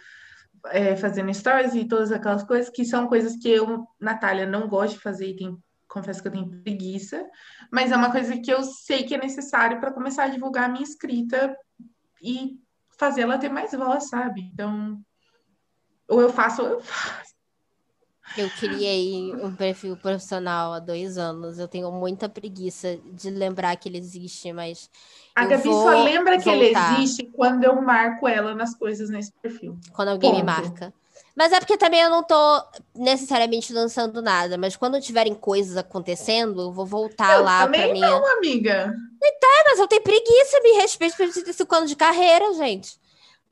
é, 0.68 0.96
fazendo 0.96 1.34
stories 1.34 1.76
e 1.76 1.88
todas 1.88 2.12
aquelas 2.12 2.43
coisas 2.43 2.70
que 2.70 2.86
são 2.86 3.08
coisas 3.08 3.36
que 3.38 3.50
eu, 3.50 3.86
Natália, 4.00 4.46
não 4.46 4.68
gosto 4.68 4.96
de 4.96 5.02
fazer 5.02 5.28
e 5.28 5.36
tem, 5.36 5.58
confesso 5.88 6.22
que 6.22 6.28
eu 6.28 6.32
tenho 6.32 6.50
preguiça, 6.64 7.24
mas 7.72 7.91
é 7.91 7.96
uma 7.96 8.12
coisa 8.12 8.38
que 8.38 8.52
eu 8.52 8.64
sei 8.64 9.04
que 9.04 9.16
é 9.16 9.18
necessário 9.18 9.80
para 9.80 9.93
começar 9.93 10.24
a 10.24 10.30
divulgar 10.30 10.66
a 10.66 10.70
minha 10.70 10.84
escrita 10.84 11.56
e 12.22 12.60
fazer 12.98 13.22
ela 13.22 13.38
ter 13.38 13.50
mais 13.50 13.72
voz, 13.72 14.10
sabe? 14.10 14.41
Então, 14.41 15.00
ou 16.08 16.22
eu 16.22 16.30
faço 16.30 16.64
ou 16.64 16.70
eu 16.70 16.82
faço. 16.82 17.34
Eu 18.38 18.49
criei 18.49 19.34
um 19.36 19.55
perfil 19.55 19.95
profissional 19.95 20.73
há 20.73 20.80
dois 20.80 21.17
anos. 21.17 21.59
Eu 21.59 21.67
tenho 21.67 21.91
muita 21.91 22.28
preguiça 22.28 22.97
de 23.13 23.30
lembrar 23.30 23.76
que 23.76 23.88
ele 23.88 23.97
existe, 23.97 24.51
mas. 24.51 24.89
A 25.36 25.45
Gabi 25.45 25.63
só 25.63 26.03
lembra 26.03 26.39
que 26.39 26.49
ele 26.49 26.73
existe 26.76 27.23
quando 27.26 27.63
eu 27.63 27.82
marco 27.82 28.28
ela 28.28 28.55
nas 28.55 28.76
coisas 28.76 29.09
nesse 29.09 29.32
perfil. 29.41 29.78
Quando 29.93 30.09
alguém 30.09 30.32
Ponto. 30.32 30.39
me 30.39 30.45
marca. 30.45 30.93
Mas 31.36 31.51
é 31.51 31.59
porque 31.59 31.78
também 31.78 32.01
eu 32.01 32.09
não 32.09 32.23
tô 32.23 32.63
necessariamente 32.95 33.73
lançando 33.73 34.21
nada, 34.21 34.57
mas 34.57 34.76
quando 34.76 34.99
tiverem 35.01 35.36
coisas 35.36 35.76
acontecendo, 35.76 36.61
eu 36.61 36.71
vou 36.71 36.86
voltar 36.86 37.38
eu 37.38 37.43
lá 37.43 37.65
também 37.65 37.82
pra 37.82 37.93
minha. 37.93 38.09
Não, 38.09 38.38
amiga. 38.38 38.95
Tá, 39.39 39.63
mas 39.65 39.80
eu 39.80 39.88
tenho 39.88 40.01
preguiça, 40.01 40.59
me 40.61 40.71
respeito 40.73 41.17
por 41.17 41.53
cinco 41.53 41.76
anos 41.76 41.89
de 41.89 41.95
carreira, 41.95 42.53
gente. 42.53 42.97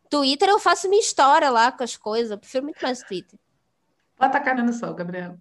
Twitter 0.10 0.48
eu 0.48 0.60
faço 0.60 0.88
minha 0.90 1.02
história 1.02 1.50
lá 1.50 1.72
com 1.72 1.84
as 1.84 1.98
coisas. 1.98 2.32
Eu 2.32 2.38
prefiro 2.38 2.64
muito 2.64 2.82
mais 2.82 3.02
Twitter. 3.02 3.40
Bota 4.24 4.38
a 4.38 4.42
cara 4.42 4.64
no 4.64 4.72
sol, 4.72 4.94
Gabriela. 4.94 5.38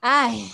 Ai. 0.00 0.44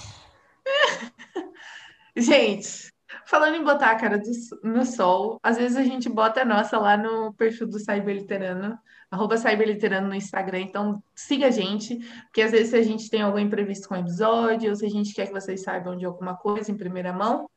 gente, 2.17 2.91
falando 3.27 3.57
em 3.57 3.63
botar 3.63 3.91
a 3.91 3.97
cara 3.97 4.17
do, 4.17 4.31
no 4.63 4.83
sol, 4.87 5.39
às 5.43 5.59
vezes 5.59 5.77
a 5.77 5.83
gente 5.83 6.09
bota 6.09 6.41
a 6.41 6.45
nossa 6.47 6.79
lá 6.79 6.97
no 6.97 7.35
perfil 7.35 7.67
do 7.67 7.79
Cyberliterano, 7.79 8.79
arroba 9.11 9.37
Cyberliterano 9.37 10.09
no 10.09 10.15
Instagram, 10.15 10.61
então 10.61 11.03
siga 11.15 11.49
a 11.49 11.51
gente, 11.51 11.99
porque 12.23 12.41
às 12.41 12.51
vezes 12.51 12.71
se 12.71 12.77
a 12.77 12.83
gente 12.83 13.11
tem 13.11 13.21
algum 13.21 13.39
imprevisto 13.39 13.91
com 13.91 13.95
o 13.95 13.99
episódio, 13.99 14.71
ou 14.71 14.77
se 14.77 14.87
a 14.87 14.91
gente 14.91 15.13
quer 15.13 15.27
que 15.27 15.35
vocês 15.35 15.63
saibam 15.63 15.99
de 15.99 16.07
alguma 16.07 16.35
coisa 16.35 16.73
em 16.73 16.79
primeira 16.79 17.13
mão, 17.13 17.51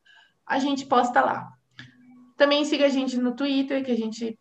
a 0.45 0.59
gente 0.59 0.85
posta 0.85 1.21
lá. 1.21 1.47
Também 2.35 2.65
siga 2.65 2.87
a 2.87 2.89
gente 2.89 3.15
no 3.15 3.33
Twitter, 3.33 3.85
que 3.85 3.91
a 3.91 3.97
gente 3.97 4.37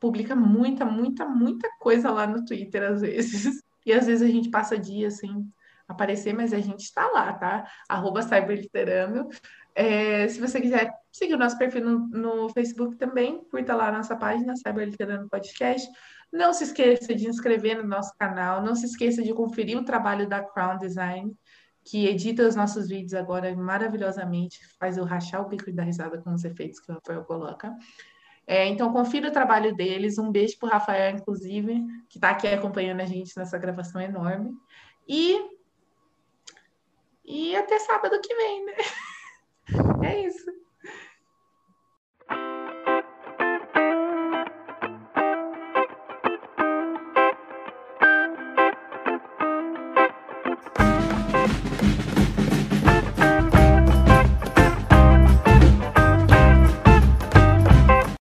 publica 0.00 0.34
muita, 0.34 0.86
muita, 0.86 1.26
muita 1.26 1.68
coisa 1.78 2.10
lá 2.10 2.26
no 2.26 2.46
Twitter 2.46 2.82
às 2.82 3.02
vezes. 3.02 3.65
E 3.86 3.92
às 3.92 4.06
vezes 4.06 4.28
a 4.28 4.30
gente 4.30 4.50
passa 4.50 4.76
dias 4.76 5.18
sem 5.18 5.48
aparecer, 5.88 6.34
mas 6.34 6.52
a 6.52 6.58
gente 6.58 6.80
está 6.80 7.06
lá, 7.06 7.32
tá? 7.32 7.70
Arroba 7.88 8.20
Cyberliterano. 8.20 9.28
É, 9.74 10.26
se 10.26 10.40
você 10.40 10.60
quiser 10.60 10.90
seguir 11.12 11.34
o 11.34 11.38
nosso 11.38 11.56
perfil 11.56 11.84
no, 11.84 12.08
no 12.08 12.48
Facebook 12.48 12.96
também, 12.96 13.44
curta 13.50 13.74
lá 13.74 13.88
a 13.88 13.92
nossa 13.92 14.16
página, 14.16 14.56
Cyber 14.56 14.86
Literando 14.86 15.28
Podcast. 15.28 15.88
Não 16.32 16.52
se 16.52 16.64
esqueça 16.64 17.14
de 17.14 17.28
inscrever 17.28 17.76
no 17.80 17.86
nosso 17.86 18.12
canal, 18.18 18.62
não 18.62 18.74
se 18.74 18.86
esqueça 18.86 19.22
de 19.22 19.32
conferir 19.32 19.78
o 19.78 19.84
trabalho 19.84 20.28
da 20.28 20.42
Crown 20.42 20.78
Design, 20.78 21.32
que 21.84 22.06
edita 22.06 22.46
os 22.46 22.56
nossos 22.56 22.88
vídeos 22.88 23.14
agora 23.14 23.54
maravilhosamente, 23.54 24.58
faz 24.78 24.96
eu 24.96 25.04
rachar 25.04 25.42
o 25.42 25.48
bico 25.48 25.70
e 25.70 25.72
dar 25.72 25.84
risada 25.84 26.20
com 26.20 26.34
os 26.34 26.44
efeitos 26.44 26.80
que 26.80 26.90
o 26.90 26.94
Rafael 26.94 27.24
coloca. 27.24 27.72
É, 28.46 28.66
então, 28.66 28.92
confira 28.92 29.28
o 29.28 29.32
trabalho 29.32 29.74
deles. 29.74 30.18
Um 30.18 30.30
beijo 30.30 30.58
para 30.58 30.68
o 30.68 30.70
Rafael, 30.70 31.16
inclusive, 31.16 31.82
que 32.08 32.18
está 32.18 32.30
aqui 32.30 32.46
acompanhando 32.46 33.00
a 33.00 33.06
gente 33.06 33.36
nessa 33.36 33.58
gravação 33.58 34.00
enorme. 34.00 34.54
E, 35.08 35.50
e 37.24 37.56
até 37.56 37.78
sábado 37.80 38.20
que 38.20 38.34
vem, 38.34 38.64
né? 38.64 38.74
É 40.04 40.20
isso. 40.20 40.46